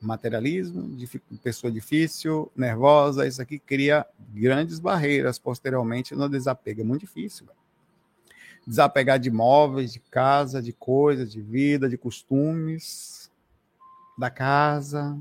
Materialismo, 0.01 0.97
pessoa 1.43 1.71
difícil, 1.71 2.51
nervosa, 2.55 3.27
isso 3.27 3.39
aqui 3.41 3.59
cria 3.59 4.05
grandes 4.33 4.79
barreiras 4.79 5.37
posteriormente 5.37 6.15
no 6.15 6.27
desapego. 6.27 6.81
É 6.81 6.83
muito 6.83 7.01
difícil. 7.01 7.47
Desapegar 8.65 9.19
de 9.19 9.29
móveis, 9.29 9.93
de 9.93 9.99
casa, 9.99 10.61
de 10.61 10.73
coisas, 10.73 11.31
de 11.31 11.41
vida, 11.41 11.87
de 11.87 11.97
costumes, 11.97 13.31
da 14.17 14.31
casa. 14.31 15.17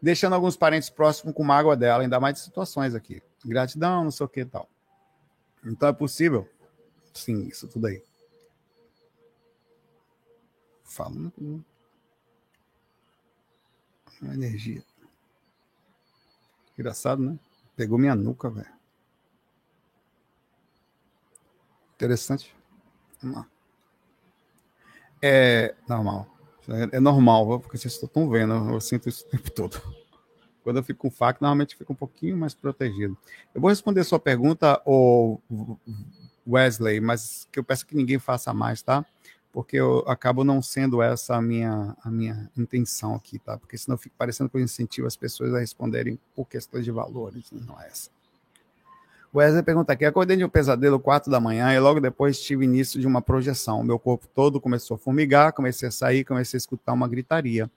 Deixando 0.00 0.34
alguns 0.34 0.56
parentes 0.56 0.88
próximos 0.88 1.34
com 1.34 1.42
mágoa 1.42 1.76
dela, 1.76 2.04
ainda 2.04 2.20
mais 2.20 2.34
de 2.34 2.40
situações 2.40 2.94
aqui 2.94 3.20
gratidão, 3.44 4.04
não 4.04 4.10
sei 4.10 4.26
o 4.26 4.28
que 4.28 4.40
e 4.40 4.46
tal. 4.46 4.68
Então 5.64 5.88
é 5.88 5.92
possível? 5.92 6.48
Sim, 7.12 7.46
isso 7.46 7.68
tudo 7.68 7.86
aí. 7.86 8.02
Falando 10.84 11.64
uma 14.20 14.34
energia. 14.34 14.84
Engraçado, 16.78 17.22
né? 17.22 17.38
Pegou 17.76 17.98
minha 17.98 18.14
nuca, 18.14 18.50
velho. 18.50 18.72
Interessante. 21.94 22.54
Vamos 23.20 23.38
lá. 23.38 23.48
É 25.20 25.74
normal. 25.88 26.28
É 26.92 27.00
normal, 27.00 27.60
porque 27.60 27.76
vocês 27.76 27.94
estão 27.94 28.28
vendo, 28.28 28.54
eu 28.70 28.80
sinto 28.80 29.08
isso 29.08 29.26
o 29.26 29.28
tempo 29.28 29.50
todo. 29.50 30.01
Quando 30.62 30.76
eu 30.78 30.82
fico 30.82 31.00
com 31.00 31.10
faca, 31.10 31.38
normalmente 31.40 31.76
fica 31.76 31.92
um 31.92 31.96
pouquinho 31.96 32.36
mais 32.36 32.54
protegido. 32.54 33.16
Eu 33.54 33.60
vou 33.60 33.70
responder 33.70 34.04
sua 34.04 34.18
pergunta, 34.18 34.80
Wesley, 36.46 37.00
mas 37.00 37.48
que 37.50 37.58
eu 37.58 37.64
peço 37.64 37.86
que 37.86 37.96
ninguém 37.96 38.18
faça 38.18 38.52
mais, 38.52 38.82
tá? 38.82 39.04
Porque 39.52 39.76
eu 39.76 39.98
acabo 40.06 40.44
não 40.44 40.62
sendo 40.62 41.02
essa 41.02 41.36
a 41.36 41.42
minha, 41.42 41.94
a 42.02 42.10
minha 42.10 42.50
intenção 42.56 43.14
aqui, 43.14 43.38
tá? 43.38 43.58
Porque 43.58 43.76
senão 43.76 43.98
fica 43.98 44.14
parecendo 44.16 44.48
que 44.48 44.56
eu 44.56 44.60
incentivo 44.60 45.06
as 45.06 45.16
pessoas 45.16 45.52
a 45.52 45.58
responderem 45.58 46.18
por 46.34 46.48
questões 46.48 46.84
de 46.84 46.90
valores, 46.90 47.50
não 47.52 47.80
é 47.80 47.86
essa. 47.88 48.10
Wesley 49.34 49.62
pergunta 49.62 49.92
aqui: 49.92 50.04
acordei 50.04 50.36
de 50.36 50.44
um 50.44 50.48
pesadelo 50.48 51.00
4 51.00 51.30
da 51.30 51.40
manhã 51.40 51.72
e 51.72 51.80
logo 51.80 52.00
depois 52.00 52.40
tive 52.40 52.64
início 52.64 53.00
de 53.00 53.06
uma 53.06 53.22
projeção. 53.22 53.82
Meu 53.82 53.98
corpo 53.98 54.26
todo 54.34 54.60
começou 54.60 54.94
a 54.94 54.98
formigar, 54.98 55.52
comecei 55.52 55.88
a 55.88 55.92
sair, 55.92 56.24
comecei 56.24 56.56
a 56.56 56.58
escutar 56.58 56.92
uma 56.92 57.08
gritaria. 57.08 57.70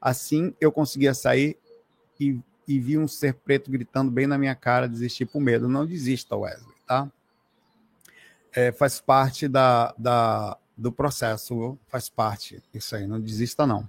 Assim 0.00 0.54
eu 0.60 0.70
conseguia 0.70 1.14
sair 1.14 1.56
e, 2.18 2.40
e 2.66 2.78
vi 2.78 2.98
um 2.98 3.08
ser 3.08 3.34
preto 3.34 3.70
gritando 3.70 4.10
bem 4.10 4.26
na 4.26 4.38
minha 4.38 4.54
cara, 4.54 4.88
desistir 4.88 5.26
por 5.26 5.40
medo. 5.40 5.68
Não 5.68 5.86
desista, 5.86 6.36
Wesley, 6.36 6.74
tá? 6.86 7.10
É, 8.52 8.72
faz 8.72 9.00
parte 9.00 9.46
da, 9.46 9.94
da, 9.98 10.56
do 10.76 10.90
processo, 10.90 11.78
faz 11.86 12.08
parte 12.08 12.62
isso 12.72 12.96
aí, 12.96 13.06
não 13.06 13.20
desista 13.20 13.66
não. 13.66 13.88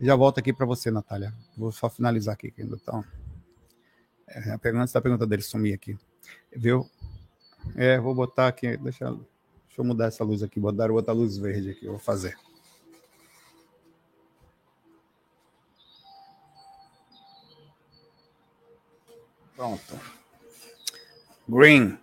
Já 0.00 0.16
volto 0.16 0.38
aqui 0.38 0.52
para 0.52 0.64
você, 0.64 0.90
Natália. 0.90 1.34
Vou 1.56 1.70
só 1.70 1.90
finalizar 1.90 2.32
aqui, 2.32 2.50
que 2.50 2.62
ainda 2.62 2.76
estão. 2.76 3.04
É, 4.26 4.58
antes 4.70 4.94
da 4.94 5.00
pergunta 5.00 5.26
dele 5.26 5.42
sumir 5.42 5.74
aqui. 5.74 5.98
Viu? 6.54 6.88
É, 7.76 7.98
vou 7.98 8.14
botar 8.14 8.48
aqui, 8.48 8.76
deixa, 8.78 9.10
deixa 9.10 9.78
eu 9.78 9.84
mudar 9.84 10.06
essa 10.06 10.24
luz 10.24 10.42
aqui, 10.42 10.58
vou 10.58 10.72
dar 10.72 10.90
outra 10.90 11.12
luz 11.12 11.36
verde 11.36 11.70
aqui, 11.70 11.86
vou 11.86 11.98
fazer. 11.98 12.34
Pronto. 19.60 20.00
Green. 21.46 21.98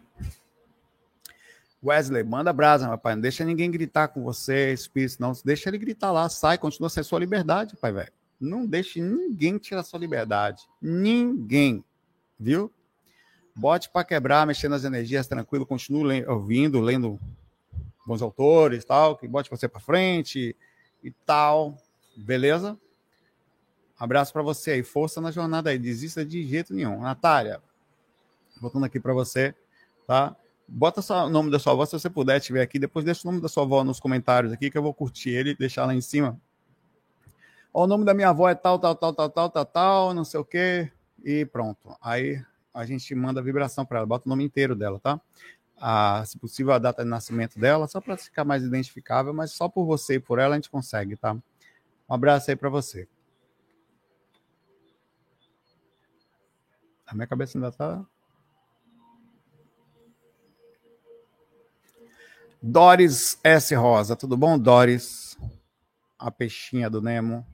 Wesley, 1.83 2.23
manda 2.23 2.53
brasa, 2.53 2.95
pai. 2.99 3.15
Não 3.15 3.21
deixa 3.23 3.43
ninguém 3.43 3.71
gritar 3.71 4.09
com 4.09 4.23
você, 4.23 4.71
espírito, 4.71 5.19
não. 5.19 5.31
Deixa 5.43 5.67
ele 5.67 5.79
gritar 5.79 6.11
lá, 6.11 6.29
sai, 6.29 6.59
continua 6.59 6.87
sendo 6.87 7.05
sua 7.05 7.17
liberdade, 7.17 7.75
pai, 7.75 7.91
velho. 7.91 8.11
Não 8.39 8.63
deixe 8.63 9.01
ninguém 9.01 9.57
tirar 9.57 9.81
sua 9.81 9.97
liberdade. 9.97 10.69
Ninguém. 10.79 11.83
Viu? 12.39 12.71
Bote 13.55 13.89
para 13.89 14.05
quebrar, 14.05 14.45
mexendo 14.45 14.73
nas 14.73 14.83
energias, 14.83 15.25
tranquilo, 15.25 15.65
continue 15.65 16.23
ouvindo, 16.27 16.79
lendo 16.79 17.19
bons 18.05 18.21
autores, 18.21 18.85
tal, 18.85 19.17
que 19.17 19.27
bote 19.27 19.49
você 19.49 19.67
para 19.67 19.81
frente 19.81 20.55
e 21.03 21.09
tal. 21.25 21.75
Beleza? 22.15 22.77
Abraço 23.97 24.33
para 24.33 24.41
você 24.41 24.71
aí. 24.71 24.83
Força 24.83 25.19
na 25.19 25.31
jornada 25.31 25.69
aí. 25.69 25.79
Desista 25.79 26.25
de 26.25 26.43
jeito 26.43 26.73
nenhum. 26.73 27.01
Natália, 27.01 27.61
voltando 28.61 28.85
aqui 28.85 28.99
para 28.99 29.13
você, 29.13 29.55
tá? 30.05 30.35
Bota 30.67 31.01
o 31.13 31.29
nome 31.29 31.49
da 31.49 31.59
sua 31.59 31.71
avó, 31.71 31.85
se 31.85 31.93
você 31.93 32.09
puder, 32.09 32.37
estiver 32.37 32.61
aqui. 32.61 32.77
Depois 32.77 33.05
deixa 33.05 33.21
o 33.25 33.31
nome 33.31 33.41
da 33.41 33.47
sua 33.47 33.63
avó 33.63 33.83
nos 33.83 33.99
comentários 33.99 34.51
aqui, 34.51 34.69
que 34.69 34.77
eu 34.77 34.83
vou 34.83 34.93
curtir 34.93 35.29
ele 35.29 35.55
deixar 35.55 35.85
lá 35.85 35.95
em 35.95 36.01
cima. 36.01 36.39
Ó, 37.73 37.85
o 37.85 37.87
nome 37.87 38.03
da 38.03 38.13
minha 38.13 38.29
avó 38.29 38.49
é 38.49 38.55
tal, 38.55 38.77
tal, 38.77 38.95
tal, 38.95 39.13
tal, 39.13 39.29
tal, 39.29 39.49
tal, 39.49 39.65
tal, 39.65 40.13
não 40.13 40.25
sei 40.25 40.39
o 40.39 40.45
quê. 40.45 40.91
E 41.23 41.45
pronto. 41.45 41.95
Aí 42.01 42.43
a 42.73 42.85
gente 42.85 43.15
manda 43.15 43.39
a 43.39 43.43
vibração 43.43 43.85
para 43.85 43.99
ela. 43.99 44.07
Bota 44.07 44.27
o 44.27 44.29
nome 44.29 44.43
inteiro 44.43 44.75
dela, 44.75 44.99
tá? 44.99 45.21
A, 45.79 46.23
se 46.25 46.37
possível, 46.37 46.73
a 46.73 46.79
data 46.79 47.03
de 47.03 47.09
nascimento 47.09 47.57
dela, 47.59 47.87
só 47.87 48.01
para 48.01 48.17
ficar 48.17 48.43
mais 48.43 48.63
identificável, 48.63 49.33
mas 49.33 49.51
só 49.51 49.69
por 49.69 49.85
você 49.85 50.15
e 50.15 50.19
por 50.19 50.37
ela 50.37 50.55
a 50.55 50.57
gente 50.57 50.69
consegue, 50.69 51.15
tá? 51.15 51.33
Um 51.33 52.13
abraço 52.13 52.49
aí 52.49 52.55
para 52.55 52.69
você. 52.69 53.07
A 57.07 57.15
minha 57.15 57.25
cabeça 57.25 57.57
ainda 57.57 57.71
tá. 57.71 58.05
Doris 62.61 63.39
S. 63.43 63.73
Rosa, 63.75 64.15
tudo 64.15 64.35
bom, 64.35 64.59
Doris? 64.59 65.37
A 66.19 66.29
peixinha 66.29 66.89
do 66.89 67.01
Nemo. 67.01 67.45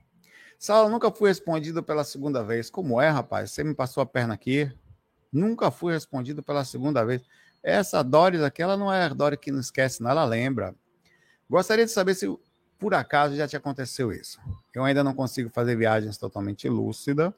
Saulo, 0.58 0.90
nunca 0.90 1.10
fui 1.10 1.28
respondido 1.28 1.82
pela 1.82 2.02
segunda 2.04 2.42
vez. 2.42 2.68
Como 2.68 3.00
é, 3.00 3.08
rapaz? 3.10 3.52
Você 3.52 3.62
me 3.62 3.74
passou 3.74 4.02
a 4.02 4.06
perna 4.06 4.34
aqui. 4.34 4.72
Nunca 5.32 5.70
fui 5.70 5.92
respondido 5.92 6.42
pela 6.42 6.64
segunda 6.64 7.04
vez. 7.04 7.22
Essa 7.62 8.02
Doris 8.02 8.42
aqui, 8.42 8.62
ela 8.62 8.76
não 8.76 8.92
é 8.92 9.04
a 9.04 9.08
Doris 9.08 9.38
que 9.38 9.52
não 9.52 9.60
esquece, 9.60 10.02
não, 10.02 10.10
ela 10.10 10.24
lembra. 10.24 10.74
Gostaria 11.48 11.84
de 11.84 11.90
saber 11.90 12.14
se 12.14 12.26
por 12.78 12.94
acaso 12.94 13.36
já 13.36 13.46
te 13.46 13.56
aconteceu 13.56 14.12
isso. 14.12 14.40
Eu 14.74 14.84
ainda 14.84 15.04
não 15.04 15.14
consigo 15.14 15.50
fazer 15.50 15.76
viagens 15.76 16.18
totalmente 16.18 16.68
lúcida. 16.68 17.34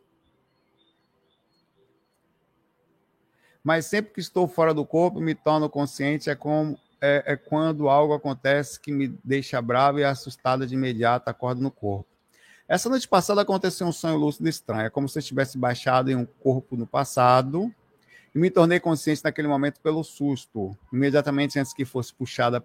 Mas 3.67 3.87
sempre 3.87 4.13
que 4.13 4.21
estou 4.21 4.47
fora 4.47 4.73
do 4.73 4.87
corpo, 4.87 5.21
me 5.21 5.35
torno 5.35 5.69
consciente, 5.69 6.31
é 6.31 6.37
como 6.37 6.79
é, 7.01 7.25
é, 7.27 7.37
quando 7.37 7.89
algo 7.89 8.15
acontece 8.15 8.79
que 8.79 8.93
me 8.93 9.09
deixa 9.25 9.61
bravo 9.61 9.99
e 9.99 10.05
assustada 10.05 10.65
de 10.65 10.75
imediato, 10.75 11.29
acordo 11.29 11.61
no 11.61 11.69
corpo. 11.73 12.07
Essa 12.69 12.89
noite 12.89 13.09
passada 13.09 13.41
aconteceu 13.41 13.85
um 13.85 13.91
sonho 13.91 14.19
lúcido 14.19 14.49
estranho, 14.49 14.87
é 14.87 14.91
como 14.91 15.09
se 15.09 15.19
eu 15.19 15.23
tivesse 15.25 15.59
baixado 15.59 16.09
em 16.13 16.15
um 16.15 16.25
corpo 16.25 16.77
no 16.77 16.87
passado 16.87 17.75
e 18.33 18.39
me 18.39 18.51
tornei 18.51 18.79
consciente 18.79 19.25
naquele 19.25 19.49
momento 19.49 19.81
pelo 19.81 20.05
susto. 20.05 20.79
Imediatamente 20.93 21.59
antes 21.59 21.75
que 21.75 21.85
fosse 21.85 22.15
puxada 22.15 22.65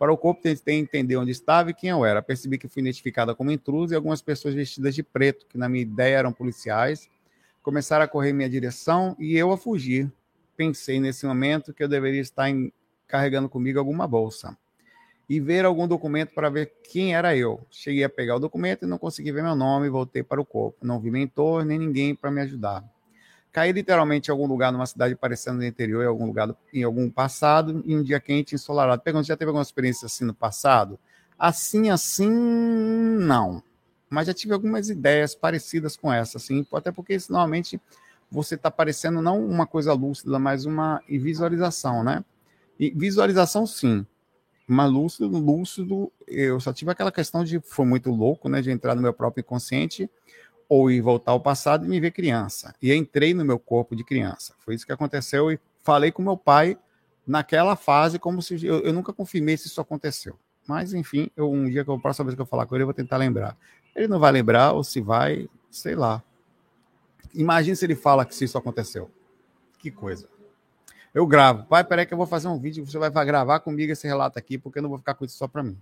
para 0.00 0.12
o 0.12 0.18
corpo, 0.18 0.42
tentei 0.42 0.80
entender 0.80 1.16
onde 1.16 1.30
estava 1.30 1.70
e 1.70 1.74
quem 1.74 1.90
eu 1.90 2.04
era. 2.04 2.20
Percebi 2.20 2.58
que 2.58 2.66
fui 2.66 2.82
identificada 2.82 3.36
como 3.36 3.52
intruso 3.52 3.94
e 3.94 3.96
algumas 3.96 4.20
pessoas 4.20 4.52
vestidas 4.52 4.96
de 4.96 5.04
preto, 5.04 5.46
que 5.46 5.56
na 5.56 5.68
minha 5.68 5.82
ideia 5.82 6.16
eram 6.16 6.32
policiais, 6.32 7.08
começaram 7.62 8.04
a 8.04 8.08
correr 8.08 8.30
em 8.30 8.32
minha 8.32 8.50
direção 8.50 9.14
e 9.16 9.36
eu 9.36 9.52
a 9.52 9.56
fugir. 9.56 10.10
Pensei 10.60 11.00
nesse 11.00 11.24
momento 11.24 11.72
que 11.72 11.82
eu 11.82 11.88
deveria 11.88 12.20
estar 12.20 12.50
em 12.50 12.70
carregando 13.08 13.48
comigo 13.48 13.78
alguma 13.78 14.06
bolsa 14.06 14.54
e 15.26 15.40
ver 15.40 15.64
algum 15.64 15.88
documento 15.88 16.34
para 16.34 16.50
ver 16.50 16.74
quem 16.84 17.14
era 17.14 17.34
eu. 17.34 17.66
Cheguei 17.70 18.04
a 18.04 18.10
pegar 18.10 18.36
o 18.36 18.38
documento 18.38 18.82
e 18.82 18.86
não 18.86 18.98
consegui 18.98 19.32
ver 19.32 19.42
meu 19.42 19.56
nome 19.56 19.86
e 19.86 19.88
voltei 19.88 20.22
para 20.22 20.38
o 20.38 20.44
corpo. 20.44 20.86
Não 20.86 21.00
vi 21.00 21.10
mentor 21.10 21.64
nem 21.64 21.78
ninguém 21.78 22.14
para 22.14 22.30
me 22.30 22.42
ajudar. 22.42 22.84
Caí 23.50 23.72
literalmente 23.72 24.28
em 24.28 24.32
algum 24.32 24.46
lugar 24.46 24.70
numa 24.70 24.84
cidade 24.84 25.16
parecendo 25.16 25.56
no 25.56 25.64
interior, 25.64 26.04
em 26.04 26.08
algum 26.08 26.26
lugar, 26.26 26.54
em 26.74 26.82
algum 26.82 27.08
passado, 27.08 27.82
em 27.86 27.96
um 27.96 28.02
dia 28.02 28.20
quente, 28.20 28.54
ensolarado. 28.54 29.00
Pergunta, 29.00 29.24
já 29.24 29.38
teve 29.38 29.48
alguma 29.48 29.62
experiência 29.62 30.04
assim 30.04 30.26
no 30.26 30.34
passado? 30.34 31.00
Assim, 31.38 31.88
assim, 31.88 32.28
não. 32.28 33.62
Mas 34.10 34.26
já 34.26 34.34
tive 34.34 34.52
algumas 34.52 34.90
ideias 34.90 35.34
parecidas 35.34 35.96
com 35.96 36.12
essa, 36.12 36.36
assim, 36.36 36.66
até 36.74 36.92
porque 36.92 37.16
normalmente 37.30 37.80
você 38.30 38.54
está 38.54 38.70
parecendo 38.70 39.20
não 39.20 39.44
uma 39.44 39.66
coisa 39.66 39.92
lúcida, 39.92 40.38
mas 40.38 40.64
uma 40.64 41.02
visualização, 41.08 42.04
né? 42.04 42.24
E 42.78 42.90
visualização, 42.90 43.66
sim. 43.66 44.06
Mas 44.66 44.90
lúcido, 44.90 45.28
lúcido, 45.28 46.12
eu 46.28 46.60
só 46.60 46.72
tive 46.72 46.92
aquela 46.92 47.10
questão 47.10 47.42
de 47.42 47.60
foi 47.60 47.84
muito 47.84 48.10
louco, 48.10 48.48
né? 48.48 48.62
De 48.62 48.70
entrar 48.70 48.94
no 48.94 49.02
meu 49.02 49.12
próprio 49.12 49.42
inconsciente 49.42 50.08
ou 50.68 50.88
ir 50.88 51.00
voltar 51.00 51.32
ao 51.32 51.40
passado 51.40 51.84
e 51.84 51.88
me 51.88 51.98
ver 51.98 52.12
criança. 52.12 52.72
E 52.80 52.94
entrei 52.94 53.34
no 53.34 53.44
meu 53.44 53.58
corpo 53.58 53.96
de 53.96 54.04
criança. 54.04 54.54
Foi 54.60 54.76
isso 54.76 54.86
que 54.86 54.92
aconteceu 54.92 55.50
e 55.50 55.58
falei 55.82 56.12
com 56.12 56.22
meu 56.22 56.36
pai 56.36 56.78
naquela 57.26 57.74
fase 57.74 58.18
como 58.18 58.40
se 58.40 58.64
eu, 58.64 58.78
eu 58.80 58.92
nunca 58.92 59.12
confirmei 59.12 59.56
se 59.56 59.66
isso 59.66 59.80
aconteceu. 59.80 60.38
Mas 60.68 60.94
enfim, 60.94 61.28
eu, 61.36 61.50
um 61.50 61.68
dia 61.68 61.84
que 61.84 61.90
eu 61.90 61.98
próxima 61.98 62.26
vez 62.26 62.36
que 62.36 62.40
eu 62.42 62.46
falar 62.46 62.66
com 62.66 62.76
ele, 62.76 62.84
eu 62.84 62.86
vou 62.86 62.94
tentar 62.94 63.16
lembrar. 63.16 63.56
Ele 63.96 64.06
não 64.06 64.20
vai 64.20 64.30
lembrar 64.30 64.72
ou 64.72 64.84
se 64.84 65.00
vai, 65.00 65.48
sei 65.68 65.96
lá. 65.96 66.22
Imagine 67.34 67.76
se 67.76 67.84
ele 67.84 67.94
fala 67.94 68.24
que 68.24 68.34
se 68.34 68.44
isso 68.44 68.58
aconteceu. 68.58 69.10
Que 69.78 69.90
coisa. 69.90 70.28
Eu 71.12 71.26
gravo. 71.26 71.64
Pai, 71.64 71.82
peraí 71.82 72.06
que 72.06 72.14
eu 72.14 72.18
vou 72.18 72.26
fazer 72.26 72.48
um 72.48 72.58
vídeo, 72.58 72.84
você 72.86 72.98
vai 72.98 73.26
gravar 73.26 73.60
comigo 73.60 73.92
esse 73.92 74.06
relato 74.06 74.38
aqui, 74.38 74.58
porque 74.58 74.78
eu 74.78 74.82
não 74.82 74.88
vou 74.88 74.98
ficar 74.98 75.14
com 75.14 75.24
isso 75.24 75.36
só 75.36 75.48
para 75.48 75.62
mim. 75.62 75.78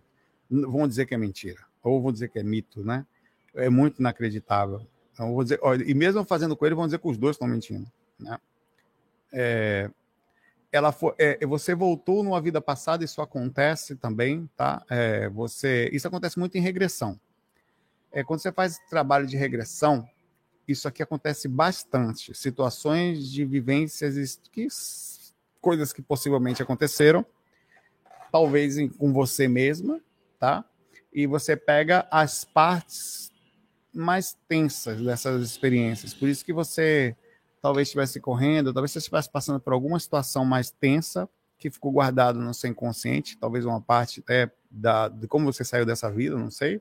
Vão 0.51 0.89
dizer 0.89 1.07
que 1.07 1.15
é 1.15 1.19
mentira. 1.19 1.61
Ou 1.83 2.01
vão 2.01 2.13
dizer 2.13 2.29
que 2.29 2.39
é 2.39 2.43
mito, 2.43 2.83
né? 2.83 3.07
É 3.55 3.69
muito 3.69 4.01
inacreditável. 4.01 4.87
Então, 5.13 5.35
vou 5.35 5.43
dizer, 5.43 5.59
olha, 5.63 5.85
e 5.85 5.95
mesmo 5.95 6.25
fazendo 6.25 6.57
com 6.57 6.65
ele, 6.65 6.75
vão 6.75 6.87
dizer 6.87 6.99
que 6.99 7.09
os 7.09 7.19
dois 7.19 7.35
estão 7.35 7.49
mentindo. 7.49 7.91
Né? 8.19 8.39
É, 9.33 9.91
ela 10.71 10.93
foi, 10.93 11.13
é, 11.19 11.45
você 11.47 11.75
voltou 11.75 12.23
numa 12.23 12.41
vida 12.41 12.61
passada, 12.61 13.05
isso 13.05 13.21
acontece 13.21 13.97
também, 13.97 14.49
tá? 14.57 14.85
É, 14.89 15.29
você, 15.29 15.91
isso 15.93 16.07
acontece 16.07 16.39
muito 16.39 16.57
em 16.57 16.61
regressão. 16.61 17.19
É, 18.13 18.23
quando 18.23 18.41
você 18.41 18.53
faz 18.53 18.79
trabalho 18.89 19.27
de 19.27 19.37
regressão, 19.37 20.09
isso 20.69 20.87
aqui 20.87 21.03
acontece 21.03 21.49
bastante. 21.49 22.35
Situações 22.35 23.31
de 23.31 23.45
vivências 23.45 24.41
que 24.53 24.69
coisas 25.61 25.93
que 25.93 26.03
possivelmente 26.03 26.63
aconteceram, 26.63 27.25
talvez 28.31 28.77
com 28.97 29.13
você 29.13 29.49
mesma, 29.49 30.01
tá? 30.39 30.65
E 31.13 31.27
você 31.27 31.57
pega 31.57 32.07
as 32.11 32.45
partes 32.45 33.33
mais 33.93 34.37
tensas 34.49 35.01
dessas 35.01 35.43
experiências. 35.43 36.15
Por 36.15 36.29
isso 36.29 36.45
que 36.45 36.53
você 36.53 37.17
talvez 37.61 37.89
estivesse 37.89 38.21
correndo, 38.21 38.73
talvez 38.73 38.93
você 38.93 38.99
estivesse 38.99 39.31
passando 39.31 39.61
por 39.61 39.73
alguma 39.73 39.99
situação 39.99 40.45
mais 40.45 40.71
tensa 40.71 41.29
que 41.59 41.71
ficou 41.71 41.91
guardado 41.91 42.39
no 42.39 42.55
seu 42.55 42.71
inconsciente, 42.71 43.37
talvez 43.37 43.65
uma 43.65 43.81
parte 43.81 44.21
até 44.21 44.51
da, 44.71 45.09
de 45.09 45.27
como 45.27 45.53
você 45.53 45.65
saiu 45.65 45.85
dessa 45.85 46.11
vida, 46.11 46.37
não 46.37 46.51
sei. 46.51 46.81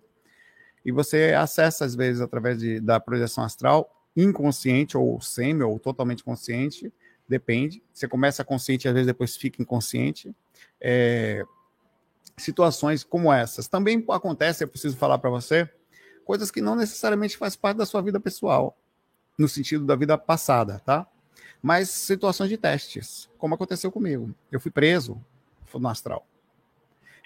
E 0.87 0.91
você 0.93 1.33
acessa, 1.37 1.83
às 1.83 1.93
vezes, 1.93 2.21
através 2.21 2.57
de, 2.59 2.79
da 2.79 2.97
projeção 2.97 3.43
astral, 3.43 3.93
inconsciente 4.15 4.95
ou 4.95 5.19
semi 5.19 5.61
ou 5.61 5.77
totalmente 5.77 6.23
consciente, 6.23 6.93
depende. 7.27 7.83
Você 7.91 8.07
começa 8.07 8.41
consciente, 8.41 8.87
às 8.87 8.93
vezes 8.93 9.05
depois 9.05 9.35
fica 9.35 9.61
inconsciente. 9.61 10.33
É, 10.79 11.43
situações 12.37 13.03
como 13.03 13.33
essas. 13.33 13.67
Também 13.67 14.01
acontece, 14.09 14.63
eu 14.63 14.67
preciso 14.69 14.95
falar 14.95 15.17
para 15.17 15.29
você, 15.29 15.69
coisas 16.23 16.49
que 16.49 16.61
não 16.61 16.73
necessariamente 16.73 17.35
faz 17.35 17.57
parte 17.57 17.75
da 17.75 17.85
sua 17.85 18.01
vida 18.01 18.17
pessoal, 18.17 18.77
no 19.37 19.49
sentido 19.49 19.85
da 19.85 19.95
vida 19.97 20.17
passada, 20.17 20.79
tá? 20.85 21.05
Mas 21.61 21.89
situações 21.89 22.49
de 22.49 22.55
testes, 22.55 23.29
como 23.37 23.55
aconteceu 23.55 23.91
comigo. 23.91 24.33
Eu 24.49 24.61
fui 24.61 24.71
preso 24.71 25.21
no 25.73 25.89
astral. 25.89 26.25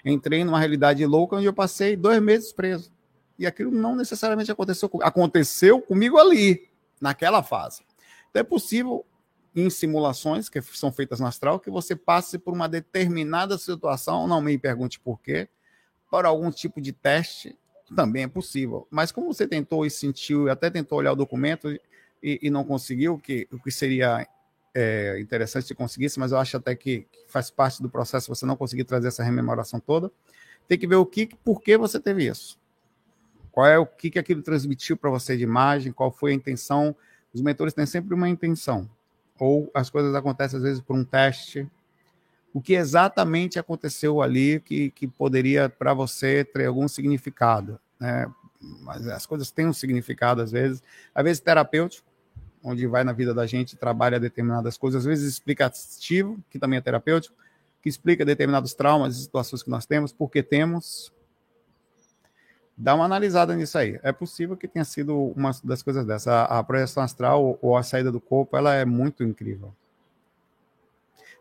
Entrei 0.04 0.42
numa 0.42 0.58
realidade 0.58 1.06
louca 1.06 1.36
onde 1.36 1.46
eu 1.46 1.54
passei 1.54 1.94
dois 1.94 2.20
meses 2.20 2.52
preso. 2.52 2.90
E 3.42 3.46
aquilo 3.46 3.70
não 3.70 3.96
necessariamente 3.96 4.50
aconteceu 4.50 4.88
comigo. 4.88 5.08
Aconteceu 5.08 5.80
comigo 5.80 6.18
ali, 6.18 6.68
naquela 7.00 7.42
fase. 7.42 7.82
Então 8.30 8.40
é 8.40 8.44
possível 8.44 9.04
em 9.54 9.68
simulações 9.68 10.48
que 10.48 10.60
são 10.62 10.90
feitas 10.90 11.20
no 11.20 11.26
astral, 11.26 11.60
que 11.60 11.70
você 11.70 11.94
passe 11.94 12.38
por 12.38 12.54
uma 12.54 12.68
determinada 12.68 13.58
situação, 13.58 14.26
não 14.26 14.40
me 14.40 14.56
pergunte 14.56 14.98
por 14.98 15.20
quê, 15.20 15.48
para 16.10 16.28
algum 16.28 16.50
tipo 16.50 16.80
de 16.80 16.92
teste, 16.92 17.58
também 17.94 18.22
é 18.24 18.28
possível. 18.28 18.86
Mas 18.90 19.12
como 19.12 19.32
você 19.32 19.46
tentou 19.46 19.84
e 19.84 19.90
sentiu, 19.90 20.50
até 20.50 20.70
tentou 20.70 20.98
olhar 20.98 21.12
o 21.12 21.16
documento 21.16 21.70
e, 22.22 22.38
e 22.42 22.50
não 22.50 22.64
conseguiu, 22.64 23.18
que, 23.18 23.46
o 23.52 23.58
que 23.58 23.70
seria 23.70 24.26
é, 24.74 25.18
interessante 25.20 25.66
se 25.66 25.74
conseguisse, 25.74 26.18
mas 26.18 26.32
eu 26.32 26.38
acho 26.38 26.56
até 26.56 26.74
que, 26.74 27.06
que, 27.10 27.24
faz 27.28 27.50
parte 27.50 27.82
do 27.82 27.90
processo 27.90 28.34
você 28.34 28.46
não 28.46 28.56
conseguir 28.56 28.84
trazer 28.84 29.08
essa 29.08 29.22
rememoração 29.22 29.78
toda, 29.78 30.10
tem 30.66 30.78
que 30.78 30.86
ver 30.86 30.96
o 30.96 31.04
que, 31.04 31.28
por 31.44 31.60
que 31.60 31.76
você 31.76 32.00
teve 32.00 32.26
isso. 32.26 32.58
Qual 33.52 33.66
é 33.66 33.78
o 33.78 33.86
que, 33.86 34.10
que 34.10 34.18
aquilo 34.18 34.42
transmitiu 34.42 34.96
para 34.96 35.10
você 35.10 35.36
de 35.36 35.44
imagem, 35.44 35.92
qual 35.92 36.10
foi 36.10 36.32
a 36.32 36.34
intenção. 36.34 36.96
Os 37.32 37.40
mentores 37.40 37.74
têm 37.74 37.86
sempre 37.86 38.14
uma 38.14 38.28
intenção 38.28 38.88
ou 39.38 39.68
as 39.74 39.90
coisas 39.90 40.14
acontecem 40.14 40.56
às 40.56 40.62
vezes 40.62 40.80
por 40.80 40.94
um 40.96 41.04
teste. 41.04 41.68
O 42.54 42.60
que 42.60 42.74
exatamente 42.74 43.58
aconteceu 43.58 44.22
ali 44.22 44.60
que, 44.60 44.90
que 44.90 45.08
poderia 45.08 45.68
para 45.68 45.92
você 45.92 46.44
ter 46.44 46.66
algum 46.66 46.86
significado, 46.86 47.80
né? 47.98 48.30
Mas 48.82 49.08
as 49.08 49.26
coisas 49.26 49.50
têm 49.50 49.66
um 49.66 49.72
significado 49.72 50.40
às 50.40 50.52
vezes, 50.52 50.80
às 51.12 51.24
vezes 51.24 51.40
terapêutico, 51.40 52.06
onde 52.62 52.86
vai 52.86 53.02
na 53.02 53.12
vida 53.12 53.34
da 53.34 53.44
gente 53.44 53.76
trabalha 53.76 54.20
determinadas 54.20 54.78
coisas, 54.78 55.00
às 55.00 55.06
vezes 55.06 55.32
explicativo, 55.32 56.38
que 56.48 56.60
também 56.60 56.78
é 56.78 56.80
terapêutico, 56.80 57.34
que 57.82 57.88
explica 57.88 58.24
determinados 58.24 58.74
traumas 58.74 59.16
e 59.16 59.22
situações 59.22 59.64
que 59.64 59.70
nós 59.70 59.84
temos, 59.84 60.12
porque 60.12 60.40
temos, 60.40 61.12
dá 62.76 62.94
uma 62.94 63.04
analisada 63.04 63.54
nisso 63.54 63.76
aí. 63.78 63.98
É 64.02 64.12
possível 64.12 64.56
que 64.56 64.68
tenha 64.68 64.84
sido 64.84 65.16
uma 65.36 65.50
das 65.62 65.82
coisas 65.82 66.04
dessa. 66.04 66.32
A, 66.32 66.58
a 66.58 66.64
projeção 66.64 67.02
astral 67.02 67.58
ou 67.60 67.76
a 67.76 67.82
saída 67.82 68.10
do 68.10 68.20
corpo, 68.20 68.56
ela 68.56 68.74
é 68.74 68.84
muito 68.84 69.22
incrível. 69.22 69.74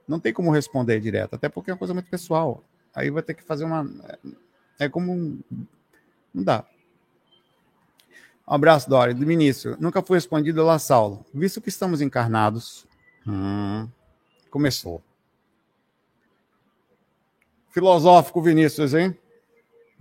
Não 0.08 0.20
tem 0.20 0.34
como 0.34 0.52
responder 0.52 1.00
direto, 1.00 1.36
até 1.36 1.48
porque 1.48 1.72
é 1.72 1.74
uma 1.74 1.80
coisa 1.80 1.94
muito 1.94 2.10
pessoal. 2.10 2.64
Aí 2.94 3.10
vai 3.10 3.24
ter 3.24 3.34
que 3.34 3.44
fazer 3.44 3.64
uma. 3.64 3.90
É 4.78 4.90
como. 4.90 5.40
Não 6.34 6.44
dá. 6.44 6.66
Um 8.48 8.54
abraço, 8.54 8.90
Dori, 8.90 9.14
do 9.14 9.32
início. 9.32 9.78
Nunca 9.80 10.02
foi 10.02 10.18
respondido 10.18 10.64
lá, 10.64 10.78
Saulo. 10.78 11.26
Visto 11.34 11.62
que 11.62 11.70
estamos 11.70 12.02
encarnados. 12.02 12.86
Hum, 13.26 13.88
começou. 14.50 15.02
Filosófico, 17.70 18.42
Vinícius, 18.42 18.94
hein? 18.94 19.18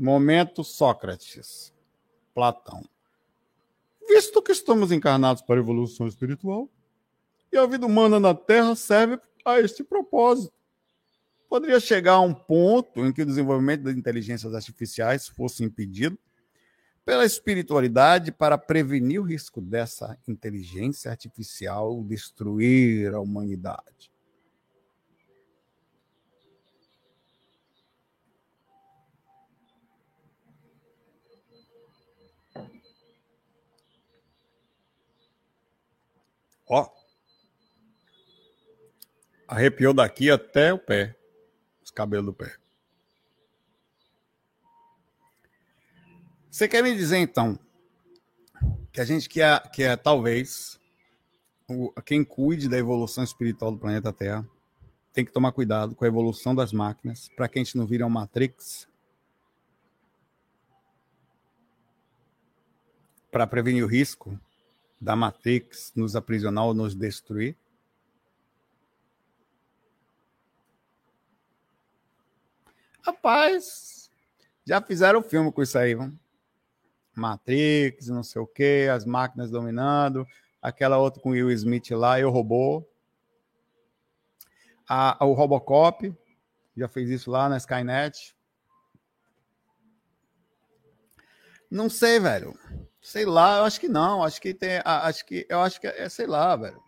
Momento 0.01 0.65
Sócrates. 0.65 1.75
Platão. 2.35 2.83
Visto 4.09 4.41
que 4.41 4.51
estamos 4.51 4.91
encarnados 4.91 5.43
para 5.43 5.57
a 5.57 5.59
evolução 5.59 6.07
espiritual, 6.07 6.71
e 7.53 7.59
a 7.59 7.67
vida 7.67 7.85
humana 7.85 8.19
na 8.19 8.35
Terra 8.35 8.75
serve 8.75 9.21
a 9.45 9.61
este 9.61 9.85
propósito. 9.85 10.55
poderia 11.51 11.79
chegar 11.79 12.15
a 12.15 12.21
um 12.21 12.33
ponto 12.33 13.05
em 13.05 13.13
que 13.13 13.21
o 13.21 13.27
desenvolvimento 13.27 13.83
das 13.83 13.95
inteligências 13.95 14.55
artificiais 14.55 15.29
fosse 15.29 15.63
impedido 15.63 16.19
pela 17.05 17.27
espiritualidade 17.27 18.33
para 18.33 18.57
prevenir 18.57 19.21
o 19.21 19.25
risco 19.25 19.61
dessa 19.61 20.17
inteligência 20.27 21.11
artificial 21.11 22.03
destruir 22.05 23.13
a 23.13 23.21
humanidade. 23.21 24.10
Ó. 36.71 36.89
Arrepiou 39.49 39.93
daqui 39.93 40.31
até 40.31 40.73
o 40.73 40.79
pé. 40.79 41.17
Os 41.83 41.91
cabelos 41.91 42.27
do 42.27 42.33
pé. 42.33 42.57
Você 46.49 46.69
quer 46.69 46.83
me 46.83 46.95
dizer, 46.95 47.19
então, 47.19 47.59
que 48.93 49.01
a 49.01 49.05
gente 49.05 49.29
quer, 49.29 49.69
quer 49.71 49.97
talvez, 49.97 50.81
o, 51.69 51.93
quem 52.03 52.25
cuide 52.25 52.69
da 52.69 52.79
evolução 52.79 53.25
espiritual 53.25 53.73
do 53.73 53.79
planeta 53.79 54.13
Terra 54.13 54.47
tem 55.13 55.25
que 55.25 55.33
tomar 55.33 55.53
cuidado 55.53 55.97
com 55.97 56.05
a 56.05 56.09
evolução 56.09 56.55
das 56.55 56.73
máquinas 56.73 57.29
para 57.37 57.49
que 57.49 57.59
a 57.59 57.65
gente 57.65 57.77
não 57.77 57.87
vire 57.87 58.03
uma 58.05 58.21
Matrix 58.21 58.89
para 63.31 63.47
prevenir 63.47 63.85
o 63.85 63.89
risco 63.89 64.39
da 65.01 65.17
Matrix 65.17 65.93
nos 65.97 66.15
aprisionar 66.15 66.67
ou 66.67 66.75
nos 66.75 66.95
destruir? 66.95 67.57
Rapaz, 73.03 74.11
já 74.65 74.81
fizeram 74.81 75.23
filme 75.23 75.51
com 75.51 75.63
isso 75.63 75.79
aí, 75.79 75.95
vamos. 75.95 76.19
Matrix, 77.15 78.09
não 78.09 78.23
sei 78.23 78.41
o 78.41 78.47
que, 78.47 78.89
as 78.89 79.05
máquinas 79.05 79.51
dominando, 79.51 80.27
aquela 80.61 80.99
outra 80.99 81.21
com 81.21 81.31
Will 81.31 81.51
Smith 81.51 81.91
lá, 81.91 82.21
eu 82.21 82.31
robô. 82.31 82.87
A, 84.89 85.25
o 85.25 85.33
Robocop 85.33 86.15
já 86.77 86.89
fez 86.89 87.11
isso 87.11 87.31
lá 87.31 87.49
na 87.49 87.57
Skynet. 87.57 88.35
Não 91.71 91.89
sei, 91.89 92.19
velho. 92.19 92.59
Sei 93.01 93.25
lá, 93.25 93.59
eu 93.59 93.65
acho 93.65 93.81
que 93.81 93.89
não. 93.89 94.23
Acho 94.23 94.41
que 94.41 94.53
tem. 94.53 94.81
Acho 94.85 95.25
que. 95.25 95.47
Eu 95.49 95.61
acho 95.61 95.81
que 95.81 95.87
é, 95.87 96.09
sei 96.09 96.27
lá, 96.27 96.55
velho. 96.57 96.81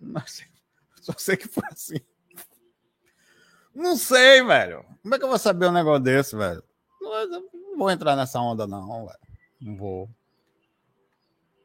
Mas, 0.00 0.42
só 1.02 1.12
sei 1.16 1.36
que 1.36 1.48
foi 1.48 1.64
assim. 1.70 2.00
Não 3.74 3.96
sei, 3.96 4.42
velho. 4.42 4.84
Como 5.02 5.14
é 5.14 5.18
que 5.18 5.24
eu 5.24 5.28
vou 5.28 5.38
saber 5.38 5.66
um 5.66 5.72
negócio 5.72 6.02
desse, 6.02 6.36
velho? 6.36 6.62
Não, 7.00 7.28
não 7.28 7.78
vou 7.78 7.90
entrar 7.90 8.16
nessa 8.16 8.40
onda, 8.40 8.66
não, 8.66 9.06
velho. 9.06 9.18
Não 9.60 9.76
vou. 9.76 10.08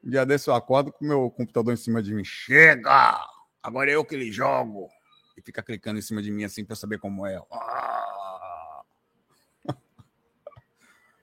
Um 0.04 0.10
dia 0.10 0.26
desse 0.26 0.50
eu 0.50 0.54
acordo 0.54 0.92
com 0.92 1.04
o 1.04 1.08
meu 1.08 1.32
computador 1.32 1.74
em 1.74 1.78
cima 1.78 2.04
de 2.04 2.14
mim. 2.14 2.24
Chega! 2.24 3.20
Agora 3.64 3.90
é 3.90 3.96
eu 3.96 4.06
que 4.06 4.16
lhe 4.16 4.32
jogo. 4.32 4.88
E 5.36 5.42
fica 5.42 5.64
clicando 5.64 5.98
em 5.98 6.02
cima 6.02 6.22
de 6.22 6.32
mim 6.32 6.44
assim 6.44 6.64
para 6.64 6.76
saber 6.76 7.00
como 7.00 7.26
é. 7.26 7.42
Ah! 7.52 8.25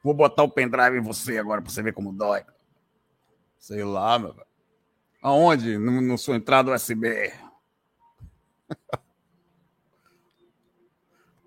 Vou 0.03 0.15
botar 0.15 0.43
o 0.43 0.51
pendrive 0.51 0.99
em 0.99 1.03
você 1.03 1.39
agora 1.39 1.63
para 1.63 1.71
você 1.71 1.83
ver 1.83 1.93
como 1.93 2.13
dói. 2.13 2.45
Sei 3.59 3.85
lá, 3.85 4.19
meu 4.19 4.33
velho. 4.33 4.47
Aonde? 5.23 5.79
No, 5.79 6.01
no 6.01 6.19
sua 6.19 6.37
entrada 6.37 6.75
USB. 6.75 7.33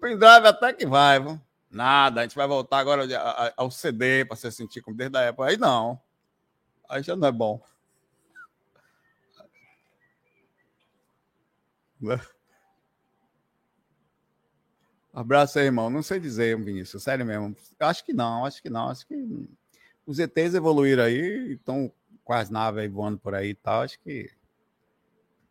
pendrive 0.06 0.48
até 0.48 0.72
que 0.72 0.86
vai, 0.86 1.20
viu? 1.20 1.42
Nada, 1.70 2.22
a 2.22 2.24
gente 2.24 2.36
vai 2.36 2.48
voltar 2.48 2.78
agora 2.78 3.06
ao 3.58 3.72
CD 3.72 4.24
para 4.24 4.36
você 4.36 4.52
sentir 4.52 4.82
como 4.82 4.96
desde 4.96 5.18
a 5.18 5.22
época. 5.22 5.50
Aí 5.50 5.58
não. 5.58 6.00
Aí 6.88 7.02
já 7.02 7.16
não 7.16 7.28
é 7.28 7.32
bom. 7.32 7.60
Abraço 15.16 15.58
aí, 15.58 15.66
irmão. 15.66 15.90
Não 15.90 16.04
sei 16.04 16.20
dizer, 16.20 16.62
Vinícius. 16.62 17.04
Sério 17.04 17.26
mesmo. 17.26 17.56
Acho 17.80 18.04
que 18.04 18.12
não, 18.12 18.44
acho 18.44 18.62
que 18.62 18.70
não. 18.70 18.90
Acho 18.90 19.08
que 19.08 19.16
os 20.06 20.20
ETs 20.20 20.54
evoluíram 20.54 21.04
aí, 21.04 21.54
estão 21.54 21.90
com 22.22 22.34
as 22.34 22.50
naves 22.50 22.82
aí 22.82 22.90
voando 22.90 23.18
por 23.18 23.34
aí 23.34 23.52
e 23.52 23.56
tal. 23.56 23.84
Acho 23.84 23.98
que 24.02 24.30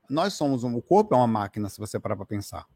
nós 0.09 0.35
somos 0.35 0.65
um. 0.65 0.77
O 0.77 0.83
corpo 0.83 1.15
é 1.15 1.17
uma 1.17 1.27
máquina, 1.27 1.71
se 1.71 1.79
você 1.79 1.99
parar 1.99 2.15
para 2.15 2.27
pensar. 2.27 2.67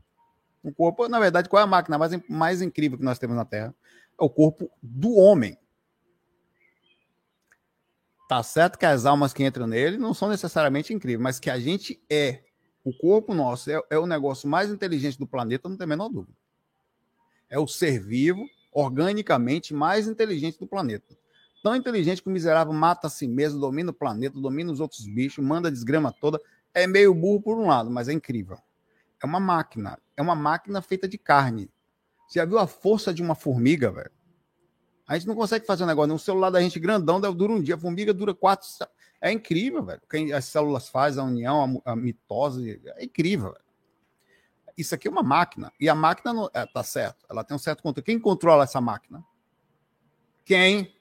O 0.62 0.72
corpo, 0.72 1.06
na 1.08 1.20
verdade, 1.20 1.50
qual 1.50 1.60
é 1.60 1.64
a 1.64 1.66
máquina 1.66 1.98
mais, 1.98 2.12
mais 2.26 2.62
incrível 2.62 2.96
que 2.96 3.04
nós 3.04 3.18
temos 3.18 3.36
na 3.36 3.44
Terra? 3.44 3.74
É 4.18 4.24
o 4.24 4.30
corpo 4.30 4.70
do 4.82 5.14
homem. 5.14 5.58
Tá 8.30 8.42
certo 8.42 8.78
que 8.78 8.86
as 8.86 9.04
almas 9.04 9.34
que 9.34 9.44
entram 9.44 9.66
nele 9.66 9.98
não 9.98 10.14
são 10.14 10.30
necessariamente 10.30 10.94
incríveis, 10.94 11.22
mas 11.22 11.38
que 11.38 11.50
a 11.50 11.60
gente 11.60 12.02
é. 12.08 12.44
O 12.82 12.96
corpo 12.96 13.34
nosso 13.34 13.70
é, 13.70 13.78
é 13.90 13.98
o 13.98 14.06
negócio 14.06 14.48
mais 14.48 14.70
inteligente 14.70 15.18
do 15.18 15.26
planeta, 15.26 15.68
não 15.68 15.76
tem 15.76 15.84
a 15.84 15.88
menor 15.88 16.08
dúvida. 16.08 16.37
É 17.50 17.58
o 17.58 17.66
ser 17.66 18.00
vivo, 18.00 18.44
organicamente, 18.72 19.74
mais 19.74 20.06
inteligente 20.06 20.58
do 20.58 20.66
planeta. 20.66 21.16
Tão 21.62 21.74
inteligente 21.74 22.22
que 22.22 22.28
o 22.28 22.32
miserável 22.32 22.72
mata 22.72 23.08
a 23.08 23.10
si 23.10 23.26
mesmo, 23.26 23.60
domina 23.60 23.90
o 23.90 23.94
planeta, 23.94 24.38
domina 24.38 24.70
os 24.70 24.80
outros 24.80 25.06
bichos, 25.06 25.44
manda 25.44 25.68
a 25.68 25.70
desgrama 25.70 26.12
toda. 26.12 26.40
É 26.72 26.86
meio 26.86 27.14
burro 27.14 27.42
por 27.42 27.58
um 27.58 27.66
lado, 27.66 27.90
mas 27.90 28.08
é 28.08 28.12
incrível. 28.12 28.58
É 29.22 29.26
uma 29.26 29.40
máquina. 29.40 29.98
É 30.16 30.22
uma 30.22 30.34
máquina 30.34 30.80
feita 30.80 31.08
de 31.08 31.18
carne. 31.18 31.70
Você 32.28 32.38
já 32.38 32.44
viu 32.44 32.58
a 32.58 32.66
força 32.66 33.12
de 33.12 33.22
uma 33.22 33.34
formiga, 33.34 33.90
velho? 33.90 34.10
A 35.06 35.16
gente 35.16 35.26
não 35.26 35.34
consegue 35.34 35.66
fazer 35.66 35.84
um 35.84 35.86
negócio. 35.86 36.14
O 36.14 36.18
celular 36.18 36.50
da 36.50 36.60
gente 36.60 36.78
grandão 36.78 37.20
dura 37.20 37.52
um 37.52 37.62
dia. 37.62 37.74
A 37.74 37.78
formiga 37.78 38.12
dura 38.12 38.34
quatro. 38.34 38.68
É 39.20 39.32
incrível, 39.32 39.82
velho. 39.82 40.00
O 40.00 40.34
as 40.34 40.44
células 40.44 40.88
fazem, 40.88 41.22
a 41.22 41.26
união, 41.26 41.82
a 41.84 41.96
mitose. 41.96 42.80
É 42.96 43.04
incrível, 43.04 43.52
velho. 43.52 43.64
Isso 44.78 44.94
aqui 44.94 45.08
é 45.08 45.10
uma 45.10 45.24
máquina. 45.24 45.72
E 45.80 45.88
a 45.88 45.94
máquina 45.94 46.32
não, 46.32 46.48
é, 46.54 46.64
tá 46.64 46.84
certo. 46.84 47.26
Ela 47.28 47.42
tem 47.42 47.56
um 47.56 47.58
certo 47.58 47.82
controle. 47.82 48.04
Quem 48.04 48.20
controla 48.20 48.62
essa 48.62 48.80
máquina? 48.80 49.24
Quem? 50.44 50.94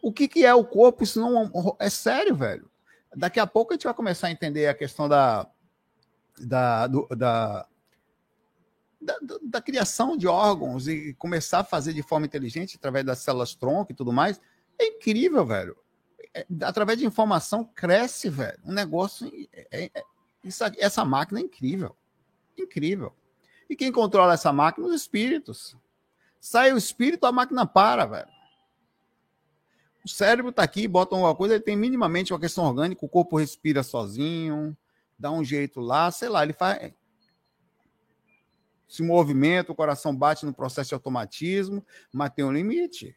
O 0.00 0.12
que, 0.12 0.28
que 0.28 0.46
é 0.46 0.54
o 0.54 0.64
corpo? 0.64 1.02
Isso 1.02 1.20
não 1.20 1.76
é 1.80 1.90
sério, 1.90 2.36
velho. 2.36 2.70
Daqui 3.16 3.40
a 3.40 3.46
pouco 3.46 3.72
a 3.72 3.74
gente 3.74 3.84
vai 3.84 3.94
começar 3.94 4.28
a 4.28 4.30
entender 4.30 4.68
a 4.68 4.74
questão 4.74 5.08
da, 5.08 5.50
da, 6.38 6.86
do, 6.86 7.08
da, 7.08 7.66
da, 9.00 9.18
da, 9.42 9.60
criação 9.60 10.16
de 10.16 10.28
órgãos 10.28 10.86
e 10.86 11.12
começar 11.14 11.60
a 11.60 11.64
fazer 11.64 11.92
de 11.92 12.02
forma 12.02 12.26
inteligente 12.26 12.76
através 12.76 13.04
das 13.04 13.18
células 13.18 13.54
tronco 13.54 13.90
e 13.90 13.94
tudo 13.96 14.12
mais, 14.12 14.40
é 14.78 14.86
incrível, 14.86 15.44
velho. 15.44 15.76
É, 16.32 16.46
através 16.62 16.98
de 16.98 17.06
informação 17.06 17.64
cresce, 17.64 18.28
velho. 18.28 18.58
Um 18.64 18.72
negócio. 18.72 19.28
É, 19.52 19.90
é, 19.92 20.04
isso, 20.44 20.62
essa 20.78 21.04
máquina 21.04 21.40
é 21.40 21.42
incrível. 21.42 21.96
Incrível. 22.58 23.12
E 23.68 23.76
quem 23.76 23.90
controla 23.90 24.34
essa 24.34 24.52
máquina? 24.52 24.86
Os 24.86 24.94
espíritos. 24.94 25.76
Sai 26.40 26.72
o 26.72 26.76
espírito, 26.76 27.24
a 27.26 27.32
máquina 27.32 27.66
para, 27.66 28.04
velho. 28.04 28.28
O 30.04 30.08
cérebro 30.08 30.50
está 30.50 30.62
aqui, 30.62 30.86
bota 30.86 31.14
alguma 31.14 31.34
coisa, 31.34 31.54
ele 31.54 31.64
tem 31.64 31.76
minimamente 31.76 32.32
uma 32.32 32.38
questão 32.38 32.64
orgânica, 32.64 33.04
o 33.04 33.08
corpo 33.08 33.38
respira 33.38 33.82
sozinho, 33.82 34.76
dá 35.18 35.30
um 35.30 35.42
jeito 35.42 35.80
lá, 35.80 36.10
sei 36.10 36.28
lá, 36.28 36.42
ele 36.42 36.52
faz. 36.52 36.92
Se 38.86 39.02
movimenta, 39.02 39.72
o 39.72 39.74
coração 39.74 40.14
bate 40.14 40.44
no 40.44 40.52
processo 40.52 40.88
de 40.88 40.94
automatismo, 40.94 41.84
mas 42.12 42.30
tem 42.30 42.44
um 42.44 42.52
limite. 42.52 43.16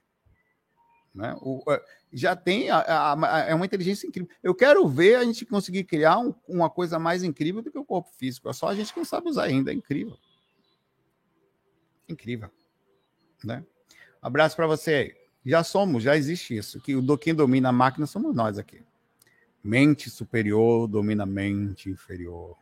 Né? 1.14 1.36
O, 1.42 1.64
é, 1.70 1.84
já 2.14 2.36
tem 2.36 2.70
a, 2.70 2.78
a, 2.78 3.36
a, 3.36 3.40
é 3.42 3.56
uma 3.56 3.66
inteligência 3.66 4.08
incrível. 4.08 4.30
Eu 4.44 4.54
quero 4.54 4.88
ver 4.88 5.16
a 5.16 5.24
gente 5.24 5.46
conseguir 5.46 5.84
criar 5.84 6.20
um, 6.20 6.34
uma 6.48 6.70
coisa 6.70 7.00
mais 7.00 7.24
incrível 7.24 7.62
do 7.62 7.72
que 7.72 7.78
o 7.78 7.86
corpo 7.86 8.10
físico. 8.18 8.50
É 8.50 8.54
só 8.54 8.68
a 8.68 8.76
gente 8.76 8.94
que 8.94 9.00
não 9.00 9.06
sabe 9.06 9.30
usar 9.30 9.44
ainda. 9.44 9.72
É 9.72 9.74
incrível. 9.74 10.18
Incrível. 12.08 12.50
Né? 13.44 13.66
Abraço 14.22 14.56
para 14.56 14.68
você 14.68 14.94
aí. 14.94 15.16
Já 15.46 15.64
somos, 15.64 16.04
já 16.04 16.16
existe 16.16 16.56
isso. 16.56 16.80
Que 16.82 16.96
o 16.96 17.18
quem 17.18 17.34
domina 17.34 17.70
a 17.70 17.74
máquina 17.74 18.06
somos 18.06 18.36
nós 18.36 18.58
aqui. 18.58 18.84
Mente 19.64 20.10
superior 20.10 20.88
domina 20.88 21.26
mente 21.26 21.90
inferior. 21.90 22.58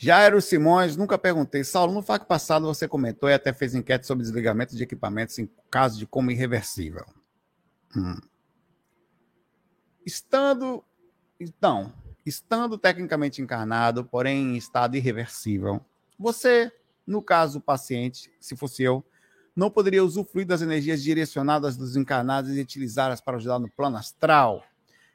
Jairo 0.00 0.40
Simões, 0.40 0.96
nunca 0.96 1.18
perguntei. 1.18 1.64
Saulo, 1.64 1.92
no 1.92 2.02
FAC 2.02 2.24
passado 2.24 2.66
você 2.66 2.86
comentou 2.86 3.28
e 3.28 3.34
até 3.34 3.52
fez 3.52 3.74
enquete 3.74 4.06
sobre 4.06 4.22
desligamento 4.22 4.76
de 4.76 4.82
equipamentos 4.84 5.36
em 5.40 5.50
caso 5.68 5.98
de 5.98 6.06
como 6.06 6.30
irreversível. 6.30 7.04
Hum. 7.96 8.16
Estando, 10.06 10.84
então, 11.40 11.92
estando 12.24 12.78
tecnicamente 12.78 13.42
encarnado, 13.42 14.04
porém 14.04 14.52
em 14.52 14.56
estado 14.56 14.96
irreversível, 14.96 15.84
você, 16.16 16.70
no 17.04 17.20
caso 17.20 17.58
do 17.58 17.64
paciente, 17.64 18.32
se 18.38 18.56
fosse 18.56 18.84
eu, 18.84 19.04
não 19.54 19.68
poderia 19.68 20.04
usufruir 20.04 20.46
das 20.46 20.62
energias 20.62 21.02
direcionadas 21.02 21.76
dos 21.76 21.96
encarnados 21.96 22.56
e 22.56 22.60
utilizá-las 22.60 23.20
para 23.20 23.36
ajudar 23.36 23.58
no 23.58 23.68
plano 23.68 23.96
astral. 23.96 24.62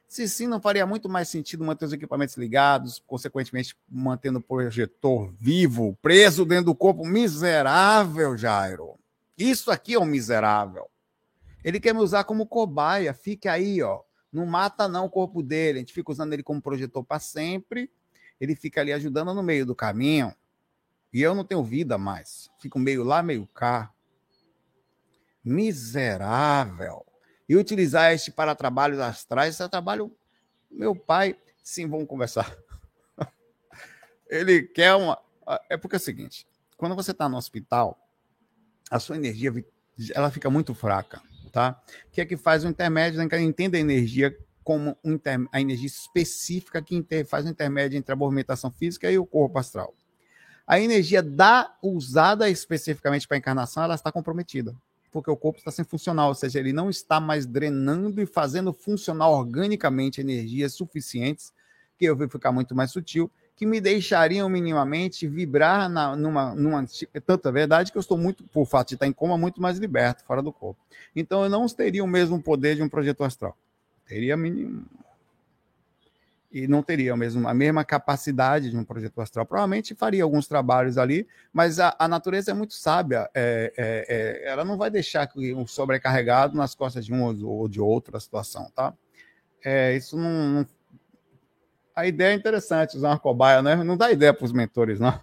Se 0.06 0.28
sim, 0.28 0.46
não 0.46 0.60
faria 0.60 0.86
muito 0.86 1.08
mais 1.08 1.28
sentido 1.28 1.64
manter 1.64 1.86
os 1.86 1.92
equipamentos 1.92 2.36
ligados, 2.36 3.02
consequentemente 3.06 3.76
mantendo 3.88 4.38
o 4.38 4.42
projetor 4.42 5.34
vivo, 5.40 5.98
preso 6.00 6.44
dentro 6.44 6.66
do 6.66 6.74
corpo 6.74 7.04
miserável, 7.04 8.36
Jairo. 8.36 8.98
Isso 9.36 9.70
aqui 9.70 9.94
é 9.94 9.98
um 9.98 10.04
miserável. 10.04 10.88
Ele 11.64 11.80
quer 11.80 11.92
me 11.94 12.00
usar 12.00 12.24
como 12.24 12.46
cobaia. 12.46 13.12
Fique 13.12 13.48
aí, 13.48 13.82
ó. 13.82 14.02
Não 14.32 14.46
mata 14.46 14.86
não 14.86 15.06
o 15.06 15.10
corpo 15.10 15.42
dele. 15.42 15.78
A 15.78 15.80
gente 15.80 15.92
fica 15.92 16.12
usando 16.12 16.32
ele 16.32 16.42
como 16.42 16.62
projetor 16.62 17.02
para 17.02 17.18
sempre. 17.18 17.90
Ele 18.40 18.54
fica 18.54 18.80
ali 18.80 18.92
ajudando 18.92 19.34
no 19.34 19.42
meio 19.42 19.66
do 19.66 19.74
caminho. 19.74 20.32
E 21.12 21.22
eu 21.22 21.34
não 21.34 21.44
tenho 21.44 21.64
vida 21.64 21.96
mais. 21.96 22.50
Fico 22.60 22.78
meio 22.78 23.02
lá, 23.02 23.22
meio 23.22 23.46
cá. 23.48 23.92
Miserável 25.42 27.04
e 27.48 27.56
utilizar 27.56 28.12
este 28.12 28.30
para 28.30 28.54
trabalhos 28.54 28.98
astrais. 28.98 29.54
Esse 29.54 29.62
é 29.62 29.68
trabalho, 29.68 30.14
meu 30.70 30.94
pai, 30.94 31.36
sim, 31.62 31.88
vamos 31.88 32.06
conversar. 32.06 32.56
Ele 34.28 34.62
quer 34.62 34.94
uma. 34.94 35.18
É 35.68 35.76
porque 35.76 35.96
é 35.96 35.98
o 35.98 36.00
seguinte: 36.00 36.46
quando 36.76 36.94
você 36.94 37.10
está 37.10 37.28
no 37.28 37.36
hospital, 37.36 37.98
a 38.90 38.98
sua 38.98 39.16
energia 39.16 39.52
ela 40.14 40.30
fica 40.30 40.50
muito 40.50 40.74
fraca, 40.74 41.22
tá? 41.52 41.80
O 42.08 42.10
que 42.10 42.20
é 42.20 42.26
que 42.26 42.36
faz 42.36 42.64
o 42.64 42.68
intermédio? 42.68 43.22
Entenda 43.22 43.76
a 43.76 43.80
energia 43.80 44.36
como 44.62 44.96
a 45.52 45.60
energia 45.60 45.86
específica 45.86 46.82
que 46.82 47.24
faz 47.24 47.44
o 47.44 47.50
intermédio 47.50 47.98
entre 47.98 48.12
a 48.12 48.16
movimentação 48.16 48.70
física 48.70 49.10
e 49.10 49.18
o 49.18 49.26
corpo 49.26 49.58
astral. 49.58 49.94
A 50.66 50.80
energia 50.80 51.22
da 51.22 51.76
usada 51.82 52.48
especificamente 52.48 53.28
para 53.28 53.36
a 53.36 53.38
encarnação, 53.38 53.84
ela 53.84 53.94
está 53.94 54.10
comprometida 54.10 54.74
porque 55.14 55.30
o 55.30 55.36
corpo 55.36 55.60
está 55.60 55.70
sem 55.70 55.84
funcional, 55.84 56.26
ou 56.26 56.34
seja, 56.34 56.58
ele 56.58 56.72
não 56.72 56.90
está 56.90 57.20
mais 57.20 57.46
drenando 57.46 58.20
e 58.20 58.26
fazendo 58.26 58.72
funcionar 58.72 59.28
organicamente 59.28 60.20
energias 60.20 60.74
suficientes, 60.74 61.52
que 61.96 62.04
eu 62.04 62.16
vou 62.16 62.28
ficar 62.28 62.50
muito 62.50 62.74
mais 62.74 62.90
sutil, 62.90 63.30
que 63.54 63.64
me 63.64 63.80
deixariam 63.80 64.48
minimamente 64.48 65.28
vibrar 65.28 65.88
na, 65.88 66.16
numa, 66.16 66.52
numa. 66.56 66.84
Tanta 67.24 67.52
verdade 67.52 67.92
que 67.92 67.96
eu 67.96 68.00
estou 68.00 68.18
muito, 68.18 68.42
por 68.48 68.66
fato 68.66 68.88
de 68.88 68.94
estar 68.94 69.06
em 69.06 69.12
coma, 69.12 69.38
muito 69.38 69.62
mais 69.62 69.78
liberto, 69.78 70.24
fora 70.24 70.42
do 70.42 70.52
corpo. 70.52 70.80
Então 71.14 71.44
eu 71.44 71.48
não 71.48 71.64
teria 71.68 72.02
o 72.02 72.08
mesmo 72.08 72.42
poder 72.42 72.74
de 72.74 72.82
um 72.82 72.88
projeto 72.88 73.22
astral. 73.22 73.56
Teria 74.08 74.36
mínimo, 74.36 74.84
e 76.54 76.68
não 76.68 76.84
teria 76.84 77.12
a 77.12 77.16
mesma 77.52 77.84
capacidade 77.84 78.70
de 78.70 78.76
um 78.76 78.84
projeto 78.84 79.20
astral. 79.20 79.44
Provavelmente 79.44 79.92
faria 79.92 80.22
alguns 80.22 80.46
trabalhos 80.46 80.96
ali, 80.96 81.26
mas 81.52 81.80
a, 81.80 81.96
a 81.98 82.06
natureza 82.06 82.52
é 82.52 82.54
muito 82.54 82.74
sábia. 82.74 83.28
É, 83.34 83.72
é, 83.76 84.06
é, 84.46 84.52
ela 84.52 84.64
não 84.64 84.78
vai 84.78 84.88
deixar 84.88 85.28
um 85.36 85.66
sobrecarregado 85.66 86.56
nas 86.56 86.72
costas 86.72 87.04
de 87.04 87.12
um 87.12 87.24
ou 87.24 87.68
de 87.68 87.80
outro 87.80 88.16
a 88.16 88.20
situação, 88.20 88.70
tá? 88.72 88.94
É, 89.64 89.96
isso 89.96 90.16
não, 90.16 90.30
não, 90.30 90.66
A 91.96 92.06
ideia 92.06 92.32
é 92.32 92.36
interessante, 92.36 92.96
usar 92.96 93.08
uma 93.08 93.18
cobaia, 93.18 93.60
né? 93.60 93.74
Não 93.74 93.96
dá 93.96 94.12
ideia 94.12 94.32
para 94.32 94.44
os 94.44 94.52
mentores, 94.52 95.00
não. 95.00 95.20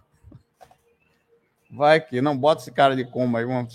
Vai 1.72 2.02
que 2.02 2.20
não 2.20 2.38
bota 2.38 2.62
esse 2.62 2.72
cara 2.74 2.94
de 2.94 3.06
coma 3.06 3.40
aí, 3.40 3.46
vamos 3.46 3.74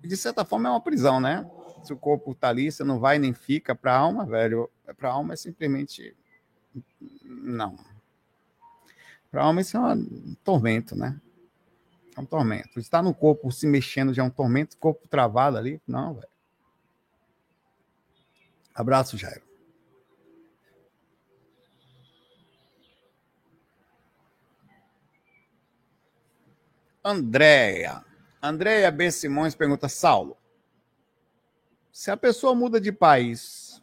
De 0.00 0.16
certa 0.16 0.44
forma 0.44 0.68
é 0.68 0.72
uma 0.72 0.80
prisão, 0.80 1.20
né? 1.20 1.48
Se 1.82 1.92
o 1.92 1.96
corpo 1.96 2.34
tá 2.34 2.48
ali, 2.48 2.70
você 2.70 2.84
não 2.84 3.00
vai 3.00 3.18
nem 3.18 3.32
fica 3.32 3.74
para 3.74 3.96
alma, 3.96 4.26
velho 4.26 4.70
para 4.94 5.10
alma 5.10 5.34
é 5.34 5.36
simplesmente. 5.36 6.16
Não. 7.22 7.78
Para 9.30 9.44
alma 9.44 9.60
isso 9.60 9.76
é 9.76 9.80
um 9.80 10.34
tormento, 10.44 10.96
né? 10.96 11.20
É 12.16 12.20
um 12.20 12.26
tormento. 12.26 12.78
Estar 12.78 13.02
no 13.02 13.14
corpo 13.14 13.50
se 13.50 13.66
mexendo 13.66 14.12
já 14.12 14.22
é 14.22 14.26
um 14.26 14.30
tormento, 14.30 14.76
corpo 14.76 15.06
travado 15.08 15.56
ali. 15.56 15.80
Não, 15.86 16.14
velho. 16.14 16.28
Abraço, 18.74 19.16
Jairo. 19.16 19.42
Andréia. 27.02 28.04
Andréia 28.42 28.90
B. 28.90 29.10
Simões 29.10 29.54
pergunta: 29.54 29.88
Saulo, 29.88 30.36
se 32.00 32.10
a 32.10 32.16
pessoa 32.16 32.54
muda 32.54 32.80
de 32.80 32.90
país 32.90 33.78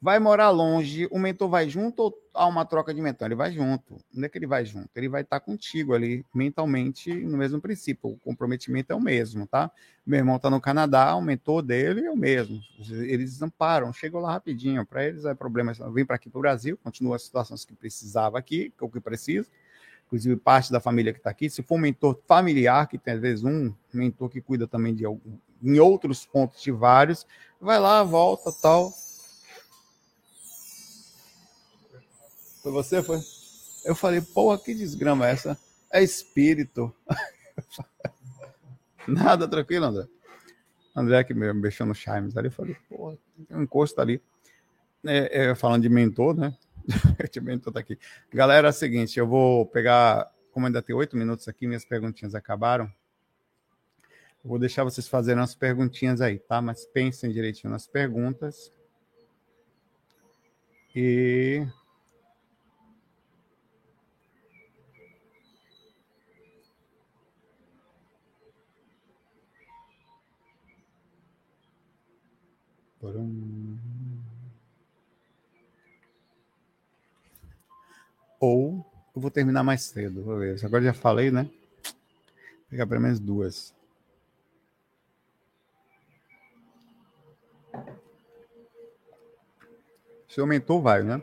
vai 0.00 0.18
morar 0.18 0.48
longe, 0.48 1.06
o 1.10 1.18
mentor 1.18 1.50
vai 1.50 1.68
junto 1.68 2.00
ou 2.00 2.18
há 2.32 2.46
uma 2.46 2.64
troca 2.64 2.94
de 2.94 3.02
mentor? 3.02 3.26
Ele 3.26 3.34
vai 3.34 3.52
junto. 3.52 3.98
Onde 4.16 4.24
é 4.24 4.28
que 4.30 4.38
ele 4.38 4.46
vai 4.46 4.64
junto? 4.64 4.88
Ele 4.96 5.10
vai 5.10 5.20
estar 5.20 5.38
contigo 5.40 5.92
ali, 5.92 6.24
mentalmente, 6.34 7.12
no 7.12 7.36
mesmo 7.36 7.60
princípio. 7.60 8.08
O 8.08 8.16
comprometimento 8.16 8.90
é 8.90 8.96
o 8.96 9.00
mesmo, 9.02 9.46
tá? 9.46 9.70
Meu 10.06 10.16
irmão 10.16 10.36
está 10.36 10.48
no 10.48 10.58
Canadá, 10.62 11.14
o 11.14 11.20
mentor 11.20 11.60
dele 11.60 12.06
é 12.06 12.10
o 12.10 12.16
mesmo. 12.16 12.58
Eles 12.78 13.42
amparam, 13.42 13.92
chegou 13.92 14.22
lá 14.22 14.32
rapidinho. 14.32 14.86
Para 14.86 15.04
eles 15.04 15.26
é 15.26 15.34
problema, 15.34 15.74
vem 15.92 16.06
para 16.06 16.16
aqui 16.16 16.30
para 16.30 16.38
o 16.38 16.40
Brasil, 16.40 16.78
continua 16.82 17.16
as 17.16 17.22
situações 17.24 17.66
que 17.66 17.74
precisava 17.74 18.38
aqui, 18.38 18.72
é 18.80 18.82
o 18.82 18.88
que 18.88 18.98
precisa. 18.98 19.46
Inclusive, 20.06 20.36
parte 20.36 20.72
da 20.72 20.80
família 20.80 21.12
que 21.12 21.18
está 21.18 21.28
aqui. 21.28 21.50
Se 21.50 21.62
for 21.62 21.74
um 21.74 21.78
mentor 21.78 22.18
familiar, 22.26 22.88
que 22.88 22.96
tem 22.96 23.12
às 23.12 23.20
vezes 23.20 23.44
um 23.44 23.74
mentor 23.92 24.30
que 24.30 24.40
cuida 24.40 24.66
também 24.66 24.94
de 24.94 25.04
algum, 25.04 25.36
em 25.64 25.78
outros 25.78 26.26
pontos 26.26 26.62
de 26.62 26.70
vários, 26.70 27.26
vai 27.60 27.80
lá, 27.80 28.02
volta, 28.02 28.52
tal 28.52 28.92
Foi 32.64 32.72
você, 32.72 33.02
foi? 33.02 33.20
Eu 33.84 33.94
falei, 33.94 34.22
porra, 34.22 34.58
que 34.58 34.74
desgrama 34.74 35.28
é 35.28 35.32
essa? 35.32 35.58
É 35.92 36.02
espírito. 36.02 36.94
Nada, 39.06 39.46
tranquilo, 39.46 39.84
André? 39.84 40.06
André 40.96 41.24
que 41.24 41.34
me 41.34 41.52
mexeu 41.52 41.84
no 41.84 41.94
Chimes 41.94 42.38
ali, 42.38 42.48
eu 42.48 42.52
falei, 42.52 42.74
porra, 42.88 43.18
tem 43.46 43.58
um 43.58 43.64
encosto 43.64 44.00
ali. 44.00 44.18
É, 45.04 45.50
é, 45.50 45.54
falando 45.54 45.82
de 45.82 45.90
mentor, 45.90 46.34
né? 46.34 46.56
de 47.30 47.38
mentor 47.38 47.70
tá 47.70 47.80
aqui. 47.80 47.98
Galera, 48.32 48.68
é 48.68 48.70
o 48.70 48.72
seguinte, 48.72 49.18
eu 49.18 49.26
vou 49.26 49.66
pegar, 49.66 50.32
como 50.50 50.64
ainda 50.64 50.80
tem 50.80 50.96
oito 50.96 51.18
minutos 51.18 51.46
aqui, 51.48 51.66
minhas 51.66 51.84
perguntinhas 51.84 52.34
acabaram. 52.34 52.90
Vou 54.44 54.58
deixar 54.58 54.84
vocês 54.84 55.08
fazerem 55.08 55.42
as 55.42 55.54
perguntinhas 55.54 56.20
aí, 56.20 56.38
tá? 56.38 56.60
Mas 56.60 56.84
pensem 56.84 57.32
direitinho 57.32 57.72
nas 57.72 57.86
perguntas. 57.86 58.70
E 60.94 61.66
Ou 78.40 78.84
eu 79.16 79.22
vou 79.22 79.30
terminar 79.30 79.62
mais 79.62 79.82
cedo. 79.84 80.22
Vou 80.22 80.38
ver. 80.38 80.62
Agora 80.62 80.84
já 80.84 80.92
falei, 80.92 81.30
né? 81.30 81.44
Vou 81.44 82.68
pegar 82.68 82.86
pelo 82.86 83.00
menos 83.00 83.18
duas. 83.18 83.74
Se 90.34 90.40
aumentou, 90.40 90.82
vai, 90.82 91.04
né? 91.04 91.22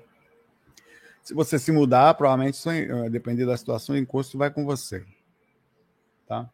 Se 1.21 1.33
você 1.33 1.59
se 1.59 1.69
mudar, 1.69 2.13
provavelmente, 2.13 2.57
eh, 2.69 3.09
dependendo 3.09 3.51
da 3.51 3.57
situação, 3.57 3.93
o 3.93 3.97
encosto 3.97 4.37
vai 4.37 4.49
com 4.49 4.63
você. 4.63 5.05
Tá? 6.25 6.49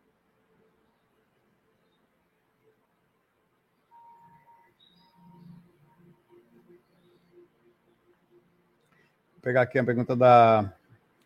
pegar 9.47 9.61
aqui 9.61 9.79
a 9.79 9.83
pergunta 9.83 10.13
da. 10.13 10.73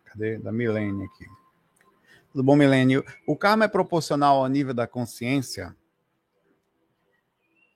Cadê? 0.06 0.38
Da 0.38 0.52
Milene 0.52 1.06
aqui. 1.06 1.26
Tudo 2.32 2.44
bom, 2.44 2.56
Milene? 2.56 3.04
O 3.26 3.36
karma 3.36 3.66
é 3.66 3.68
proporcional 3.68 4.44
ao 4.44 4.48
nível 4.48 4.76
da 4.76 4.86
consciência? 4.86 5.76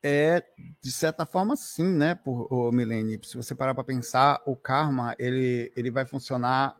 É, 0.07 0.43
de 0.79 0.91
certa 0.91 1.25
forma, 1.25 1.55
sim, 1.55 1.87
né, 1.87 2.13
por, 2.13 2.47
o 2.53 2.71
Milene? 2.71 3.19
Se 3.23 3.35
você 3.35 3.55
parar 3.55 3.73
para 3.73 3.83
pensar, 3.83 4.39
o 4.45 4.55
karma 4.55 5.15
ele, 5.17 5.71
ele 5.75 5.89
vai 5.89 6.05
funcionar 6.05 6.77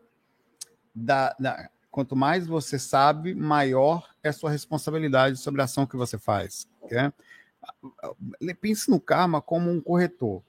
da, 0.94 1.36
da, 1.40 1.70
quanto 1.90 2.16
mais 2.16 2.46
você 2.46 2.78
sabe, 2.78 3.34
maior 3.34 4.08
é 4.22 4.30
a 4.30 4.34
sua 4.34 4.52
responsabilidade 4.52 5.40
sobre 5.40 5.62
a 5.62 5.64
ação 5.64 5.88
que 5.88 5.98
você 5.98 6.20
faz. 6.20 6.68
Né? 6.92 7.12
Pense 8.62 8.92
no 8.92 9.00
karma 9.00 9.42
como 9.42 9.72
um 9.72 9.82
corretor 9.82 10.44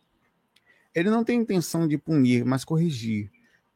ele 0.96 1.10
não 1.10 1.22
tem 1.22 1.38
intenção 1.38 1.86
de 1.86 1.98
punir, 1.98 2.42
mas 2.42 2.64
corrigir. 2.64 3.30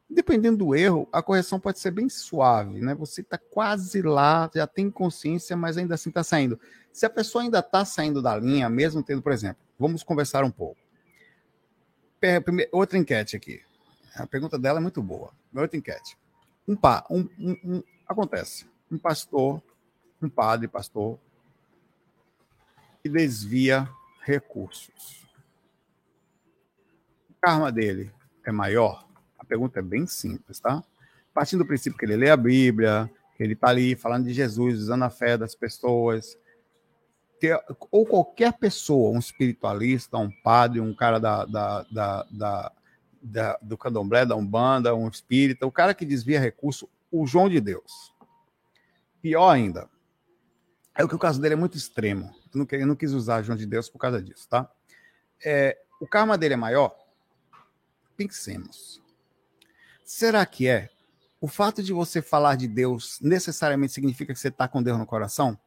Dependendo 0.09 0.57
do 0.57 0.75
erro, 0.75 1.07
a 1.13 1.21
correção 1.21 1.59
pode 1.59 1.77
ser 1.77 1.91
bem 1.91 2.09
suave, 2.09 2.81
né? 2.81 2.95
Você 2.95 3.21
está 3.21 3.37
quase 3.37 4.01
lá, 4.01 4.49
já 4.53 4.65
tem 4.65 4.89
consciência, 4.89 5.55
mas 5.55 5.77
ainda 5.77 5.93
assim 5.93 6.09
está 6.09 6.23
saindo. 6.23 6.59
Se 6.91 7.05
a 7.05 7.09
pessoa 7.09 7.43
ainda 7.43 7.59
está 7.59 7.85
saindo 7.85 8.21
da 8.21 8.35
linha, 8.35 8.69
mesmo 8.69 9.01
tendo, 9.01 9.21
por 9.21 9.31
exemplo, 9.31 9.61
vamos 9.79 10.03
conversar 10.03 10.43
um 10.43 10.51
pouco. 10.51 10.79
Outra 12.71 12.97
enquete 12.97 13.35
aqui. 13.35 13.61
A 14.15 14.27
pergunta 14.27 14.59
dela 14.59 14.79
é 14.79 14.81
muito 14.81 15.01
boa. 15.01 15.31
Outra 15.55 15.77
enquete. 15.77 16.17
Um, 16.67 16.75
pa, 16.75 17.05
um, 17.09 17.27
um, 17.39 17.57
um 17.63 17.83
acontece. 18.07 18.65
Um 18.91 18.97
pastor, 18.97 19.61
um 20.21 20.29
padre, 20.29 20.67
pastor, 20.67 21.17
que 23.01 23.09
desvia 23.09 23.89
recursos 24.21 25.21
karma 27.41 27.71
dele 27.71 28.11
é 28.45 28.51
maior? 28.51 29.05
A 29.37 29.43
pergunta 29.43 29.79
é 29.79 29.81
bem 29.81 30.05
simples, 30.05 30.59
tá? 30.59 30.83
Partindo 31.33 31.59
do 31.59 31.65
princípio 31.65 31.97
que 31.97 32.05
ele 32.05 32.15
lê 32.15 32.29
a 32.29 32.37
Bíblia, 32.37 33.09
que 33.35 33.43
ele 33.43 33.53
está 33.53 33.69
ali 33.69 33.95
falando 33.95 34.25
de 34.25 34.33
Jesus, 34.33 34.79
usando 34.79 35.03
a 35.03 35.09
fé 35.09 35.37
das 35.37 35.55
pessoas, 35.55 36.37
ter, 37.41 37.59
ou 37.89 38.05
qualquer 38.05 38.53
pessoa, 38.53 39.09
um 39.09 39.17
espiritualista, 39.17 40.15
um 40.15 40.29
padre, 40.29 40.79
um 40.79 40.93
cara 40.93 41.19
da, 41.19 41.43
da, 41.43 41.83
da, 41.91 42.23
da, 42.29 42.71
da 43.19 43.59
do 43.59 43.75
candomblé, 43.75 44.25
da 44.27 44.35
Umbanda, 44.35 44.93
um 44.93 45.09
espírita, 45.09 45.65
o 45.65 45.71
cara 45.71 45.95
que 45.95 46.05
desvia 46.05 46.39
recurso, 46.39 46.87
o 47.11 47.25
João 47.25 47.49
de 47.49 47.59
Deus. 47.59 48.13
Pior 49.23 49.49
ainda, 49.49 49.89
é 50.95 51.03
o 51.03 51.09
que 51.09 51.15
o 51.15 51.19
caso 51.19 51.41
dele 51.41 51.55
é 51.55 51.57
muito 51.57 51.75
extremo. 51.75 52.31
Eu 52.53 52.85
não, 52.85 52.95
quis 52.95 53.11
usar 53.11 53.41
João 53.41 53.57
de 53.57 53.65
Deus 53.65 53.89
por 53.89 53.97
causa 53.97 54.21
disso, 54.21 54.47
tá? 54.47 54.69
É, 55.43 55.77
o 55.99 56.05
karma 56.05 56.37
dele 56.37 56.53
é 56.53 56.57
maior? 56.57 56.95
Pensemos. 58.15 59.01
Será 60.05 60.45
que 60.45 60.67
é? 60.67 60.89
O 61.39 61.47
fato 61.47 61.81
de 61.81 61.91
você 61.91 62.21
falar 62.21 62.55
de 62.55 62.67
Deus 62.67 63.19
necessariamente 63.19 63.93
significa 63.93 64.31
que 64.31 64.39
você 64.39 64.49
está 64.49 64.67
com 64.67 64.83
Deus 64.83 64.99
no 64.99 65.07
coração? 65.07 65.57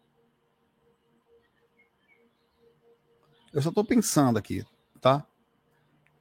Eu 3.55 3.63
só 3.63 3.69
estou 3.69 3.85
pensando 3.85 4.37
aqui, 4.37 4.67
tá? 5.01 5.25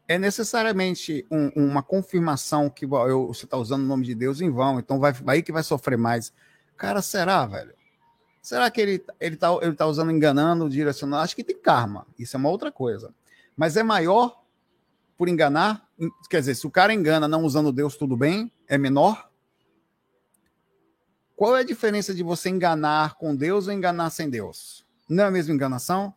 É 0.07 0.19
necessariamente 0.19 1.25
um, 1.31 1.49
uma 1.55 1.81
confirmação 1.81 2.69
que 2.69 2.86
eu, 2.86 3.27
você 3.27 3.45
está 3.45 3.57
usando 3.57 3.81
o 3.81 3.88
nome 3.88 4.05
de 4.05 4.13
Deus 4.13 4.39
em 4.39 4.51
vão, 4.51 4.77
então 4.77 4.99
vai 4.99 5.13
aí 5.25 5.41
que 5.41 5.51
vai 5.51 5.63
sofrer 5.63 5.97
mais. 5.97 6.31
Cara, 6.77 7.01
será, 7.01 7.43
velho? 7.47 7.73
Será 8.39 8.69
que 8.69 8.79
ele, 8.79 9.05
ele, 9.19 9.36
tá, 9.36 9.47
ele 9.61 9.73
tá 9.73 9.88
usando 9.88 10.11
enganando, 10.11 10.69
direcionando? 10.69 11.23
Acho 11.23 11.36
que 11.36 11.43
tem 11.43 11.57
karma. 11.57 12.05
Isso 12.19 12.36
é 12.36 12.39
uma 12.39 12.49
outra 12.49 12.71
coisa. 12.71 13.11
Mas 13.57 13.77
é 13.77 13.81
maior 13.81 14.43
por 15.17 15.27
enganar? 15.27 15.88
Quer 16.29 16.41
dizer, 16.41 16.53
se 16.53 16.67
o 16.67 16.71
cara 16.71 16.93
engana 16.93 17.27
não 17.27 17.43
usando 17.45 17.71
Deus, 17.71 17.97
tudo 17.97 18.15
bem? 18.15 18.51
É 18.67 18.77
menor? 18.77 19.27
Qual 21.36 21.57
é 21.57 21.61
a 21.61 21.65
diferença 21.65 22.13
de 22.13 22.21
você 22.21 22.49
enganar 22.49 23.15
com 23.15 23.36
Deus 23.36 23.67
ou 23.67 23.73
enganar 23.73 24.11
sem 24.11 24.29
Deus? 24.29 24.86
Não 25.09 25.23
é 25.23 25.27
a 25.27 25.31
mesma 25.31 25.53
enganação? 25.53 26.13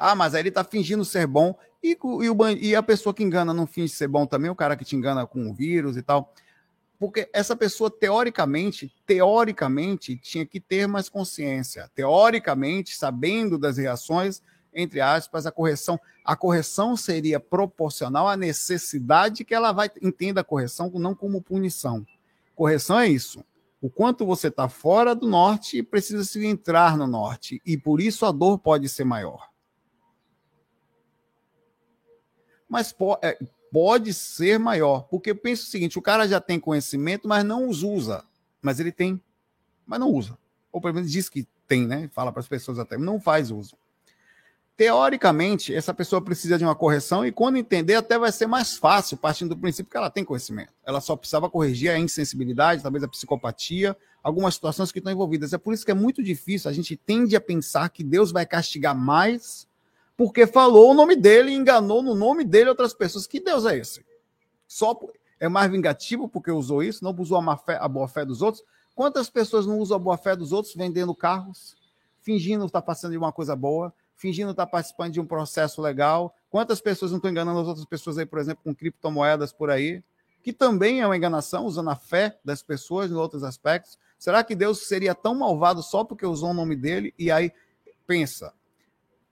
Ah, 0.00 0.14
mas 0.14 0.34
aí 0.34 0.40
ele 0.40 0.48
está 0.48 0.64
fingindo 0.64 1.04
ser 1.04 1.26
bom. 1.26 1.54
E, 1.82 1.90
e, 1.92 2.30
o, 2.30 2.48
e, 2.48 2.74
a 2.74 2.82
pessoa 2.82 3.12
que 3.12 3.22
engana 3.22 3.52
não 3.52 3.66
finge 3.66 3.92
ser 3.92 4.08
bom 4.08 4.24
também, 4.24 4.50
o 4.50 4.54
cara 4.54 4.74
que 4.74 4.84
te 4.84 4.96
engana 4.96 5.26
com 5.26 5.50
o 5.50 5.54
vírus 5.54 5.96
e 5.98 6.02
tal. 6.02 6.32
Porque 6.98 7.28
essa 7.32 7.54
pessoa, 7.54 7.90
teoricamente, 7.90 8.90
teoricamente, 9.06 10.16
tinha 10.16 10.46
que 10.46 10.58
ter 10.58 10.86
mais 10.86 11.08
consciência. 11.08 11.90
Teoricamente, 11.94 12.96
sabendo 12.96 13.58
das 13.58 13.76
reações, 13.76 14.42
entre 14.72 15.00
aspas, 15.02 15.46
a 15.46 15.52
correção. 15.52 16.00
A 16.24 16.34
correção 16.34 16.96
seria 16.96 17.38
proporcional 17.38 18.26
à 18.26 18.36
necessidade 18.36 19.44
que 19.44 19.54
ela 19.54 19.72
vai 19.72 19.90
entenda 20.00 20.40
a 20.40 20.44
correção 20.44 20.90
não 20.94 21.14
como 21.14 21.42
punição. 21.42 22.06
Correção 22.54 22.98
é 22.98 23.08
isso. 23.08 23.44
O 23.82 23.90
quanto 23.90 24.26
você 24.26 24.48
está 24.48 24.68
fora 24.68 25.14
do 25.14 25.26
norte 25.26 25.82
precisa 25.82 26.24
se 26.24 26.44
entrar 26.44 26.96
no 26.96 27.06
norte. 27.06 27.60
E 27.66 27.76
por 27.76 28.00
isso 28.00 28.24
a 28.24 28.32
dor 28.32 28.58
pode 28.58 28.88
ser 28.88 29.04
maior. 29.04 29.49
Mas 32.70 32.94
é, 33.20 33.38
pode 33.70 34.14
ser 34.14 34.58
maior. 34.58 35.02
Porque 35.02 35.32
eu 35.32 35.36
penso 35.36 35.64
o 35.64 35.66
seguinte: 35.66 35.98
o 35.98 36.02
cara 36.02 36.26
já 36.26 36.40
tem 36.40 36.58
conhecimento, 36.58 37.28
mas 37.28 37.44
não 37.44 37.68
os 37.68 37.82
usa. 37.82 38.24
Mas 38.62 38.80
ele 38.80 38.92
tem, 38.92 39.20
mas 39.84 40.00
não 40.00 40.08
usa. 40.08 40.38
Ou 40.72 40.80
pelo 40.80 40.94
menos 40.94 41.10
diz 41.10 41.28
que 41.28 41.46
tem, 41.66 41.86
né? 41.86 42.08
Fala 42.12 42.32
para 42.32 42.40
as 42.40 42.48
pessoas 42.48 42.78
até, 42.78 42.96
não 42.96 43.20
faz 43.20 43.50
uso 43.50 43.76
teoricamente, 44.80 45.74
essa 45.74 45.92
pessoa 45.92 46.22
precisa 46.22 46.56
de 46.56 46.64
uma 46.64 46.74
correção 46.74 47.26
e 47.26 47.30
quando 47.30 47.58
entender, 47.58 47.96
até 47.96 48.18
vai 48.18 48.32
ser 48.32 48.46
mais 48.46 48.78
fácil, 48.78 49.18
partindo 49.18 49.50
do 49.50 49.56
princípio 49.58 49.90
que 49.90 49.96
ela 49.98 50.08
tem 50.08 50.24
conhecimento. 50.24 50.72
Ela 50.82 51.02
só 51.02 51.14
precisava 51.14 51.50
corrigir 51.50 51.90
a 51.90 51.98
insensibilidade, 51.98 52.82
talvez 52.82 53.04
a 53.04 53.08
psicopatia, 53.08 53.94
algumas 54.22 54.54
situações 54.54 54.90
que 54.90 54.98
estão 54.98 55.12
envolvidas. 55.12 55.52
É 55.52 55.58
por 55.58 55.74
isso 55.74 55.84
que 55.84 55.90
é 55.90 55.94
muito 55.94 56.22
difícil, 56.22 56.70
a 56.70 56.72
gente 56.72 56.96
tende 56.96 57.36
a 57.36 57.40
pensar 57.42 57.90
que 57.90 58.02
Deus 58.02 58.32
vai 58.32 58.46
castigar 58.46 58.96
mais 58.96 59.68
porque 60.20 60.46
falou 60.46 60.90
o 60.90 60.94
nome 60.94 61.16
dele 61.16 61.50
enganou 61.50 62.02
no 62.02 62.14
nome 62.14 62.44
dele 62.44 62.68
outras 62.68 62.92
pessoas. 62.92 63.26
Que 63.26 63.40
Deus 63.40 63.64
é 63.64 63.78
esse? 63.78 64.04
Só 64.68 64.94
é 65.40 65.48
mais 65.48 65.72
vingativo 65.72 66.28
porque 66.28 66.50
usou 66.50 66.82
isso, 66.82 67.02
não 67.02 67.16
usou 67.18 67.40
a, 67.40 67.56
fé, 67.56 67.78
a 67.80 67.88
boa 67.88 68.06
fé 68.06 68.22
dos 68.22 68.42
outros. 68.42 68.62
Quantas 68.94 69.30
pessoas 69.30 69.64
não 69.64 69.78
usam 69.78 69.96
a 69.96 69.98
boa 69.98 70.18
fé 70.18 70.36
dos 70.36 70.52
outros 70.52 70.74
vendendo 70.74 71.14
carros, 71.14 71.74
fingindo 72.20 72.66
estar 72.66 72.82
passando 72.82 73.12
de 73.12 73.16
uma 73.16 73.32
coisa 73.32 73.56
boa? 73.56 73.94
fingindo 74.14 74.50
estar 74.50 74.66
participando 74.66 75.14
de 75.14 75.20
um 75.22 75.24
processo 75.24 75.80
legal. 75.80 76.34
Quantas 76.50 76.78
pessoas 76.82 77.10
não 77.10 77.16
estão 77.16 77.30
enganando 77.30 77.58
as 77.58 77.68
outras 77.68 77.86
pessoas 77.86 78.18
aí, 78.18 78.26
por 78.26 78.38
exemplo, 78.38 78.62
com 78.62 78.74
criptomoedas 78.74 79.50
por 79.50 79.70
aí, 79.70 80.04
que 80.42 80.52
também 80.52 81.00
é 81.00 81.06
uma 81.06 81.16
enganação, 81.16 81.64
usando 81.64 81.88
a 81.88 81.96
fé 81.96 82.38
das 82.44 82.62
pessoas 82.62 83.10
em 83.10 83.14
outros 83.14 83.42
aspectos. 83.42 83.98
Será 84.18 84.44
que 84.44 84.54
Deus 84.54 84.86
seria 84.86 85.14
tão 85.14 85.34
malvado 85.34 85.82
só 85.82 86.04
porque 86.04 86.26
usou 86.26 86.50
o 86.50 86.54
nome 86.54 86.76
dele? 86.76 87.14
E 87.18 87.30
aí, 87.30 87.50
pensa, 88.06 88.52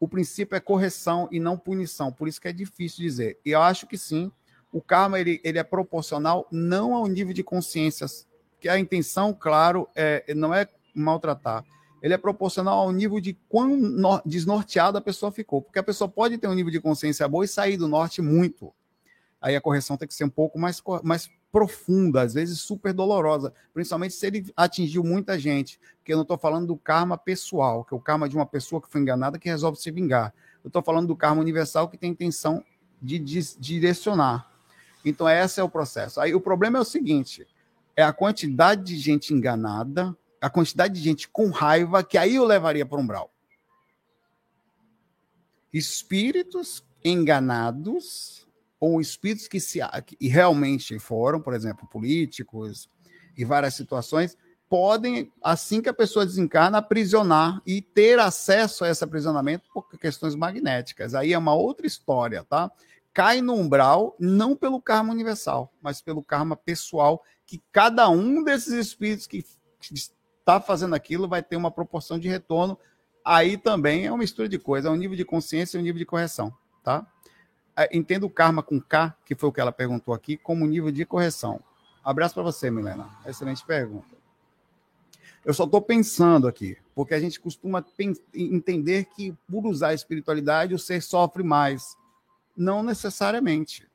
o 0.00 0.06
princípio 0.06 0.56
é 0.56 0.60
correção 0.60 1.28
e 1.30 1.40
não 1.40 1.58
punição, 1.58 2.12
por 2.12 2.28
isso 2.28 2.40
que 2.40 2.48
é 2.48 2.52
difícil 2.52 3.02
dizer. 3.02 3.38
E 3.44 3.50
eu 3.50 3.60
acho 3.60 3.86
que 3.86 3.98
sim, 3.98 4.30
o 4.72 4.80
karma 4.80 5.18
ele, 5.18 5.40
ele 5.42 5.58
é 5.58 5.64
proporcional 5.64 6.46
não 6.50 6.94
ao 6.94 7.06
nível 7.06 7.34
de 7.34 7.42
consciência, 7.42 8.06
que 8.60 8.68
a 8.68 8.78
intenção, 8.78 9.32
claro, 9.32 9.88
é, 9.94 10.32
não 10.34 10.52
é 10.52 10.68
maltratar, 10.94 11.64
ele 12.02 12.14
é 12.14 12.18
proporcional 12.18 12.78
ao 12.78 12.92
nível 12.92 13.20
de 13.20 13.36
quão 13.48 14.20
desnorteada 14.24 14.98
a 14.98 15.02
pessoa 15.02 15.32
ficou. 15.32 15.62
Porque 15.62 15.78
a 15.78 15.82
pessoa 15.82 16.08
pode 16.08 16.38
ter 16.38 16.46
um 16.46 16.54
nível 16.54 16.70
de 16.70 16.80
consciência 16.80 17.26
boa 17.28 17.44
e 17.44 17.48
sair 17.48 17.76
do 17.76 17.88
norte 17.88 18.22
muito. 18.22 18.72
Aí 19.40 19.54
a 19.54 19.60
correção 19.60 19.96
tem 19.96 20.08
que 20.08 20.14
ser 20.14 20.24
um 20.24 20.30
pouco 20.30 20.58
mais, 20.58 20.82
mais 21.02 21.30
profunda, 21.50 22.22
às 22.22 22.34
vezes 22.34 22.60
super 22.60 22.92
dolorosa, 22.92 23.52
principalmente 23.72 24.14
se 24.14 24.26
ele 24.26 24.52
atingiu 24.56 25.04
muita 25.04 25.38
gente. 25.38 25.80
Porque 25.98 26.12
eu 26.12 26.16
não 26.16 26.22
estou 26.22 26.38
falando 26.38 26.66
do 26.66 26.76
karma 26.76 27.16
pessoal, 27.16 27.84
que 27.84 27.94
é 27.94 27.96
o 27.96 28.00
karma 28.00 28.28
de 28.28 28.36
uma 28.36 28.46
pessoa 28.46 28.82
que 28.82 28.90
foi 28.90 29.00
enganada 29.00 29.38
que 29.38 29.48
resolve 29.48 29.78
se 29.78 29.90
vingar. 29.90 30.34
Eu 30.64 30.68
estou 30.68 30.82
falando 30.82 31.06
do 31.06 31.16
karma 31.16 31.40
universal 31.40 31.88
que 31.88 31.96
tem 31.96 32.10
intenção 32.10 32.64
de, 33.00 33.18
direcionar. 33.18 34.50
Então, 35.04 35.28
esse 35.28 35.60
é 35.60 35.62
o 35.62 35.68
processo. 35.68 36.20
Aí 36.20 36.34
o 36.34 36.40
problema 36.40 36.78
é 36.78 36.80
o 36.80 36.84
seguinte: 36.84 37.46
é 37.96 38.02
a 38.02 38.12
quantidade 38.12 38.82
de 38.82 38.98
gente 38.98 39.32
enganada 39.32 40.16
a 40.40 40.48
quantidade 40.48 40.94
de 40.94 41.00
gente 41.00 41.28
com 41.28 41.50
raiva 41.50 42.02
que 42.02 42.16
aí 42.16 42.36
eu 42.36 42.44
levaria 42.44 42.86
para 42.86 42.98
um 42.98 43.06
brau. 43.06 43.32
Espíritos 45.72 46.84
enganados 47.04 48.47
ou 48.80 49.00
espíritos 49.00 49.48
que 49.48 49.60
se 49.60 49.80
que 50.04 50.28
realmente 50.28 50.98
foram, 50.98 51.40
por 51.40 51.54
exemplo, 51.54 51.88
políticos 51.88 52.88
e 53.36 53.44
várias 53.44 53.74
situações, 53.74 54.36
podem, 54.68 55.32
assim 55.42 55.80
que 55.80 55.88
a 55.88 55.94
pessoa 55.94 56.26
desencarna, 56.26 56.78
aprisionar 56.78 57.62
e 57.66 57.80
ter 57.80 58.18
acesso 58.18 58.84
a 58.84 58.90
esse 58.90 59.02
aprisionamento 59.02 59.68
por 59.72 59.88
questões 59.98 60.34
magnéticas. 60.34 61.14
Aí 61.14 61.32
é 61.32 61.38
uma 61.38 61.54
outra 61.54 61.86
história, 61.86 62.44
tá? 62.44 62.70
Cai 63.12 63.40
no 63.40 63.54
umbral, 63.54 64.14
não 64.20 64.54
pelo 64.54 64.80
karma 64.80 65.12
universal, 65.12 65.72
mas 65.80 66.00
pelo 66.00 66.22
karma 66.22 66.54
pessoal, 66.54 67.22
que 67.46 67.62
cada 67.72 68.08
um 68.10 68.44
desses 68.44 68.74
espíritos 68.74 69.26
que 69.26 69.44
está 69.90 70.60
fazendo 70.60 70.94
aquilo 70.94 71.26
vai 71.26 71.42
ter 71.42 71.56
uma 71.56 71.70
proporção 71.70 72.18
de 72.18 72.28
retorno. 72.28 72.78
Aí 73.24 73.56
também 73.56 74.06
é 74.06 74.10
uma 74.10 74.18
mistura 74.18 74.48
de 74.48 74.58
coisas, 74.58 74.90
é 74.90 74.92
um 74.92 74.96
nível 74.96 75.16
de 75.16 75.24
consciência 75.24 75.76
e 75.76 75.80
um 75.80 75.82
nível 75.82 75.98
de 75.98 76.06
correção, 76.06 76.52
tá? 76.84 77.06
É, 77.78 77.96
entendo 77.96 78.24
o 78.24 78.30
karma 78.30 78.60
com 78.60 78.80
K, 78.80 79.16
que 79.24 79.36
foi 79.36 79.48
o 79.48 79.52
que 79.52 79.60
ela 79.60 79.70
perguntou 79.70 80.12
aqui, 80.12 80.36
como 80.36 80.66
nível 80.66 80.90
de 80.90 81.04
correção. 81.04 81.60
Abraço 82.02 82.34
para 82.34 82.42
você, 82.42 82.72
Milena. 82.72 83.08
Excelente 83.24 83.64
pergunta. 83.64 84.16
Eu 85.44 85.54
só 85.54 85.62
estou 85.62 85.80
pensando 85.80 86.48
aqui, 86.48 86.76
porque 86.92 87.14
a 87.14 87.20
gente 87.20 87.38
costuma 87.38 87.84
entender 88.34 89.04
que 89.04 89.32
por 89.48 89.64
usar 89.64 89.88
a 89.88 89.94
espiritualidade 89.94 90.74
o 90.74 90.78
ser 90.78 91.00
sofre 91.00 91.44
mais. 91.44 91.96
Não 92.56 92.82
necessariamente. 92.82 93.88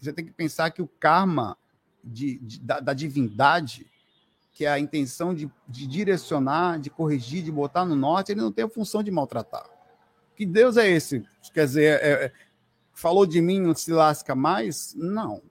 Você 0.00 0.12
tem 0.12 0.24
que 0.24 0.30
pensar 0.30 0.70
que 0.70 0.80
o 0.80 0.86
karma 0.86 1.58
de, 2.04 2.38
de, 2.38 2.60
da, 2.60 2.78
da 2.78 2.94
divindade 2.94 3.90
que 4.52 4.64
é 4.64 4.68
a 4.68 4.78
intenção 4.78 5.34
de, 5.34 5.50
de, 5.66 5.84
direcionar, 5.84 6.78
de 6.78 6.88
corrigir, 6.88 7.42
de 7.42 7.50
botar 7.50 7.84
no 7.84 7.96
norte, 7.96 8.30
ele 8.30 8.40
não 8.40 8.52
tem 8.52 8.64
a 8.64 8.68
função 8.68 9.02
de 9.02 9.10
maltratar. 9.10 9.68
Que 10.36 10.46
Deus 10.46 10.76
é 10.76 10.88
esse? 10.88 11.24
Quer 11.52 11.66
dizer, 11.66 12.00
é, 12.00 12.08
é, 12.26 12.32
falou 12.94 13.26
de 13.26 13.40
mim, 13.40 13.60
não 13.60 13.74
se 13.74 13.92
lasca 13.92 14.34
mais? 14.34 14.94
Não. 14.94 15.42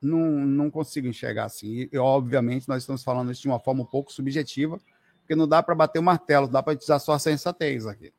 Não, 0.00 0.30
não 0.46 0.70
consigo 0.70 1.08
enxergar 1.08 1.46
assim. 1.46 1.88
E, 1.92 1.98
obviamente, 1.98 2.68
nós 2.68 2.82
estamos 2.82 3.02
falando 3.02 3.32
isso 3.32 3.42
de 3.42 3.48
uma 3.48 3.58
forma 3.58 3.82
um 3.82 3.86
pouco 3.86 4.12
subjetiva, 4.12 4.78
porque 5.20 5.34
não 5.34 5.48
dá 5.48 5.62
para 5.62 5.74
bater 5.74 5.98
o 5.98 6.02
martelo, 6.02 6.46
dá 6.46 6.62
para 6.62 6.74
utilizar 6.74 7.00
só 7.00 7.12
a 7.12 7.18
sensatez 7.18 7.86
aqui 7.86 8.12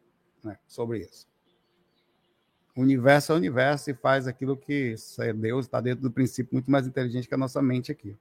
né, 0.44 0.58
sobre 0.68 1.00
isso. 1.00 1.28
O 2.76 2.82
universo 2.82 3.32
é 3.32 3.36
o 3.36 3.38
universo 3.38 3.90
e 3.90 3.94
faz 3.94 4.28
aquilo 4.28 4.56
que 4.56 4.96
Deus 5.36 5.66
está 5.66 5.82
dentro 5.82 6.02
do 6.02 6.12
princípio 6.12 6.54
muito 6.54 6.70
mais 6.70 6.88
inteligente 6.88 7.28
que 7.28 7.34
a 7.34 7.38
nossa 7.38 7.62
mente 7.62 7.92
aqui. 7.92 8.18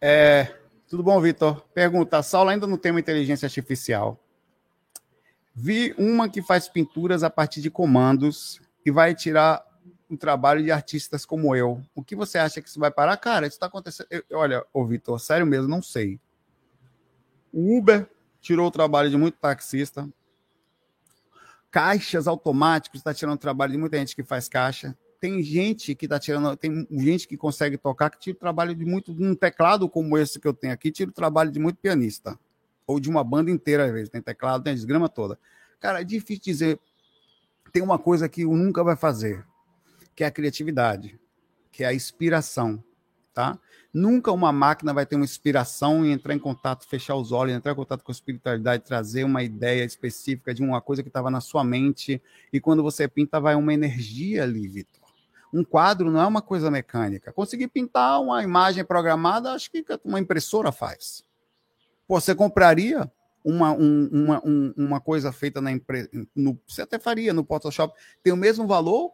É, 0.00 0.56
tudo 0.88 1.02
bom, 1.02 1.20
Vitor? 1.20 1.60
Pergunta: 1.74 2.22
Saulo 2.22 2.50
ainda 2.50 2.66
não 2.66 2.76
tem 2.76 2.92
uma 2.92 3.00
inteligência 3.00 3.46
artificial. 3.46 4.18
Vi 5.54 5.94
uma 5.98 6.28
que 6.28 6.40
faz 6.40 6.68
pinturas 6.68 7.22
a 7.22 7.30
partir 7.30 7.60
de 7.60 7.70
comandos 7.70 8.60
e 8.86 8.90
vai 8.90 9.14
tirar 9.14 9.66
o 10.08 10.16
trabalho 10.16 10.62
de 10.62 10.70
artistas 10.70 11.26
como 11.26 11.54
eu. 11.54 11.82
O 11.94 12.02
que 12.02 12.16
você 12.16 12.38
acha 12.38 12.62
que 12.62 12.68
isso 12.68 12.78
vai 12.78 12.90
parar? 12.90 13.16
Cara, 13.16 13.46
isso 13.46 13.56
está 13.56 13.66
acontecendo. 13.66 14.06
Eu, 14.10 14.22
olha, 14.32 14.64
ô 14.72 14.86
Vitor, 14.86 15.18
sério 15.18 15.46
mesmo, 15.46 15.68
não 15.68 15.82
sei. 15.82 16.20
O 17.52 17.76
Uber 17.76 18.08
tirou 18.40 18.68
o 18.68 18.70
trabalho 18.70 19.10
de 19.10 19.16
muito 19.16 19.36
taxista. 19.38 20.08
Caixas 21.70 22.26
automáticos 22.26 23.00
está 23.00 23.12
tirando 23.12 23.34
o 23.34 23.40
trabalho 23.40 23.72
de 23.72 23.78
muita 23.78 23.98
gente 23.98 24.14
que 24.14 24.22
faz 24.22 24.48
caixa. 24.48 24.96
Tem 25.20 25.42
gente 25.42 25.94
que 25.94 26.06
está 26.06 26.18
tirando, 26.18 26.56
tem 26.56 26.86
gente 26.90 27.26
que 27.26 27.36
consegue 27.36 27.76
tocar 27.76 28.08
que 28.10 28.18
tira 28.18 28.36
o 28.36 28.40
trabalho 28.40 28.74
de 28.74 28.84
muito, 28.84 29.12
um 29.12 29.34
teclado 29.34 29.88
como 29.88 30.16
esse 30.16 30.38
que 30.38 30.46
eu 30.46 30.54
tenho 30.54 30.72
aqui, 30.72 30.92
tira 30.92 31.10
o 31.10 31.14
trabalho 31.14 31.50
de 31.50 31.58
muito 31.58 31.76
pianista 31.76 32.38
ou 32.86 32.98
de 32.98 33.10
uma 33.10 33.22
banda 33.22 33.50
inteira, 33.50 33.84
às 33.84 33.92
vezes. 33.92 34.08
Tem 34.08 34.22
teclado, 34.22 34.64
tem 34.64 34.72
a 34.72 34.74
desgrama 34.74 35.08
toda. 35.08 35.38
Cara, 35.78 36.00
é 36.00 36.04
difícil 36.04 36.42
dizer. 36.42 36.80
Tem 37.70 37.82
uma 37.82 37.98
coisa 37.98 38.28
que 38.28 38.44
nunca 38.44 38.82
vai 38.82 38.96
fazer, 38.96 39.44
que 40.16 40.24
é 40.24 40.26
a 40.26 40.30
criatividade, 40.30 41.20
que 41.70 41.84
é 41.84 41.86
a 41.86 41.92
inspiração, 41.92 42.82
tá? 43.34 43.58
Nunca 43.92 44.32
uma 44.32 44.50
máquina 44.52 44.94
vai 44.94 45.04
ter 45.04 45.16
uma 45.16 45.24
inspiração 45.24 46.04
e 46.04 46.10
entrar 46.10 46.34
em 46.34 46.38
contato, 46.38 46.86
fechar 46.86 47.14
os 47.14 47.30
olhos, 47.30 47.54
entrar 47.54 47.72
em 47.72 47.76
contato 47.76 48.02
com 48.02 48.10
a 48.10 48.14
espiritualidade, 48.14 48.84
trazer 48.84 49.24
uma 49.24 49.42
ideia 49.42 49.84
específica 49.84 50.54
de 50.54 50.62
uma 50.62 50.80
coisa 50.80 51.02
que 51.02 51.08
estava 51.08 51.30
na 51.30 51.40
sua 51.42 51.62
mente. 51.62 52.22
E 52.50 52.58
quando 52.58 52.82
você 52.82 53.06
pinta, 53.06 53.38
vai 53.38 53.54
uma 53.54 53.74
energia 53.74 54.44
ali, 54.44 54.66
Vitor. 54.66 55.07
Um 55.52 55.64
quadro 55.64 56.10
não 56.10 56.20
é 56.20 56.26
uma 56.26 56.42
coisa 56.42 56.70
mecânica. 56.70 57.32
Conseguir 57.32 57.68
pintar 57.68 58.20
uma 58.20 58.42
imagem 58.42 58.84
programada, 58.84 59.52
acho 59.52 59.70
que 59.70 59.84
uma 60.04 60.20
impressora 60.20 60.70
faz. 60.70 61.24
Você 62.06 62.34
compraria 62.34 63.10
uma, 63.44 63.72
um, 63.72 64.08
uma, 64.12 64.42
um, 64.44 64.74
uma 64.76 65.00
coisa 65.00 65.32
feita 65.32 65.60
na 65.60 65.72
empresa, 65.72 66.10
você 66.66 66.82
até 66.82 66.98
faria 66.98 67.32
no 67.32 67.44
Photoshop, 67.44 67.98
tem 68.22 68.32
o 68.32 68.36
mesmo 68.36 68.66
valor 68.66 69.12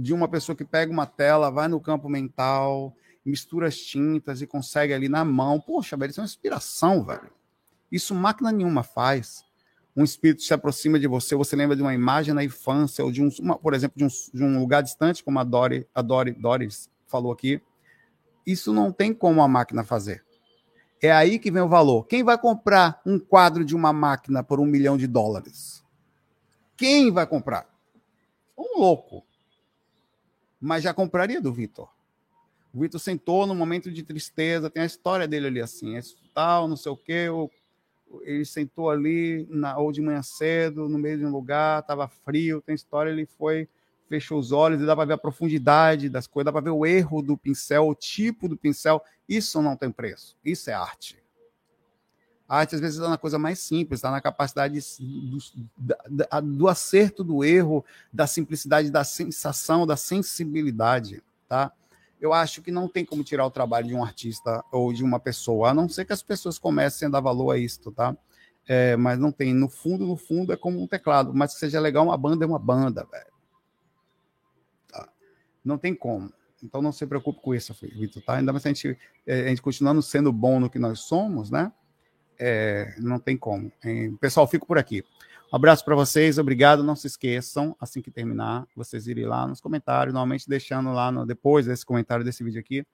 de 0.00 0.12
uma 0.12 0.26
pessoa 0.26 0.56
que 0.56 0.64
pega 0.64 0.90
uma 0.90 1.06
tela, 1.06 1.50
vai 1.50 1.68
no 1.68 1.80
campo 1.80 2.08
mental, 2.08 2.96
mistura 3.24 3.68
as 3.68 3.76
tintas 3.76 4.42
e 4.42 4.46
consegue 4.46 4.92
ali 4.92 5.08
na 5.08 5.24
mão. 5.24 5.60
Poxa, 5.60 5.96
velho, 5.96 6.10
isso 6.10 6.20
é 6.20 6.22
uma 6.22 6.26
inspiração, 6.26 7.04
velho. 7.04 7.30
Isso 7.90 8.14
máquina 8.14 8.50
nenhuma 8.50 8.82
faz. 8.82 9.44
Um 9.98 10.04
espírito 10.04 10.42
se 10.42 10.54
aproxima 10.54 10.96
de 10.96 11.08
você, 11.08 11.34
você 11.34 11.56
lembra 11.56 11.74
de 11.74 11.82
uma 11.82 11.92
imagem 11.92 12.32
na 12.32 12.44
infância, 12.44 13.04
ou 13.04 13.10
de 13.10 13.20
um, 13.20 13.28
uma, 13.40 13.58
por 13.58 13.74
exemplo, 13.74 13.98
de 13.98 14.04
um, 14.04 14.08
de 14.32 14.44
um 14.44 14.60
lugar 14.60 14.80
distante, 14.80 15.24
como 15.24 15.40
a 15.40 15.42
Dori, 15.42 15.88
a 15.92 16.00
Dori, 16.00 16.30
Doris 16.30 16.88
falou 17.08 17.32
aqui. 17.32 17.60
Isso 18.46 18.72
não 18.72 18.92
tem 18.92 19.12
como 19.12 19.42
a 19.42 19.48
máquina 19.48 19.82
fazer. 19.82 20.24
É 21.02 21.10
aí 21.10 21.36
que 21.36 21.50
vem 21.50 21.62
o 21.62 21.68
valor. 21.68 22.04
Quem 22.04 22.22
vai 22.22 22.38
comprar 22.38 23.02
um 23.04 23.18
quadro 23.18 23.64
de 23.64 23.74
uma 23.74 23.92
máquina 23.92 24.40
por 24.40 24.60
um 24.60 24.64
milhão 24.64 24.96
de 24.96 25.08
dólares? 25.08 25.84
Quem 26.76 27.10
vai 27.10 27.26
comprar? 27.26 27.68
Um 28.56 28.78
louco. 28.78 29.26
Mas 30.60 30.84
já 30.84 30.94
compraria 30.94 31.40
do 31.40 31.52
Vitor. 31.52 31.88
O 32.72 32.78
Vitor 32.78 33.00
sentou 33.00 33.48
num 33.48 33.54
momento 33.56 33.90
de 33.90 34.04
tristeza, 34.04 34.70
tem 34.70 34.84
a 34.84 34.86
história 34.86 35.26
dele 35.26 35.48
ali 35.48 35.60
assim, 35.60 35.96
é 35.96 36.00
tal, 36.32 36.68
não 36.68 36.76
sei 36.76 36.92
o 36.92 36.96
quê. 36.96 37.26
Ele 38.22 38.44
sentou 38.44 38.90
ali, 38.90 39.46
na, 39.50 39.76
ou 39.78 39.92
de 39.92 40.00
manhã 40.00 40.22
cedo, 40.22 40.88
no 40.88 40.98
meio 40.98 41.18
de 41.18 41.26
um 41.26 41.30
lugar, 41.30 41.80
estava 41.80 42.08
frio, 42.08 42.62
tem 42.62 42.74
história, 42.74 43.10
ele 43.10 43.26
foi 43.26 43.68
fechou 44.08 44.38
os 44.38 44.52
olhos 44.52 44.80
e 44.80 44.86
dá 44.86 44.96
para 44.96 45.04
ver 45.04 45.12
a 45.12 45.18
profundidade 45.18 46.08
das 46.08 46.26
coisas, 46.26 46.46
dá 46.46 46.52
para 46.52 46.62
ver 46.62 46.70
o 46.70 46.86
erro 46.86 47.20
do 47.20 47.36
pincel, 47.36 47.86
o 47.86 47.94
tipo 47.94 48.48
do 48.48 48.56
pincel. 48.56 49.02
Isso 49.28 49.60
não 49.60 49.76
tem 49.76 49.90
preço. 49.90 50.36
Isso 50.44 50.70
é 50.70 50.72
arte. 50.72 51.22
A 52.48 52.60
arte, 52.60 52.74
às 52.74 52.80
vezes, 52.80 52.96
está 52.96 53.10
na 53.10 53.18
coisa 53.18 53.38
mais 53.38 53.58
simples, 53.58 53.98
está 53.98 54.10
na 54.10 54.22
capacidade 54.22 54.80
do, 54.98 55.38
do, 55.76 56.56
do, 56.56 56.68
acerto 56.68 57.22
do 57.22 57.44
erro, 57.44 57.84
da 58.10 58.26
simplicidade, 58.26 58.90
da 58.90 59.04
sensação, 59.04 59.86
da 59.86 59.96
sensibilidade. 59.96 61.22
Tá? 61.46 61.70
Eu 62.20 62.32
acho 62.32 62.62
que 62.62 62.70
não 62.70 62.88
tem 62.88 63.04
como 63.04 63.22
tirar 63.22 63.46
o 63.46 63.50
trabalho 63.50 63.86
de 63.86 63.94
um 63.94 64.02
artista 64.02 64.64
ou 64.72 64.92
de 64.92 65.04
uma 65.04 65.20
pessoa, 65.20 65.70
a 65.70 65.74
não 65.74 65.88
ser 65.88 66.04
que 66.04 66.12
as 66.12 66.22
pessoas 66.22 66.58
comecem 66.58 67.06
a 67.06 67.10
dar 67.10 67.20
valor 67.20 67.52
a 67.52 67.58
isso, 67.58 67.92
tá? 67.92 68.16
É, 68.66 68.96
mas 68.96 69.18
não 69.18 69.32
tem. 69.32 69.54
No 69.54 69.68
fundo, 69.68 70.06
no 70.06 70.16
fundo, 70.16 70.52
é 70.52 70.56
como 70.56 70.82
um 70.82 70.86
teclado. 70.86 71.32
Mas 71.34 71.54
que 71.54 71.60
seja 71.60 71.80
legal, 71.80 72.04
uma 72.04 72.16
banda 72.16 72.44
é 72.44 72.48
uma 72.48 72.58
banda, 72.58 73.06
velho. 73.10 73.38
Não 75.64 75.76
tem 75.76 75.94
como. 75.94 76.32
Então 76.62 76.82
não 76.82 76.92
se 76.92 77.06
preocupe 77.06 77.40
com 77.40 77.54
isso, 77.54 77.74
Vitor, 77.80 78.22
tá? 78.22 78.36
Ainda 78.36 78.52
mais 78.52 78.62
se 78.62 78.68
a 78.68 78.72
gente, 78.72 78.98
é, 79.26 79.42
a 79.42 79.48
gente 79.48 79.62
continuando 79.62 80.02
sendo 80.02 80.32
bom 80.32 80.58
no 80.58 80.70
que 80.70 80.78
nós 80.78 81.00
somos, 81.00 81.50
né? 81.50 81.72
É, 82.38 82.94
não 82.98 83.18
tem 83.18 83.36
como. 83.36 83.70
É, 83.84 84.10
pessoal, 84.20 84.46
fico 84.46 84.66
por 84.66 84.78
aqui. 84.78 85.04
Um 85.50 85.56
abraço 85.56 85.82
para 85.82 85.94
vocês, 85.94 86.36
obrigado. 86.36 86.82
Não 86.82 86.94
se 86.94 87.06
esqueçam, 87.06 87.74
assim 87.80 88.02
que 88.02 88.10
terminar, 88.10 88.66
vocês 88.76 89.06
irem 89.06 89.24
lá 89.24 89.46
nos 89.46 89.62
comentários, 89.62 90.12
normalmente 90.12 90.46
deixando 90.46 90.92
lá 90.92 91.10
no, 91.10 91.24
depois 91.24 91.64
desse 91.64 91.86
comentário 91.86 92.22
desse 92.22 92.44
vídeo 92.44 92.60
aqui, 92.60 92.84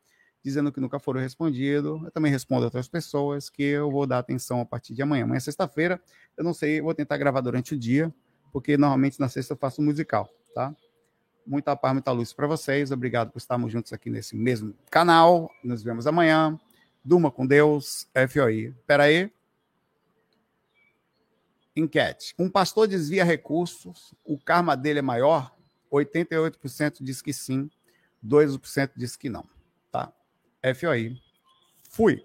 dizendo 0.43 0.71
que 0.71 0.79
nunca 0.79 1.01
foram 1.01 1.21
respondido. 1.21 2.01
Eu 2.05 2.13
também 2.13 2.31
respondo 2.31 2.65
outras 2.65 2.87
pessoas 2.87 3.51
que 3.51 3.65
eu 3.65 3.91
vou 3.91 4.07
dar 4.07 4.21
atenção 4.21 4.61
a 4.61 4.65
partir 4.65 4.95
de 4.95 5.03
amanhã. 5.03 5.25
Amanhã 5.25 5.39
é 5.39 5.41
sexta-feira, 5.41 6.01
eu 6.37 6.45
não 6.45 6.55
sei, 6.55 6.81
vou 6.81 6.95
tentar 6.95 7.17
gravar 7.17 7.41
durante 7.41 7.75
o 7.75 7.79
dia, 7.79 8.15
porque 8.53 8.77
normalmente 8.77 9.19
na 9.19 9.29
sexta 9.29 9.55
eu 9.55 9.59
faço 9.59 9.83
musical, 9.83 10.31
tá? 10.55 10.73
Muita 11.45 11.75
paz, 11.75 11.93
muita 11.93 12.13
luz 12.13 12.33
para 12.33 12.47
vocês. 12.47 12.93
Obrigado 12.93 13.33
por 13.33 13.39
estarmos 13.39 13.73
juntos 13.73 13.93
aqui 13.93 14.09
nesse 14.09 14.37
mesmo 14.37 14.75
canal. 14.89 15.51
Nos 15.63 15.83
vemos 15.83 16.07
amanhã. 16.07 16.59
Durma 17.05 17.31
com 17.31 17.47
Deus. 17.47 18.09
FOI. 18.15 18.75
Espera 18.79 19.03
aí. 19.03 19.34
Enquete. 21.77 22.35
Um 22.39 22.49
pastor 22.49 22.87
desvia 22.87 23.25
recursos, 23.25 24.15
o 24.25 24.39
karma 24.39 24.77
dele 24.77 25.01
é 25.01 25.03
maior? 25.03 25.55
88% 25.93 26.99
diz 27.01 27.21
que 27.21 27.33
sim, 27.33 27.71
2% 28.25 28.91
diz 28.97 29.17
que 29.17 29.29
não. 29.29 29.45
Tá? 29.91 30.13
FOI. 30.75 31.17
Fui. 31.91 32.25